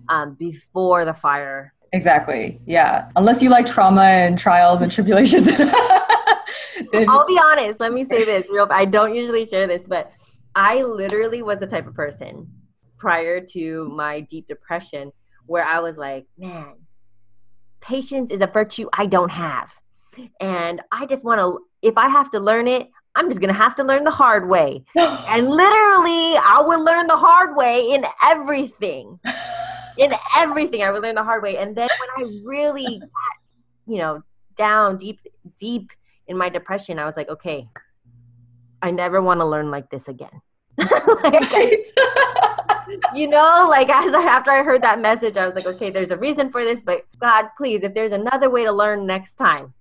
um, 0.10 0.36
before 0.36 1.06
the 1.06 1.14
fire. 1.14 1.74
Exactly. 1.94 2.60
Yeah. 2.66 3.10
Unless 3.16 3.42
you 3.42 3.50
like 3.50 3.66
trauma 3.66 4.04
and 4.04 4.38
trials 4.38 4.82
and 4.82 4.92
tribulations. 4.92 5.48
I'll 6.94 7.26
be 7.26 7.40
honest. 7.44 7.80
Let 7.80 7.94
me 7.94 8.06
say 8.06 8.24
this 8.26 8.46
real. 8.50 8.68
I 8.70 8.86
don't 8.86 9.16
usually 9.16 9.48
share 9.48 9.68
this, 9.68 9.82
but 9.88 10.12
I 10.56 10.82
literally 10.82 11.42
was 11.42 11.60
the 11.60 11.68
type 11.68 11.88
of 11.88 11.94
person 11.94 12.52
prior 12.98 13.40
to 13.40 13.90
my 13.90 14.22
deep 14.22 14.48
depression 14.48 15.12
where 15.46 15.64
I 15.64 15.80
was 15.80 15.98
like, 15.98 16.26
man, 16.38 16.76
patience 17.82 18.32
is 18.32 18.42
a 18.42 18.48
virtue 18.48 18.90
I 18.94 19.06
don't 19.06 19.32
have. 19.32 19.70
And 20.40 20.82
I 20.92 21.06
just 21.06 21.24
want 21.24 21.40
to, 21.40 21.60
if 21.82 21.98
I 21.98 22.10
have 22.10 22.30
to 22.32 22.40
learn 22.40 22.68
it, 22.68 22.90
I'm 23.16 23.30
just 23.30 23.40
going 23.40 23.54
to 23.54 23.60
have 23.60 23.76
to 23.78 23.84
learn 23.84 24.04
the 24.04 24.12
hard 24.12 24.48
way. 24.48 24.84
and 24.96 25.50
literally, 25.50 26.38
I 26.38 26.64
will 26.66 26.84
learn 26.84 27.08
the 27.08 27.18
hard 27.18 27.56
way 27.56 27.92
in 27.92 28.06
everything. 28.24 29.20
In 29.98 30.14
everything, 30.38 30.84
I 30.84 30.92
would 30.92 31.02
learn 31.02 31.16
the 31.16 31.24
hard 31.24 31.44
way. 31.44 31.58
And 31.58 31.76
then 31.76 31.90
when 32.16 32.28
I 32.28 32.32
really 32.44 33.00
got, 33.00 33.88
you 33.88 33.98
know, 33.98 34.22
down 34.56 34.98
deep, 34.98 35.20
deep 35.60 35.90
in 36.28 36.38
my 36.38 36.50
depression, 36.50 37.00
I 37.00 37.06
was 37.06 37.16
like, 37.18 37.30
okay, 37.30 37.68
I 38.82 38.92
never 38.92 39.22
want 39.22 39.40
to 39.40 39.46
learn 39.46 39.72
like 39.72 39.90
this 39.90 40.08
again. 40.08 40.42
like, 40.78 41.86
you 43.14 43.28
know, 43.28 43.68
like 43.70 43.90
as 43.90 44.14
I, 44.14 44.24
after 44.24 44.52
I 44.52 44.64
heard 44.64 44.82
that 44.84 45.00
message, 45.00 45.36
I 45.38 45.46
was 45.46 45.56
like, 45.56 45.66
okay, 45.66 45.90
there's 45.90 46.12
a 46.12 46.18
reason 46.18 46.52
for 46.52 46.64
this, 46.64 46.80
but 46.84 47.06
God, 47.20 47.48
please, 47.58 47.82
if 47.84 47.94
there's 47.94 48.12
another 48.12 48.50
way 48.50 48.64
to 48.64 48.72
learn 48.72 49.06
next 49.06 49.38
time, 49.38 49.74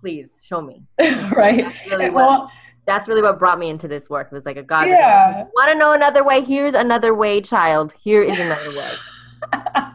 please 0.00 0.28
show 0.42 0.60
me. 0.60 0.82
right. 0.98 1.64
That's 1.64 1.90
really, 1.90 2.10
what, 2.10 2.48
that's 2.86 3.08
really 3.08 3.22
what 3.22 3.38
brought 3.38 3.58
me 3.58 3.68
into 3.68 3.88
this 3.88 4.08
work. 4.08 4.28
It 4.30 4.34
was 4.34 4.44
like 4.44 4.56
a 4.56 4.62
God. 4.62 4.86
Yeah. 4.86 5.44
Want 5.54 5.72
to 5.72 5.78
know 5.78 5.92
another 5.92 6.24
way? 6.24 6.42
Here's 6.42 6.74
another 6.74 7.14
way, 7.14 7.40
child. 7.40 7.92
Here 8.02 8.22
is 8.22 8.38
another 8.38 8.70
way. 8.70 9.82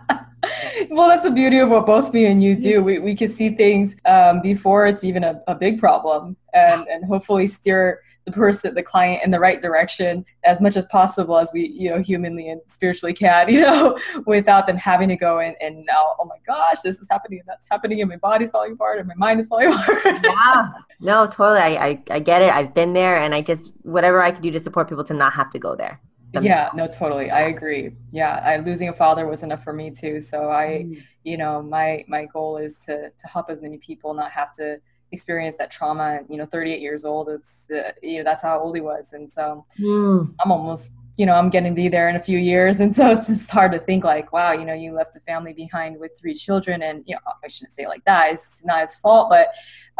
well, 0.89 1.07
that's 1.09 1.23
the 1.23 1.31
beauty 1.31 1.59
of 1.59 1.69
what 1.69 1.85
both 1.85 2.13
me 2.13 2.25
and 2.25 2.43
you 2.43 2.55
do. 2.55 2.81
We, 2.81 2.99
we 2.99 3.15
can 3.15 3.27
see 3.27 3.49
things 3.49 3.95
um, 4.05 4.41
before 4.41 4.87
it's 4.87 5.03
even 5.03 5.23
a, 5.23 5.41
a 5.47 5.55
big 5.55 5.79
problem 5.79 6.35
and, 6.53 6.87
and 6.87 7.05
hopefully 7.05 7.47
steer 7.47 8.01
the 8.25 8.31
person, 8.31 8.73
the 8.73 8.83
client 8.83 9.23
in 9.23 9.31
the 9.31 9.39
right 9.39 9.59
direction 9.59 10.25
as 10.43 10.61
much 10.61 10.75
as 10.75 10.85
possible 10.85 11.37
as 11.37 11.51
we, 11.53 11.69
you 11.69 11.89
know, 11.89 11.99
humanly 11.99 12.49
and 12.49 12.61
spiritually 12.67 13.13
can, 13.13 13.49
you 13.53 13.61
know, 13.61 13.97
without 14.25 14.67
them 14.67 14.77
having 14.77 15.09
to 15.09 15.15
go 15.15 15.39
in 15.39 15.55
and 15.61 15.85
now, 15.85 16.15
oh 16.19 16.25
my 16.25 16.37
gosh, 16.45 16.81
this 16.81 16.99
is 16.99 17.07
happening 17.09 17.39
and 17.39 17.47
that's 17.47 17.65
happening 17.69 18.01
and 18.01 18.09
my 18.09 18.17
body's 18.17 18.49
falling 18.49 18.73
apart 18.73 18.99
and 18.99 19.07
my 19.07 19.15
mind 19.15 19.39
is 19.39 19.47
falling 19.47 19.73
apart. 19.73 19.99
yeah, 20.05 20.69
no, 20.99 21.27
totally. 21.27 21.59
I, 21.59 21.85
I, 21.87 22.03
I 22.11 22.19
get 22.19 22.41
it. 22.41 22.51
I've 22.51 22.73
been 22.73 22.93
there 22.93 23.21
and 23.21 23.33
I 23.33 23.41
just, 23.41 23.71
whatever 23.81 24.21
I 24.21 24.31
can 24.31 24.41
do 24.41 24.51
to 24.51 24.63
support 24.63 24.89
people 24.89 25.03
to 25.05 25.13
not 25.13 25.33
have 25.33 25.49
to 25.51 25.59
go 25.59 25.75
there. 25.75 25.99
Yeah 26.41 26.69
no 26.73 26.87
totally 26.87 27.31
i 27.31 27.41
agree 27.41 27.91
yeah 28.11 28.41
I, 28.43 28.57
losing 28.57 28.89
a 28.89 28.93
father 28.93 29.27
was 29.27 29.43
enough 29.43 29.63
for 29.63 29.73
me 29.73 29.91
too 29.91 30.19
so 30.19 30.51
i 30.51 30.85
mm. 30.87 31.01
you 31.23 31.37
know 31.37 31.61
my 31.61 32.03
my 32.07 32.25
goal 32.25 32.57
is 32.57 32.77
to 32.85 33.09
to 33.09 33.27
help 33.27 33.49
as 33.49 33.61
many 33.61 33.77
people 33.77 34.13
not 34.13 34.31
have 34.31 34.53
to 34.53 34.79
experience 35.11 35.55
that 35.57 35.71
trauma 35.71 36.19
you 36.29 36.37
know 36.37 36.45
38 36.45 36.81
years 36.81 37.03
old 37.03 37.29
it's 37.29 37.65
uh, 37.71 37.91
you 38.03 38.19
know 38.19 38.23
that's 38.23 38.43
how 38.43 38.59
old 38.59 38.75
he 38.75 38.81
was 38.81 39.13
and 39.13 39.31
so 39.31 39.65
mm. 39.79 40.33
i'm 40.43 40.51
almost 40.51 40.91
you 41.17 41.25
know 41.25 41.33
i'm 41.33 41.49
getting 41.49 41.75
to 41.75 41.81
be 41.81 41.87
there 41.87 42.09
in 42.09 42.15
a 42.15 42.19
few 42.19 42.37
years 42.37 42.79
and 42.81 42.95
so 42.95 43.09
it's 43.09 43.27
just 43.27 43.49
hard 43.49 43.71
to 43.71 43.79
think 43.79 44.03
like 44.03 44.31
wow 44.31 44.51
you 44.51 44.65
know 44.65 44.73
you 44.73 44.93
left 44.93 45.15
a 45.15 45.19
family 45.21 45.53
behind 45.53 45.99
with 45.99 46.11
three 46.19 46.35
children 46.35 46.83
and 46.83 47.03
you 47.07 47.15
know 47.15 47.21
i 47.43 47.47
shouldn't 47.47 47.73
say 47.73 47.83
it 47.83 47.89
like 47.89 48.03
that 48.05 48.31
it's 48.31 48.63
not 48.63 48.81
his 48.81 48.95
fault 48.95 49.29
but 49.29 49.51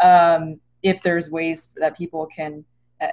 um, 0.04 0.58
if 0.82 1.02
there's 1.02 1.28
ways 1.28 1.68
that 1.76 1.96
people 1.96 2.26
can 2.26 2.64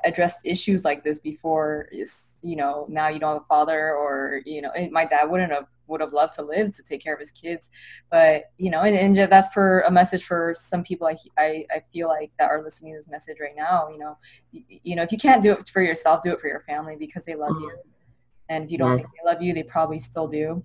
address 0.03 0.35
issues 0.43 0.83
like 0.83 1.03
this 1.03 1.19
before 1.19 1.87
is 1.91 2.33
you 2.47 2.55
know 2.55 2.85
now 2.87 3.09
you 3.09 3.19
don't 3.19 3.33
have 3.33 3.41
a 3.41 3.45
father 3.45 3.93
or 3.93 4.41
you 4.45 4.61
know 4.61 4.71
my 4.91 5.03
dad 5.03 5.25
wouldn't 5.25 5.51
have 5.51 5.65
would 5.87 5.99
have 5.99 6.13
loved 6.13 6.33
to 6.33 6.41
live 6.41 6.73
to 6.75 6.81
take 6.81 7.03
care 7.03 7.13
of 7.13 7.19
his 7.19 7.31
kids 7.31 7.69
but 8.09 8.43
you 8.57 8.69
know 8.69 8.81
and, 8.81 8.95
and 8.95 9.31
that's 9.31 9.53
for 9.53 9.81
a 9.81 9.91
message 9.91 10.23
for 10.23 10.53
some 10.57 10.83
people 10.83 11.07
I, 11.07 11.17
I, 11.37 11.65
I 11.71 11.83
feel 11.91 12.07
like 12.07 12.31
that 12.39 12.49
are 12.49 12.63
listening 12.63 12.93
to 12.93 12.99
this 12.99 13.09
message 13.09 13.37
right 13.41 13.55
now 13.55 13.89
you 13.89 13.97
know 13.97 14.17
you, 14.51 14.63
you 14.67 14.95
know 14.95 15.03
if 15.03 15.11
you 15.11 15.17
can't 15.17 15.43
do 15.43 15.51
it 15.51 15.67
for 15.69 15.81
yourself 15.81 16.21
do 16.23 16.31
it 16.31 16.39
for 16.39 16.47
your 16.47 16.61
family 16.61 16.95
because 16.95 17.23
they 17.25 17.35
love 17.35 17.51
mm-hmm. 17.51 17.63
you 17.63 17.77
and 18.49 18.65
if 18.65 18.71
you 18.71 18.77
don't 18.77 18.97
yes. 18.97 19.05
think 19.05 19.11
they 19.21 19.29
love 19.29 19.41
you 19.41 19.53
they 19.53 19.63
probably 19.63 19.99
still 19.99 20.27
do 20.27 20.63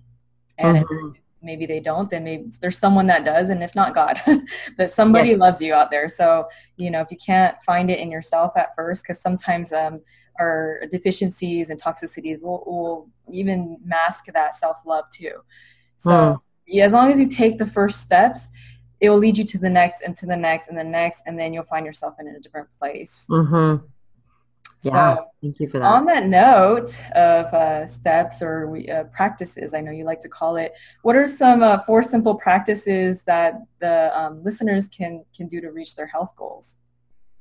and 0.57 0.77
mm-hmm. 0.77 1.09
maybe 1.41 1.65
they 1.65 1.81
don't 1.81 2.09
then 2.09 2.23
maybe 2.23 2.49
there's 2.61 2.77
someone 2.77 3.07
that 3.07 3.25
does 3.25 3.49
and 3.49 3.61
if 3.61 3.75
not 3.75 3.93
god 3.93 4.21
that 4.77 4.89
somebody 4.89 5.31
yes. 5.31 5.39
loves 5.39 5.61
you 5.61 5.73
out 5.73 5.91
there 5.91 6.07
so 6.07 6.47
you 6.77 6.89
know 6.89 7.01
if 7.01 7.11
you 7.11 7.17
can't 7.17 7.57
find 7.65 7.91
it 7.91 7.99
in 7.99 8.09
yourself 8.09 8.53
at 8.55 8.73
first 8.73 9.03
because 9.03 9.19
sometimes 9.19 9.73
um 9.73 9.99
our 10.39 10.79
deficiencies 10.89 11.69
and 11.69 11.81
toxicities 11.81 12.41
will, 12.41 12.63
will 12.65 13.09
even 13.31 13.77
mask 13.85 14.25
that 14.33 14.55
self-love 14.55 15.05
too 15.11 15.43
so 15.97 16.09
mm. 16.09 16.41
yeah, 16.67 16.85
as 16.85 16.91
long 16.91 17.11
as 17.11 17.19
you 17.19 17.27
take 17.27 17.57
the 17.57 17.65
first 17.65 18.01
steps 18.01 18.49
it 18.99 19.09
will 19.09 19.17
lead 19.17 19.37
you 19.37 19.43
to 19.43 19.57
the 19.57 19.69
next 19.69 20.01
and 20.01 20.15
to 20.15 20.25
the 20.25 20.35
next 20.35 20.69
and 20.69 20.77
the 20.77 20.83
next 20.83 21.23
and 21.25 21.39
then 21.39 21.53
you'll 21.53 21.63
find 21.63 21.85
yourself 21.85 22.15
in 22.19 22.27
a 22.27 22.39
different 22.39 22.67
place 22.79 23.25
mm-hmm. 23.29 23.85
yeah 24.81 25.15
so, 25.15 25.25
thank 25.41 25.59
you 25.59 25.69
for 25.69 25.79
that 25.79 25.85
on 25.85 26.05
that 26.05 26.25
note 26.25 26.99
of 27.15 27.45
uh, 27.53 27.85
steps 27.85 28.41
or 28.41 28.67
we, 28.67 28.89
uh, 28.89 29.03
practices 29.05 29.73
i 29.73 29.81
know 29.81 29.91
you 29.91 30.05
like 30.05 30.21
to 30.21 30.29
call 30.29 30.55
it 30.55 30.73
what 31.01 31.15
are 31.15 31.27
some 31.27 31.61
uh, 31.61 31.77
four 31.79 32.01
simple 32.01 32.35
practices 32.35 33.23
that 33.23 33.55
the 33.79 34.17
um, 34.17 34.43
listeners 34.43 34.87
can 34.87 35.23
can 35.35 35.47
do 35.47 35.61
to 35.61 35.71
reach 35.71 35.95
their 35.95 36.07
health 36.07 36.33
goals 36.37 36.77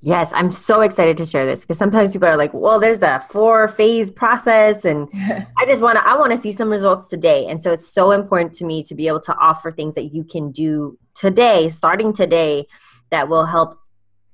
Yes, 0.04 0.30
I'm 0.32 0.50
so 0.50 0.80
excited 0.80 1.16
to 1.18 1.26
share 1.26 1.46
this 1.46 1.60
because 1.60 1.78
sometimes 1.78 2.12
people 2.12 2.26
are 2.26 2.36
like, 2.36 2.52
"Well, 2.52 2.80
there's 2.80 3.02
a 3.02 3.24
four 3.30 3.68
phase 3.68 4.10
process 4.10 4.84
and 4.84 5.08
I 5.56 5.64
just 5.64 5.80
want 5.80 5.96
to 5.96 6.06
I 6.06 6.16
want 6.16 6.32
to 6.32 6.40
see 6.40 6.52
some 6.52 6.68
results 6.68 7.08
today." 7.08 7.46
And 7.46 7.62
so 7.62 7.70
it's 7.70 7.88
so 7.88 8.10
important 8.10 8.52
to 8.54 8.64
me 8.64 8.82
to 8.84 8.96
be 8.96 9.06
able 9.06 9.20
to 9.20 9.34
offer 9.36 9.70
things 9.70 9.94
that 9.94 10.12
you 10.12 10.24
can 10.24 10.50
do 10.50 10.98
today, 11.14 11.68
starting 11.68 12.12
today 12.12 12.66
that 13.10 13.28
will 13.28 13.46
help 13.46 13.78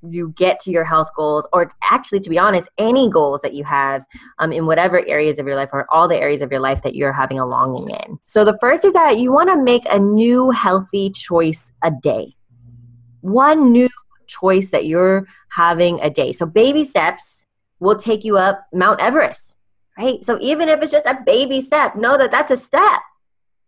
you 0.09 0.33
get 0.37 0.61
to 0.61 0.71
your 0.71 0.85
health 0.85 1.09
goals 1.16 1.47
or 1.53 1.71
actually 1.83 2.21
to 2.21 2.31
be 2.31 2.39
honest, 2.39 2.69
any 2.79 3.11
goals 3.11 3.41
that 3.43 3.53
you 3.53 3.64
have 3.64 4.07
um, 4.39 4.53
in 4.53 4.64
whatever 4.64 5.07
areas 5.07 5.39
of 5.39 5.47
your 5.47 5.57
life 5.57 5.69
or 5.73 5.87
all 5.93 6.09
the 6.09 6.16
areas 6.16 6.41
of 6.41 6.51
your 6.51 6.61
life 6.61 6.83
that 6.83 6.95
you're 6.95 7.12
having 7.12 7.39
a 7.39 7.45
longing 7.45 7.91
in. 7.91 8.19
So 8.25 8.43
the 8.45 8.57
first 8.59 8.85
is 8.85 8.93
that 8.95 9.19
you 9.19 9.33
want 9.33 9.51
to 9.51 9.62
make 9.62 9.83
a 9.91 9.99
new 9.99 10.51
healthy 10.51 11.11
choice 11.11 11.73
a 11.83 11.91
day. 11.91 12.33
One 13.21 13.73
new 13.73 13.89
choice 14.29 14.71
that 14.71 14.87
you're 14.87 15.27
having 15.59 15.99
a 16.01 16.09
day. 16.09 16.33
So 16.33 16.47
baby 16.47 16.85
steps 16.85 17.25
will 17.81 17.97
take 17.97 18.23
you 18.25 18.37
up 18.37 18.65
Mount 18.73 19.01
Everest, 19.01 19.57
right? 19.99 20.25
So 20.25 20.39
even 20.41 20.69
if 20.69 20.81
it's 20.83 20.93
just 20.93 21.07
a 21.07 21.19
baby 21.27 21.61
step, 21.63 21.97
know 21.97 22.17
that 22.17 22.31
that's 22.31 22.53
a 22.53 22.57
step, 22.57 23.01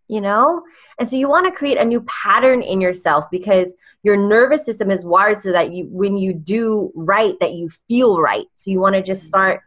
you 0.07 0.20
know? 0.20 0.62
And 1.01 1.09
so 1.09 1.16
you 1.16 1.28
want 1.28 1.47
to 1.47 1.59
create 1.61 1.78
a 1.78 1.84
new 1.84 2.03
pattern 2.03 2.62
in 2.62 2.80
yourself 2.80 3.24
because 3.32 3.72
your 4.05 4.16
nervous 4.16 4.64
system 4.64 4.88
is 4.93 5.05
wired 5.05 5.43
so 5.43 5.51
that 5.51 5.72
you 5.72 5.88
when 5.91 6.16
you 6.16 6.32
do 6.32 6.93
right 6.95 7.34
that 7.41 7.55
you 7.55 7.70
feel 7.88 8.20
right. 8.20 8.47
So 8.55 8.70
you 8.70 8.78
want 8.78 8.95
to 8.95 9.03
just 9.03 9.26
start 9.26 9.61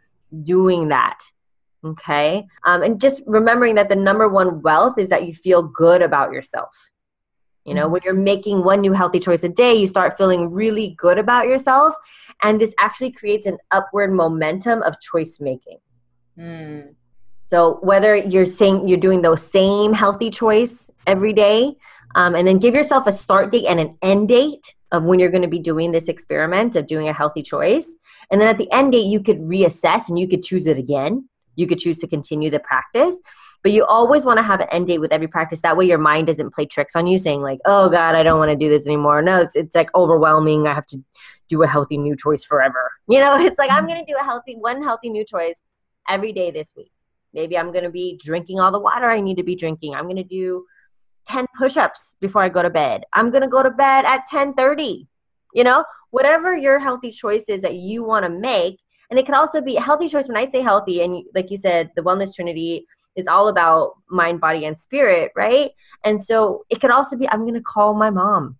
doing 0.43 0.87
that. 0.87 1.19
Okay? 1.83 2.47
Um, 2.63 2.83
and 2.83 3.01
just 3.01 3.21
remembering 3.25 3.75
that 3.75 3.89
the 3.89 3.97
number 3.97 4.29
one 4.29 4.61
wealth 4.61 4.97
is 4.97 5.09
that 5.09 5.27
you 5.27 5.33
feel 5.35 5.61
good 5.61 6.01
about 6.01 6.31
yourself. 6.31 6.71
You 7.65 7.73
know, 7.73 7.83
mm-hmm. 7.83 7.93
when 7.93 8.01
you're 8.03 8.13
making 8.13 8.63
one 8.63 8.81
new 8.81 8.93
healthy 8.93 9.19
choice 9.19 9.43
a 9.43 9.49
day, 9.49 9.73
you 9.73 9.87
start 9.87 10.17
feeling 10.17 10.51
really 10.51 10.95
good 10.97 11.17
about 11.17 11.47
yourself. 11.47 11.93
And 12.41 12.59
this 12.59 12.73
actually 12.77 13.11
creates 13.11 13.45
an 13.45 13.57
upward 13.71 14.11
momentum 14.11 14.81
of 14.83 14.99
choice 14.99 15.37
making. 15.39 15.77
Mm. 16.37 16.95
So 17.49 17.79
whether 17.81 18.15
you're 18.15 18.45
saying 18.45 18.87
you're 18.87 18.97
doing 18.97 19.21
those 19.21 19.41
same 19.41 19.93
healthy 19.93 20.29
choice 20.29 20.89
every 21.05 21.33
day, 21.33 21.75
um, 22.15 22.35
and 22.35 22.47
then 22.47 22.59
give 22.59 22.75
yourself 22.75 23.07
a 23.07 23.11
start 23.11 23.51
date 23.51 23.65
and 23.65 23.79
an 23.79 23.97
end 24.01 24.29
date 24.29 24.73
of 24.91 25.03
when 25.03 25.19
you're 25.19 25.31
going 25.31 25.43
to 25.43 25.47
be 25.47 25.59
doing 25.59 25.91
this 25.91 26.05
experiment 26.05 26.75
of 26.75 26.87
doing 26.87 27.09
a 27.09 27.13
healthy 27.13 27.41
choice. 27.41 27.87
And 28.31 28.39
then 28.39 28.47
at 28.47 28.57
the 28.57 28.71
end 28.71 28.91
date, 28.91 29.05
you 29.05 29.21
could 29.21 29.39
reassess 29.39 30.09
and 30.09 30.17
you 30.17 30.27
could 30.27 30.43
choose 30.43 30.67
it 30.67 30.77
again. 30.77 31.27
You 31.55 31.67
could 31.67 31.79
choose 31.79 31.97
to 31.99 32.07
continue 32.07 32.49
the 32.49 32.59
practice. 32.59 33.15
But 33.63 33.71
you 33.71 33.85
always 33.85 34.25
want 34.25 34.37
to 34.37 34.43
have 34.43 34.59
an 34.59 34.67
end 34.71 34.87
date 34.87 34.99
with 34.99 35.13
every 35.13 35.27
practice. 35.27 35.61
That 35.61 35.77
way 35.77 35.85
your 35.85 35.97
mind 35.97 36.27
doesn't 36.27 36.53
play 36.53 36.65
tricks 36.65 36.95
on 36.95 37.07
you 37.07 37.17
saying 37.17 37.41
like, 37.41 37.59
oh 37.65 37.89
God, 37.89 38.13
I 38.13 38.21
don't 38.21 38.37
want 38.37 38.51
to 38.51 38.57
do 38.57 38.69
this 38.69 38.85
anymore. 38.85 39.21
No, 39.21 39.41
it's, 39.41 39.55
it's 39.55 39.73
like 39.73 39.89
overwhelming. 39.95 40.67
I 40.67 40.73
have 40.73 40.87
to 40.87 41.01
do 41.47 41.63
a 41.63 41.67
healthy 41.67 41.97
new 41.97 42.15
choice 42.15 42.43
forever. 42.43 42.91
You 43.07 43.19
know, 43.19 43.37
it's 43.37 43.59
like 43.59 43.69
I'm 43.69 43.85
going 43.85 43.99
to 43.99 44.09
do 44.09 44.17
a 44.17 44.23
healthy, 44.23 44.55
one 44.55 44.81
healthy 44.81 45.09
new 45.09 45.25
choice 45.25 45.55
every 46.07 46.31
day 46.31 46.51
this 46.51 46.67
week. 46.75 46.91
Maybe 47.33 47.57
I'm 47.57 47.73
going 47.73 47.83
to 47.83 47.89
be 47.89 48.17
drinking 48.23 48.61
all 48.61 48.71
the 48.71 48.79
water 48.79 49.07
I 49.07 49.19
need 49.19 49.35
to 49.37 49.43
be 49.43 49.55
drinking. 49.55 49.93
I'm 49.93 50.05
going 50.05 50.15
to 50.15 50.23
do 50.23 50.65
10 51.27 51.45
push-ups 51.57 52.13
before 52.21 52.41
I 52.41 52.49
go 52.49 52.61
to 52.61 52.69
bed. 52.69 53.03
I'm 53.11 53.29
going 53.29 53.41
to 53.41 53.49
go 53.49 53.61
to 53.61 53.69
bed 53.69 54.05
at 54.05 54.23
10:30. 54.31 55.07
You 55.53 55.63
know, 55.63 55.83
whatever 56.11 56.55
your 56.55 56.79
healthy 56.79 57.11
choice 57.11 57.43
is 57.47 57.61
that 57.61 57.75
you 57.75 58.03
want 58.03 58.23
to 58.23 58.29
make, 58.29 58.79
and 59.09 59.19
it 59.19 59.25
can 59.25 59.35
also 59.35 59.61
be 59.61 59.75
a 59.75 59.81
healthy 59.81 60.07
choice 60.07 60.27
when 60.27 60.37
I 60.37 60.49
say 60.49 60.61
healthy 60.61 61.03
and 61.03 61.23
like 61.35 61.51
you 61.51 61.59
said 61.61 61.91
the 61.95 62.01
wellness 62.01 62.33
trinity 62.33 62.85
is 63.15 63.27
all 63.27 63.47
about 63.47 63.93
mind, 64.09 64.41
body, 64.41 64.65
and 64.65 64.79
spirit, 64.79 65.31
right? 65.35 65.71
And 66.03 66.23
so 66.23 66.65
it 66.69 66.81
could 66.81 66.91
also 66.91 67.15
be 67.15 67.29
I'm 67.29 67.41
going 67.41 67.53
to 67.53 67.61
call 67.61 67.93
my 67.93 68.09
mom. 68.09 68.57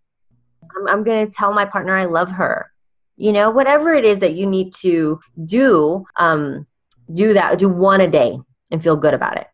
I'm, 0.75 0.87
I'm 0.87 1.03
going 1.03 1.25
to 1.25 1.31
tell 1.31 1.53
my 1.53 1.65
partner 1.65 1.95
I 1.95 2.05
love 2.05 2.31
her. 2.31 2.71
You 3.15 3.31
know, 3.31 3.51
whatever 3.51 3.93
it 3.93 4.05
is 4.05 4.19
that 4.19 4.33
you 4.33 4.45
need 4.47 4.73
to 4.75 5.19
do, 5.45 6.05
um, 6.17 6.65
do 7.13 7.33
that, 7.33 7.59
do 7.59 7.69
one 7.69 8.01
a 8.01 8.07
day 8.07 8.37
and 8.71 8.81
feel 8.81 8.95
good 8.95 9.13
about 9.13 9.37
it. 9.37 9.47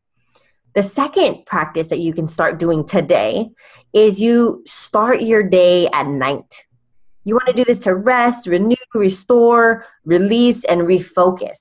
The 0.76 0.84
second 0.84 1.46
practice 1.46 1.88
that 1.88 2.00
you 2.00 2.14
can 2.14 2.28
start 2.28 2.60
doing 2.60 2.86
today 2.86 3.50
is 3.92 4.20
you 4.20 4.64
start 4.66 5.22
your 5.22 5.44
day 5.44 5.88
at 5.88 6.08
night. 6.08 6.64
You 7.26 7.34
want 7.34 7.48
to 7.48 7.54
do 7.54 7.66
this 7.66 7.80
to 7.80 7.96
rest, 7.96 8.48
renew, 8.48 8.76
restore, 8.94 9.86
release, 10.06 10.64
and 10.64 10.82
refocus. 10.82 11.58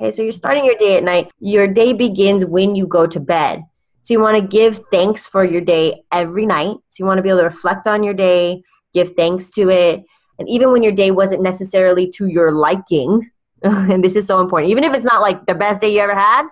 Okay, 0.00 0.16
so 0.16 0.22
you're 0.22 0.32
starting 0.32 0.64
your 0.64 0.76
day 0.76 0.96
at 0.96 1.04
night. 1.04 1.30
Your 1.40 1.66
day 1.66 1.92
begins 1.92 2.46
when 2.46 2.74
you 2.74 2.86
go 2.86 3.06
to 3.06 3.20
bed. 3.20 3.62
So 4.02 4.14
you 4.14 4.20
want 4.20 4.40
to 4.40 4.48
give 4.48 4.80
thanks 4.90 5.26
for 5.26 5.44
your 5.44 5.60
day 5.60 6.02
every 6.10 6.46
night. 6.46 6.76
So 6.88 6.94
you 7.00 7.04
want 7.04 7.18
to 7.18 7.22
be 7.22 7.28
able 7.28 7.40
to 7.40 7.44
reflect 7.44 7.86
on 7.86 8.02
your 8.02 8.14
day, 8.14 8.62
give 8.94 9.10
thanks 9.10 9.50
to 9.50 9.68
it. 9.68 10.02
And 10.38 10.48
even 10.48 10.72
when 10.72 10.82
your 10.82 10.92
day 10.92 11.10
wasn't 11.10 11.42
necessarily 11.42 12.10
to 12.12 12.28
your 12.28 12.50
liking, 12.50 13.30
and 13.62 14.02
this 14.02 14.16
is 14.16 14.26
so 14.26 14.40
important, 14.40 14.70
even 14.70 14.84
if 14.84 14.94
it's 14.94 15.04
not 15.04 15.20
like 15.20 15.44
the 15.44 15.54
best 15.54 15.82
day 15.82 15.92
you 15.92 16.00
ever 16.00 16.14
had, 16.14 16.46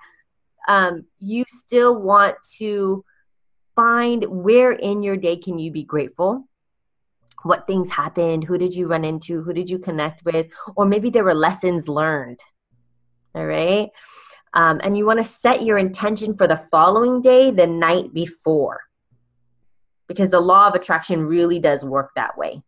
um, 0.68 1.07
you 1.18 1.44
still 1.49 1.96
want 1.96 2.36
to 2.59 3.03
find 3.74 4.24
where 4.24 4.72
in 4.72 5.03
your 5.03 5.16
day 5.16 5.36
can 5.36 5.59
you 5.59 5.72
be 5.72 5.84
grateful 5.84 6.46
what 7.44 7.68
things 7.68 7.88
happened 7.88 8.42
who 8.42 8.59
did 8.59 8.74
you 8.74 8.88
run 8.88 9.05
into 9.05 9.40
who 9.44 9.53
did 9.53 9.70
you 9.70 9.78
connect 9.78 10.24
with 10.24 10.49
or 10.74 10.84
maybe 10.84 11.09
there 11.09 11.22
were 11.22 11.32
lessons 11.32 11.86
learned 11.86 12.40
all 13.39 13.47
right. 13.47 13.89
Um, 14.55 14.80
and 14.82 14.97
you 14.97 15.07
want 15.07 15.24
to 15.24 15.32
set 15.32 15.62
your 15.62 15.78
intention 15.78 16.36
for 16.36 16.49
the 16.49 16.62
following 16.70 17.22
day 17.22 17.51
the 17.51 17.66
night 17.66 18.12
before 18.12 18.80
because 20.09 20.30
the 20.30 20.41
law 20.41 20.66
of 20.66 20.74
attraction 20.74 21.24
really 21.24 21.59
does 21.59 21.84
work 21.84 22.11
that 22.16 22.36
way. 22.36 22.62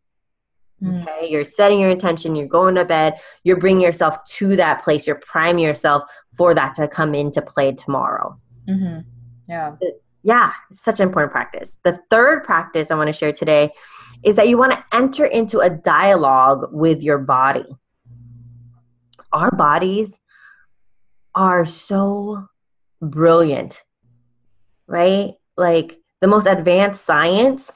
Mm. 0.82 1.02
Okay, 1.02 1.28
you're 1.28 1.44
setting 1.44 1.80
your 1.80 1.90
intention, 1.90 2.36
you're 2.36 2.46
going 2.46 2.74
to 2.74 2.84
bed, 2.84 3.14
you're 3.44 3.58
bringing 3.58 3.82
yourself 3.82 4.24
to 4.36 4.56
that 4.56 4.84
place, 4.84 5.06
you're 5.06 5.20
priming 5.26 5.64
yourself 5.64 6.04
for 6.36 6.54
that 6.54 6.74
to 6.76 6.86
come 6.86 7.14
into 7.14 7.42
play 7.42 7.72
tomorrow. 7.72 8.38
Mm-hmm. 8.68 9.00
Yeah. 9.48 9.76
Yeah, 10.22 10.52
it's 10.70 10.82
such 10.82 11.00
an 11.00 11.08
important 11.08 11.32
practice. 11.32 11.76
The 11.82 11.98
third 12.10 12.44
practice 12.44 12.90
I 12.90 12.94
want 12.94 13.08
to 13.08 13.12
share 13.12 13.32
today 13.32 13.72
is 14.22 14.36
that 14.36 14.48
you 14.48 14.58
want 14.58 14.72
to 14.72 14.84
enter 14.92 15.24
into 15.24 15.60
a 15.60 15.70
dialogue 15.70 16.68
with 16.72 17.00
your 17.00 17.18
body. 17.18 17.64
Our 19.32 19.50
bodies 19.50 20.10
are 21.40 21.64
so 21.64 22.46
brilliant, 23.00 23.82
right? 24.86 25.32
Like 25.56 25.98
the 26.20 26.26
most 26.26 26.46
advanced 26.46 27.06
science 27.06 27.66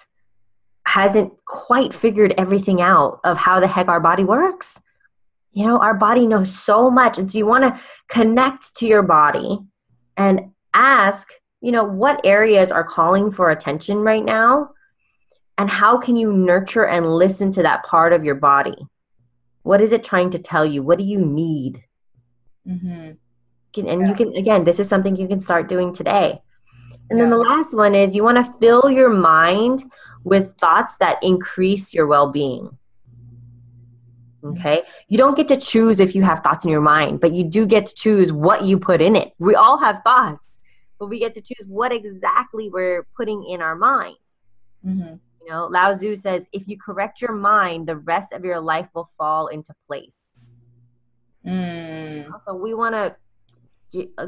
hasn't 0.87 1.33
quite 1.47 1.95
figured 1.95 2.35
everything 2.37 2.83
out 2.83 3.21
of 3.25 3.39
how 3.39 3.61
the 3.61 3.67
heck 3.67 3.89
our 3.89 4.01
body 4.01 4.23
works. 4.23 4.79
You 5.53 5.67
know, 5.67 5.79
our 5.79 5.95
body 5.95 6.27
knows 6.27 6.55
so 6.55 6.91
much. 6.91 7.17
And 7.17 7.33
so 7.33 7.39
you 7.39 7.47
want 7.47 7.65
to 7.65 7.81
connect 8.09 8.77
to 8.77 8.87
your 8.87 9.01
body 9.01 9.61
and 10.19 10.51
ask, 10.75 11.27
you 11.63 11.73
know, 11.73 11.85
what 11.85 12.21
areas 12.23 12.71
are 12.71 12.85
calling 12.85 13.33
for 13.33 13.51
attention 13.51 13.97
right 14.01 14.25
now? 14.25 14.73
And 15.57 15.71
how 15.71 15.97
can 15.97 16.17
you 16.17 16.35
nurture 16.35 16.85
and 16.85 17.15
listen 17.15 17.51
to 17.53 17.63
that 17.63 17.85
part 17.85 18.13
of 18.13 18.25
your 18.25 18.35
body? 18.35 18.77
What 19.63 19.81
is 19.81 19.93
it 19.93 20.05
trying 20.05 20.33
to 20.33 20.39
tell 20.39 20.67
you? 20.67 20.83
What 20.83 20.99
do 20.99 21.05
you 21.05 21.25
need? 21.25 21.83
Mm-hmm 22.69 23.13
can, 23.75 23.89
and 23.89 24.01
yeah. 24.03 24.09
you 24.09 24.15
can 24.15 24.37
again 24.37 24.65
this 24.65 24.79
is 24.79 24.89
something 24.89 25.17
you 25.17 25.29
can 25.29 25.43
start 25.43 25.69
doing 25.69 25.93
today 25.93 26.41
and 27.11 27.19
yeah. 27.19 27.25
then 27.25 27.31
the 27.31 27.37
last 27.37 27.75
one 27.75 27.95
is 27.95 28.15
you 28.15 28.25
want 28.25 28.39
to 28.39 28.55
fill 28.61 28.91
your 28.91 29.11
mind 29.11 29.85
with 30.23 30.57
thoughts 30.59 30.95
that 30.99 31.19
increase 31.23 31.93
your 31.93 32.07
well-being 32.07 32.77
Okay. 34.45 34.83
You 35.09 35.17
don't 35.17 35.37
get 35.37 35.49
to 35.49 35.57
choose 35.57 36.01
if 36.01 36.15
you 36.15 36.23
have 36.23 36.41
thoughts 36.41 36.65
in 36.65 36.71
your 36.71 36.83
mind, 36.83 37.21
but 37.21 37.33
you 37.33 37.45
do 37.45 37.65
get 37.65 37.87
to 37.87 37.95
choose 37.95 38.31
what 38.31 38.65
you 38.65 38.79
put 38.79 39.01
in 39.01 39.17
it. 39.17 39.33
We 39.39 39.55
all 39.55 39.79
have 39.79 40.03
thoughts, 40.05 40.49
but 40.99 41.07
we 41.09 41.19
get 41.19 41.35
to 41.35 41.41
choose 41.41 41.67
what 41.67 41.93
exactly 41.93 42.69
we're 42.69 43.07
putting 43.17 43.45
in 43.49 43.63
our 43.63 43.75
mind. 43.75 44.17
Mm-hmm. 44.87 45.15
You 45.43 45.51
know, 45.51 45.67
Lao 45.67 45.95
Tzu 45.95 46.17
says, 46.17 46.45
if 46.53 46.69
you 46.69 46.79
correct 46.79 47.21
your 47.21 47.33
mind, 47.33 47.87
the 47.87 47.97
rest 47.97 48.33
of 48.33 48.45
your 48.45 48.61
life 48.61 48.89
will 48.95 49.11
fall 49.17 49.47
into 49.49 49.75
place. 49.87 50.17
Mm. 51.47 52.31
So 52.47 52.55
we 52.55 52.73
want 52.73 52.95
to 52.95 53.15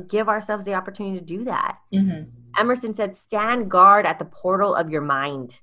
give 0.09 0.29
ourselves 0.29 0.65
the 0.65 0.75
opportunity 0.75 1.19
to 1.19 1.25
do 1.25 1.45
that. 1.45 1.79
Mm-hmm. 1.93 2.31
Emerson 2.59 2.95
said, 2.95 3.17
stand 3.17 3.71
guard 3.71 4.07
at 4.07 4.19
the 4.19 4.25
portal 4.25 4.75
of 4.75 4.91
your 4.91 5.03
mind. 5.03 5.55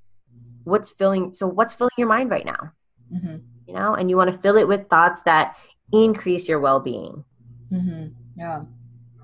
What's 0.64 0.90
filling, 0.90 1.34
so 1.34 1.46
what's 1.46 1.74
filling 1.74 1.90
your 1.98 2.08
mind 2.08 2.30
right 2.30 2.46
now? 2.46 2.72
Mm-hmm 3.12 3.36
you 3.66 3.74
know, 3.74 3.94
and 3.94 4.10
you 4.10 4.16
want 4.16 4.30
to 4.30 4.38
fill 4.38 4.56
it 4.56 4.68
with 4.68 4.88
thoughts 4.88 5.22
that 5.22 5.56
increase 5.92 6.48
your 6.48 6.60
well 6.60 6.80
being. 6.80 7.24
Mm-hmm. 7.72 8.08
Yeah. 8.36 8.62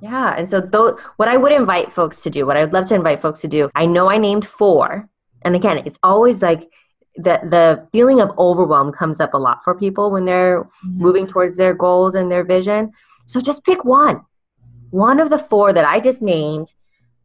Yeah. 0.02 0.34
And 0.36 0.48
so, 0.48 0.98
what 1.16 1.28
I 1.28 1.36
would 1.36 1.52
invite 1.52 1.92
folks 1.92 2.20
to 2.22 2.30
do, 2.30 2.46
what 2.46 2.56
I 2.56 2.64
would 2.64 2.72
love 2.72 2.86
to 2.86 2.94
invite 2.94 3.20
folks 3.20 3.40
to 3.42 3.48
do, 3.48 3.70
I 3.74 3.86
know 3.86 4.10
I 4.10 4.18
named 4.18 4.46
four. 4.46 5.08
And 5.42 5.54
again, 5.54 5.82
it's 5.86 5.98
always 6.02 6.42
like 6.42 6.70
the, 7.16 7.40
the 7.42 7.86
feeling 7.92 8.20
of 8.20 8.30
overwhelm 8.38 8.92
comes 8.92 9.20
up 9.20 9.34
a 9.34 9.38
lot 9.38 9.58
for 9.64 9.74
people 9.74 10.10
when 10.10 10.24
they're 10.24 10.64
mm-hmm. 10.64 11.02
moving 11.02 11.26
towards 11.26 11.56
their 11.56 11.74
goals 11.74 12.14
and 12.14 12.30
their 12.30 12.44
vision. 12.44 12.92
So 13.26 13.40
just 13.40 13.64
pick 13.64 13.84
one, 13.84 14.22
one 14.90 15.20
of 15.20 15.30
the 15.30 15.38
four 15.38 15.72
that 15.72 15.84
I 15.84 16.00
just 16.00 16.20
named 16.20 16.72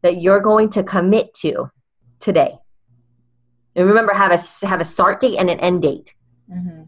that 0.02 0.20
you're 0.20 0.40
going 0.40 0.68
to 0.70 0.82
commit 0.82 1.34
to 1.34 1.70
today. 2.20 2.54
And 3.74 3.86
remember, 3.86 4.14
have 4.14 4.32
a, 4.32 4.66
have 4.66 4.80
a 4.80 4.84
start 4.84 5.20
date 5.20 5.36
and 5.38 5.50
an 5.50 5.60
end 5.60 5.82
date. 5.82 6.14
Mm-hmm. 6.50 6.82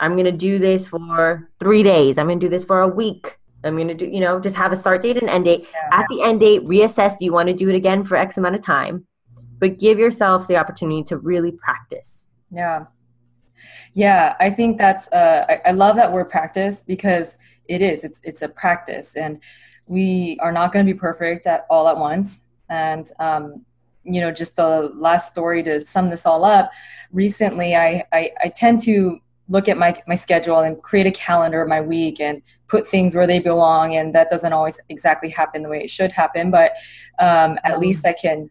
I'm 0.00 0.12
going 0.12 0.24
to 0.24 0.32
do 0.32 0.58
this 0.58 0.86
for 0.86 1.48
three 1.60 1.82
days. 1.82 2.18
I'm 2.18 2.26
going 2.26 2.40
to 2.40 2.46
do 2.46 2.50
this 2.50 2.64
for 2.64 2.80
a 2.80 2.88
week. 2.88 3.38
I'm 3.62 3.76
going 3.76 3.88
to 3.88 3.94
do, 3.94 4.06
you 4.06 4.20
know, 4.20 4.40
just 4.40 4.56
have 4.56 4.72
a 4.72 4.76
start 4.76 5.02
date 5.02 5.16
and 5.16 5.30
end 5.30 5.44
date. 5.44 5.66
Yeah. 5.72 6.00
At 6.00 6.06
the 6.10 6.22
end 6.22 6.40
date, 6.40 6.62
reassess 6.64 7.18
do 7.18 7.24
you 7.24 7.32
want 7.32 7.48
to 7.48 7.54
do 7.54 7.68
it 7.68 7.76
again 7.76 8.04
for 8.04 8.16
X 8.16 8.36
amount 8.36 8.56
of 8.56 8.62
time? 8.62 9.06
But 9.58 9.78
give 9.78 9.98
yourself 9.98 10.48
the 10.48 10.56
opportunity 10.56 11.04
to 11.04 11.16
really 11.18 11.52
practice. 11.52 12.26
Yeah. 12.50 12.86
Yeah, 13.94 14.34
I 14.40 14.50
think 14.50 14.76
that's, 14.76 15.06
uh, 15.08 15.46
I, 15.48 15.60
I 15.66 15.70
love 15.70 15.96
that 15.96 16.12
word 16.12 16.28
practice 16.28 16.82
because 16.82 17.36
it 17.68 17.80
is, 17.80 18.04
it's, 18.04 18.20
it's 18.24 18.42
a 18.42 18.48
practice. 18.48 19.16
And 19.16 19.40
we 19.86 20.38
are 20.40 20.52
not 20.52 20.72
going 20.72 20.86
to 20.86 20.92
be 20.92 20.98
perfect 20.98 21.46
at 21.46 21.66
all 21.70 21.88
at 21.88 21.96
once. 21.96 22.40
And, 22.68 23.10
um, 23.18 23.64
you 24.04 24.20
know, 24.20 24.30
just 24.30 24.56
the 24.56 24.92
last 24.94 25.28
story 25.28 25.62
to 25.62 25.80
sum 25.80 26.10
this 26.10 26.26
all 26.26 26.44
up. 26.44 26.70
Recently, 27.12 27.74
I, 27.76 28.04
I, 28.12 28.30
I 28.42 28.48
tend 28.48 28.80
to 28.82 29.20
look 29.48 29.68
at 29.68 29.76
my 29.76 29.94
my 30.06 30.14
schedule 30.14 30.60
and 30.60 30.80
create 30.82 31.06
a 31.06 31.10
calendar 31.10 31.60
of 31.62 31.68
my 31.68 31.80
week 31.80 32.20
and 32.20 32.40
put 32.68 32.86
things 32.86 33.14
where 33.14 33.26
they 33.26 33.38
belong 33.38 33.96
and 33.96 34.14
that 34.14 34.30
doesn't 34.30 34.52
always 34.52 34.80
exactly 34.88 35.28
happen 35.28 35.62
the 35.62 35.68
way 35.68 35.82
it 35.82 35.90
should 35.90 36.10
happen 36.10 36.50
but 36.50 36.72
um, 37.18 37.58
at 37.64 37.78
least 37.78 38.06
i 38.06 38.12
can 38.12 38.48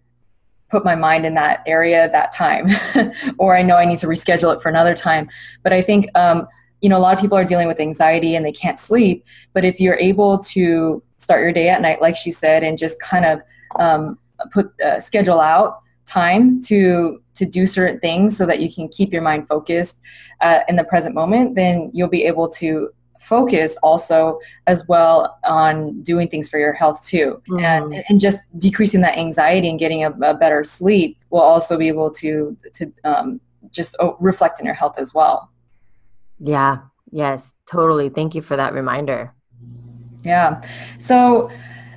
put 0.70 0.86
my 0.86 0.96
mind 0.96 1.26
in 1.26 1.34
that 1.34 1.64
area 1.66 2.10
that 2.12 2.32
time 2.32 2.70
or 3.40 3.58
i 3.58 3.62
know 3.62 3.76
i 3.76 3.86
need 3.86 3.98
to 3.98 4.08
reschedule 4.08 4.54
it 4.54 4.62
for 4.62 4.70
another 4.70 4.94
time 4.94 5.28
but 5.64 5.74
i 5.74 5.82
think 5.82 6.06
um, 6.16 6.48
you 6.84 6.90
know 6.90 6.98
a 6.98 7.00
lot 7.00 7.16
of 7.16 7.20
people 7.20 7.38
are 7.38 7.46
dealing 7.46 7.68
with 7.68 7.80
anxiety 7.80 8.36
and 8.36 8.46
they 8.46 8.52
can't 8.52 8.78
sleep 8.78 9.26
but 9.54 9.66
if 9.66 9.80
you're 9.80 9.98
able 9.98 10.38
to 10.38 11.02
start 11.18 11.42
your 11.42 11.54
day 11.54 11.70
at 11.70 11.82
night 11.82 12.02
like 12.02 12.16
she 12.16 12.30
said 12.30 12.64
and 12.64 12.78
just 12.78 13.00
kind 13.00 13.26
of 13.26 13.42
um, 13.80 14.20
put 14.52 14.80
uh, 14.82 15.00
schedule 15.00 15.40
out 15.40 15.80
time 16.06 16.62
to 16.62 17.22
to 17.34 17.46
do 17.46 17.66
certain 17.66 18.00
things 18.00 18.38
so 18.38 18.46
that 18.46 18.60
you 18.60 18.72
can 18.72 18.88
keep 18.90 19.12
your 19.12 19.22
mind 19.22 19.48
focused 19.48 19.98
uh, 20.42 20.60
in 20.68 20.76
the 20.76 20.84
present 20.84 21.16
moment 21.16 21.56
then 21.56 21.90
you'll 21.94 22.10
be 22.10 22.26
able 22.26 22.48
to 22.50 22.90
focus 23.18 23.78
also 23.82 24.38
as 24.68 24.86
well 24.90 25.40
on 25.46 26.02
doing 26.02 26.28
things 26.28 26.50
for 26.50 26.60
your 26.60 26.74
health 26.74 27.06
too 27.06 27.42
mm. 27.48 27.64
and, 27.64 28.04
and 28.10 28.20
just 28.20 28.38
decreasing 28.58 29.00
that 29.00 29.18
anxiety 29.18 29.70
and 29.70 29.80
getting 29.80 30.04
a, 30.04 30.12
a 30.22 30.34
better 30.34 30.62
sleep 30.62 31.18
will 31.30 31.40
also 31.40 31.78
be 31.78 31.88
able 31.88 32.12
to 32.12 32.56
to 32.74 32.92
um, 33.06 33.40
just 33.72 33.96
oh, 34.02 34.18
reflect 34.20 34.60
in 34.60 34.66
your 34.66 34.76
health 34.76 34.96
as 34.98 35.14
well 35.14 35.50
yeah 36.44 36.78
yes 37.12 37.56
totally 37.66 38.10
thank 38.10 38.36
you 38.36 38.42
for 38.42 38.56
that 38.58 38.74
reminder 38.74 39.34
yeah 40.24 40.62
so 41.00 41.50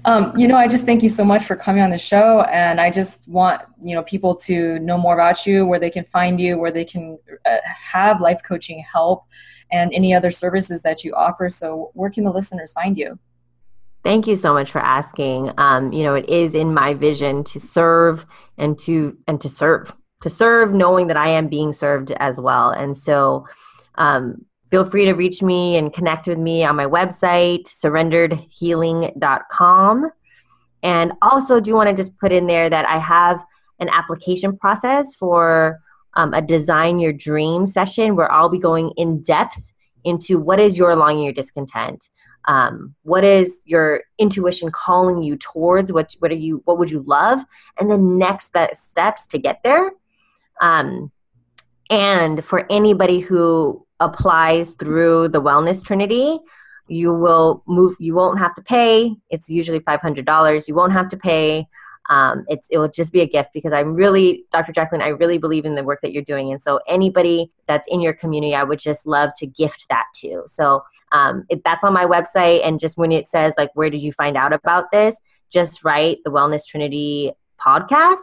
um, 0.06 0.32
you 0.36 0.46
know, 0.46 0.54
I 0.54 0.68
just 0.68 0.84
thank 0.84 1.02
you 1.02 1.08
so 1.08 1.24
much 1.24 1.44
for 1.44 1.56
coming 1.56 1.82
on 1.82 1.90
the 1.90 1.98
show, 1.98 2.42
and 2.42 2.80
I 2.80 2.90
just 2.90 3.26
want 3.26 3.62
you 3.82 3.96
know 3.96 4.04
people 4.04 4.36
to 4.36 4.78
know 4.78 4.96
more 4.96 5.14
about 5.14 5.44
you, 5.44 5.66
where 5.66 5.80
they 5.80 5.90
can 5.90 6.04
find 6.04 6.40
you, 6.40 6.58
where 6.58 6.70
they 6.70 6.84
can 6.84 7.18
uh, 7.44 7.56
have 7.64 8.20
life 8.20 8.40
coaching 8.46 8.84
help, 8.90 9.24
and 9.72 9.92
any 9.92 10.14
other 10.14 10.30
services 10.30 10.80
that 10.82 11.02
you 11.02 11.12
offer. 11.14 11.50
So, 11.50 11.90
where 11.94 12.08
can 12.08 12.22
the 12.22 12.30
listeners 12.30 12.72
find 12.72 12.96
you? 12.96 13.18
Thank 14.04 14.28
you 14.28 14.36
so 14.36 14.54
much 14.54 14.70
for 14.70 14.78
asking. 14.78 15.50
Um, 15.58 15.92
you 15.92 16.04
know, 16.04 16.14
it 16.14 16.28
is 16.28 16.54
in 16.54 16.72
my 16.72 16.94
vision 16.94 17.42
to 17.42 17.58
serve 17.58 18.26
and 18.58 18.78
to 18.80 19.18
and 19.26 19.40
to 19.40 19.48
serve 19.48 19.92
to 20.20 20.30
serve, 20.30 20.72
knowing 20.72 21.08
that 21.08 21.16
I 21.16 21.30
am 21.30 21.48
being 21.48 21.72
served 21.72 22.12
as 22.12 22.38
well, 22.38 22.70
and 22.70 22.96
so. 22.96 23.44
Um, 23.96 24.44
feel 24.70 24.88
free 24.88 25.06
to 25.06 25.12
reach 25.12 25.42
me 25.42 25.76
and 25.76 25.92
connect 25.92 26.26
with 26.26 26.38
me 26.38 26.64
on 26.64 26.76
my 26.76 26.86
website, 26.86 27.64
surrenderedhealing.com. 27.64 30.10
And 30.82 31.12
also, 31.22 31.60
do 31.60 31.74
want 31.74 31.90
to 31.90 31.96
just 31.96 32.16
put 32.18 32.32
in 32.32 32.46
there 32.46 32.70
that 32.70 32.86
I 32.86 32.98
have 32.98 33.44
an 33.80 33.88
application 33.88 34.56
process 34.56 35.14
for 35.14 35.80
um, 36.14 36.34
a 36.34 36.42
design 36.42 36.98
your 36.98 37.12
dream 37.12 37.66
session 37.66 38.16
where 38.16 38.30
I'll 38.30 38.48
be 38.48 38.58
going 38.58 38.92
in 38.96 39.22
depth 39.22 39.60
into 40.04 40.38
what 40.38 40.60
is 40.60 40.76
your 40.76 40.94
longing, 40.96 41.24
your 41.24 41.32
discontent. 41.32 42.08
Um, 42.46 42.94
what 43.02 43.24
is 43.24 43.56
your 43.64 44.02
intuition 44.18 44.70
calling 44.70 45.22
you 45.22 45.36
towards? 45.36 45.92
What 45.92 46.14
what 46.20 46.30
are 46.30 46.36
you? 46.36 46.62
What 46.64 46.78
would 46.78 46.90
you 46.90 47.02
love? 47.06 47.40
And 47.78 47.90
the 47.90 47.98
next 47.98 48.52
steps 48.74 49.26
to 49.28 49.38
get 49.38 49.60
there. 49.64 49.90
Um, 50.60 51.10
and 51.90 52.44
for 52.44 52.66
anybody 52.70 53.20
who 53.20 53.86
applies 54.00 54.70
through 54.72 55.28
the 55.28 55.40
Wellness 55.40 55.84
Trinity, 55.84 56.38
you 56.88 57.12
will 57.12 57.62
move. 57.66 57.96
You 57.98 58.14
won't 58.14 58.38
have 58.38 58.54
to 58.54 58.62
pay. 58.62 59.14
It's 59.30 59.48
usually 59.48 59.80
five 59.80 60.00
hundred 60.00 60.24
dollars. 60.26 60.68
You 60.68 60.74
won't 60.74 60.92
have 60.92 61.08
to 61.10 61.16
pay. 61.16 61.66
Um, 62.08 62.44
it's 62.48 62.68
it 62.70 62.78
will 62.78 62.88
just 62.88 63.12
be 63.12 63.20
a 63.20 63.26
gift 63.26 63.50
because 63.52 63.72
I'm 63.72 63.94
really, 63.94 64.44
Dr. 64.52 64.72
Jacqueline, 64.72 65.02
I 65.02 65.08
really 65.08 65.38
believe 65.38 65.64
in 65.64 65.74
the 65.74 65.82
work 65.82 66.00
that 66.02 66.12
you're 66.12 66.22
doing, 66.22 66.52
and 66.52 66.62
so 66.62 66.80
anybody 66.86 67.50
that's 67.66 67.86
in 67.88 68.00
your 68.00 68.12
community, 68.12 68.54
I 68.54 68.62
would 68.62 68.78
just 68.78 69.06
love 69.06 69.30
to 69.38 69.46
gift 69.46 69.86
that 69.90 70.04
to. 70.16 70.44
So 70.46 70.84
um, 71.12 71.44
if 71.48 71.60
that's 71.64 71.82
on 71.82 71.92
my 71.92 72.04
website, 72.04 72.64
and 72.64 72.78
just 72.78 72.96
when 72.96 73.10
it 73.10 73.28
says 73.28 73.52
like, 73.58 73.70
where 73.74 73.90
did 73.90 74.00
you 74.00 74.12
find 74.12 74.36
out 74.36 74.52
about 74.52 74.90
this? 74.92 75.16
Just 75.50 75.84
write 75.84 76.18
the 76.24 76.30
Wellness 76.30 76.64
Trinity 76.64 77.32
podcast, 77.60 78.22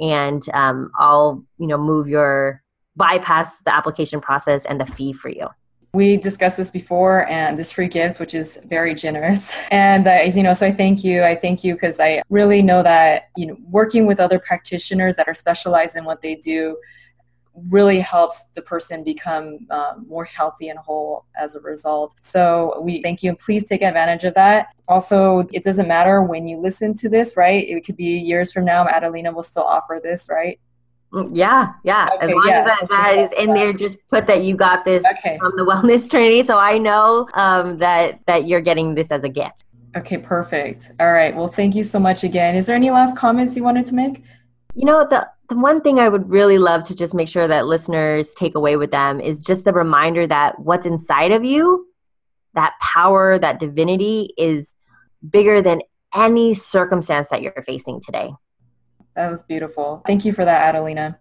and 0.00 0.42
um, 0.52 0.90
I'll 0.98 1.44
you 1.58 1.68
know 1.68 1.78
move 1.78 2.08
your 2.08 2.62
bypass 3.00 3.48
the 3.64 3.74
application 3.74 4.20
process 4.20 4.64
and 4.66 4.78
the 4.78 4.86
fee 4.94 5.12
for 5.12 5.30
you. 5.30 5.48
We 5.92 6.18
discussed 6.18 6.56
this 6.56 6.70
before, 6.70 7.28
and 7.28 7.58
this 7.58 7.72
free 7.72 7.88
gift, 7.88 8.20
which 8.20 8.34
is 8.34 8.60
very 8.66 8.94
generous. 8.94 9.52
And 9.72 10.06
I, 10.06 10.22
you 10.36 10.44
know, 10.44 10.54
so 10.54 10.66
I 10.66 10.72
thank 10.72 11.02
you. 11.02 11.24
I 11.24 11.34
thank 11.34 11.64
you 11.64 11.74
because 11.74 11.98
I 11.98 12.22
really 12.28 12.62
know 12.62 12.82
that 12.82 13.30
you 13.36 13.46
know 13.46 13.56
working 13.78 14.06
with 14.06 14.20
other 14.20 14.38
practitioners 14.38 15.16
that 15.16 15.26
are 15.26 15.34
specialized 15.34 15.96
in 15.96 16.04
what 16.04 16.20
they 16.20 16.34
do 16.36 16.76
really 17.68 18.00
helps 18.00 18.44
the 18.54 18.62
person 18.62 19.02
become 19.02 19.46
um, 19.70 20.06
more 20.08 20.24
healthy 20.24 20.68
and 20.68 20.78
whole 20.78 21.24
as 21.36 21.56
a 21.56 21.60
result. 21.60 22.14
So 22.20 22.80
we 22.80 23.02
thank 23.02 23.22
you 23.22 23.30
and 23.30 23.38
please 23.38 23.64
take 23.64 23.82
advantage 23.82 24.24
of 24.24 24.34
that. 24.34 24.68
Also, 24.88 25.46
it 25.52 25.64
doesn't 25.64 25.88
matter 25.88 26.22
when 26.22 26.46
you 26.46 26.56
listen 26.58 26.94
to 27.02 27.08
this, 27.08 27.36
right? 27.36 27.68
It 27.68 27.84
could 27.84 27.96
be 27.96 28.18
years 28.32 28.52
from 28.52 28.64
now. 28.64 28.86
Adelina 28.86 29.32
will 29.32 29.42
still 29.42 29.64
offer 29.64 30.00
this, 30.02 30.28
right? 30.30 30.58
Mm, 31.12 31.30
yeah, 31.32 31.72
yeah. 31.82 32.08
Okay, 32.14 32.26
as 32.26 32.30
long 32.30 32.44
yeah, 32.46 32.60
as 32.60 32.66
that, 32.66 32.88
that 32.88 33.18
is 33.18 33.32
in 33.32 33.52
there, 33.52 33.72
just 33.72 33.96
put 34.10 34.26
that 34.28 34.44
you 34.44 34.54
got 34.54 34.84
this 34.84 35.04
okay. 35.18 35.36
from 35.38 35.56
the 35.56 35.62
wellness 35.70 36.08
trinity, 36.08 36.44
so 36.44 36.56
I 36.56 36.78
know 36.78 37.28
um, 37.34 37.78
that 37.78 38.20
that 38.26 38.46
you're 38.46 38.60
getting 38.60 38.94
this 38.94 39.08
as 39.10 39.24
a 39.24 39.28
gift. 39.28 39.64
Okay, 39.96 40.18
perfect. 40.18 40.92
All 41.00 41.12
right. 41.12 41.34
Well, 41.34 41.48
thank 41.48 41.74
you 41.74 41.82
so 41.82 41.98
much 41.98 42.22
again. 42.22 42.54
Is 42.54 42.66
there 42.66 42.76
any 42.76 42.90
last 42.90 43.16
comments 43.16 43.56
you 43.56 43.64
wanted 43.64 43.86
to 43.86 43.94
make? 43.94 44.22
You 44.76 44.84
know, 44.84 45.04
the 45.08 45.28
the 45.48 45.56
one 45.56 45.80
thing 45.80 45.98
I 45.98 46.08
would 46.08 46.30
really 46.30 46.58
love 46.58 46.84
to 46.84 46.94
just 46.94 47.12
make 47.12 47.28
sure 47.28 47.48
that 47.48 47.66
listeners 47.66 48.32
take 48.38 48.54
away 48.54 48.76
with 48.76 48.92
them 48.92 49.20
is 49.20 49.40
just 49.40 49.64
the 49.64 49.72
reminder 49.72 50.28
that 50.28 50.60
what's 50.60 50.86
inside 50.86 51.32
of 51.32 51.44
you, 51.44 51.88
that 52.54 52.74
power, 52.80 53.36
that 53.36 53.58
divinity, 53.58 54.32
is 54.38 54.64
bigger 55.28 55.60
than 55.60 55.82
any 56.14 56.54
circumstance 56.54 57.26
that 57.32 57.42
you're 57.42 57.64
facing 57.66 58.00
today. 58.00 58.30
That 59.16 59.30
was 59.30 59.42
beautiful. 59.42 60.02
Thank 60.06 60.24
you 60.24 60.32
for 60.32 60.44
that, 60.44 60.68
Adelina. 60.68 61.18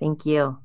Thank 0.00 0.26
you. 0.26 0.58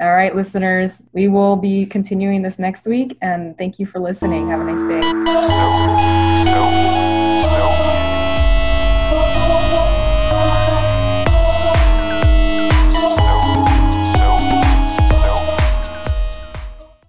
All 0.00 0.12
right, 0.12 0.34
listeners, 0.34 1.00
we 1.12 1.28
will 1.28 1.56
be 1.56 1.86
continuing 1.86 2.42
this 2.42 2.58
next 2.58 2.86
week, 2.86 3.16
and 3.22 3.56
thank 3.56 3.78
you 3.78 3.86
for 3.86 4.00
listening. 4.00 4.48
Have 4.48 4.60
a 4.60 4.64
nice 4.64 4.82
day. 4.82 5.00
So, 5.00 6.44
so, 6.44 6.86
so. 6.86 6.91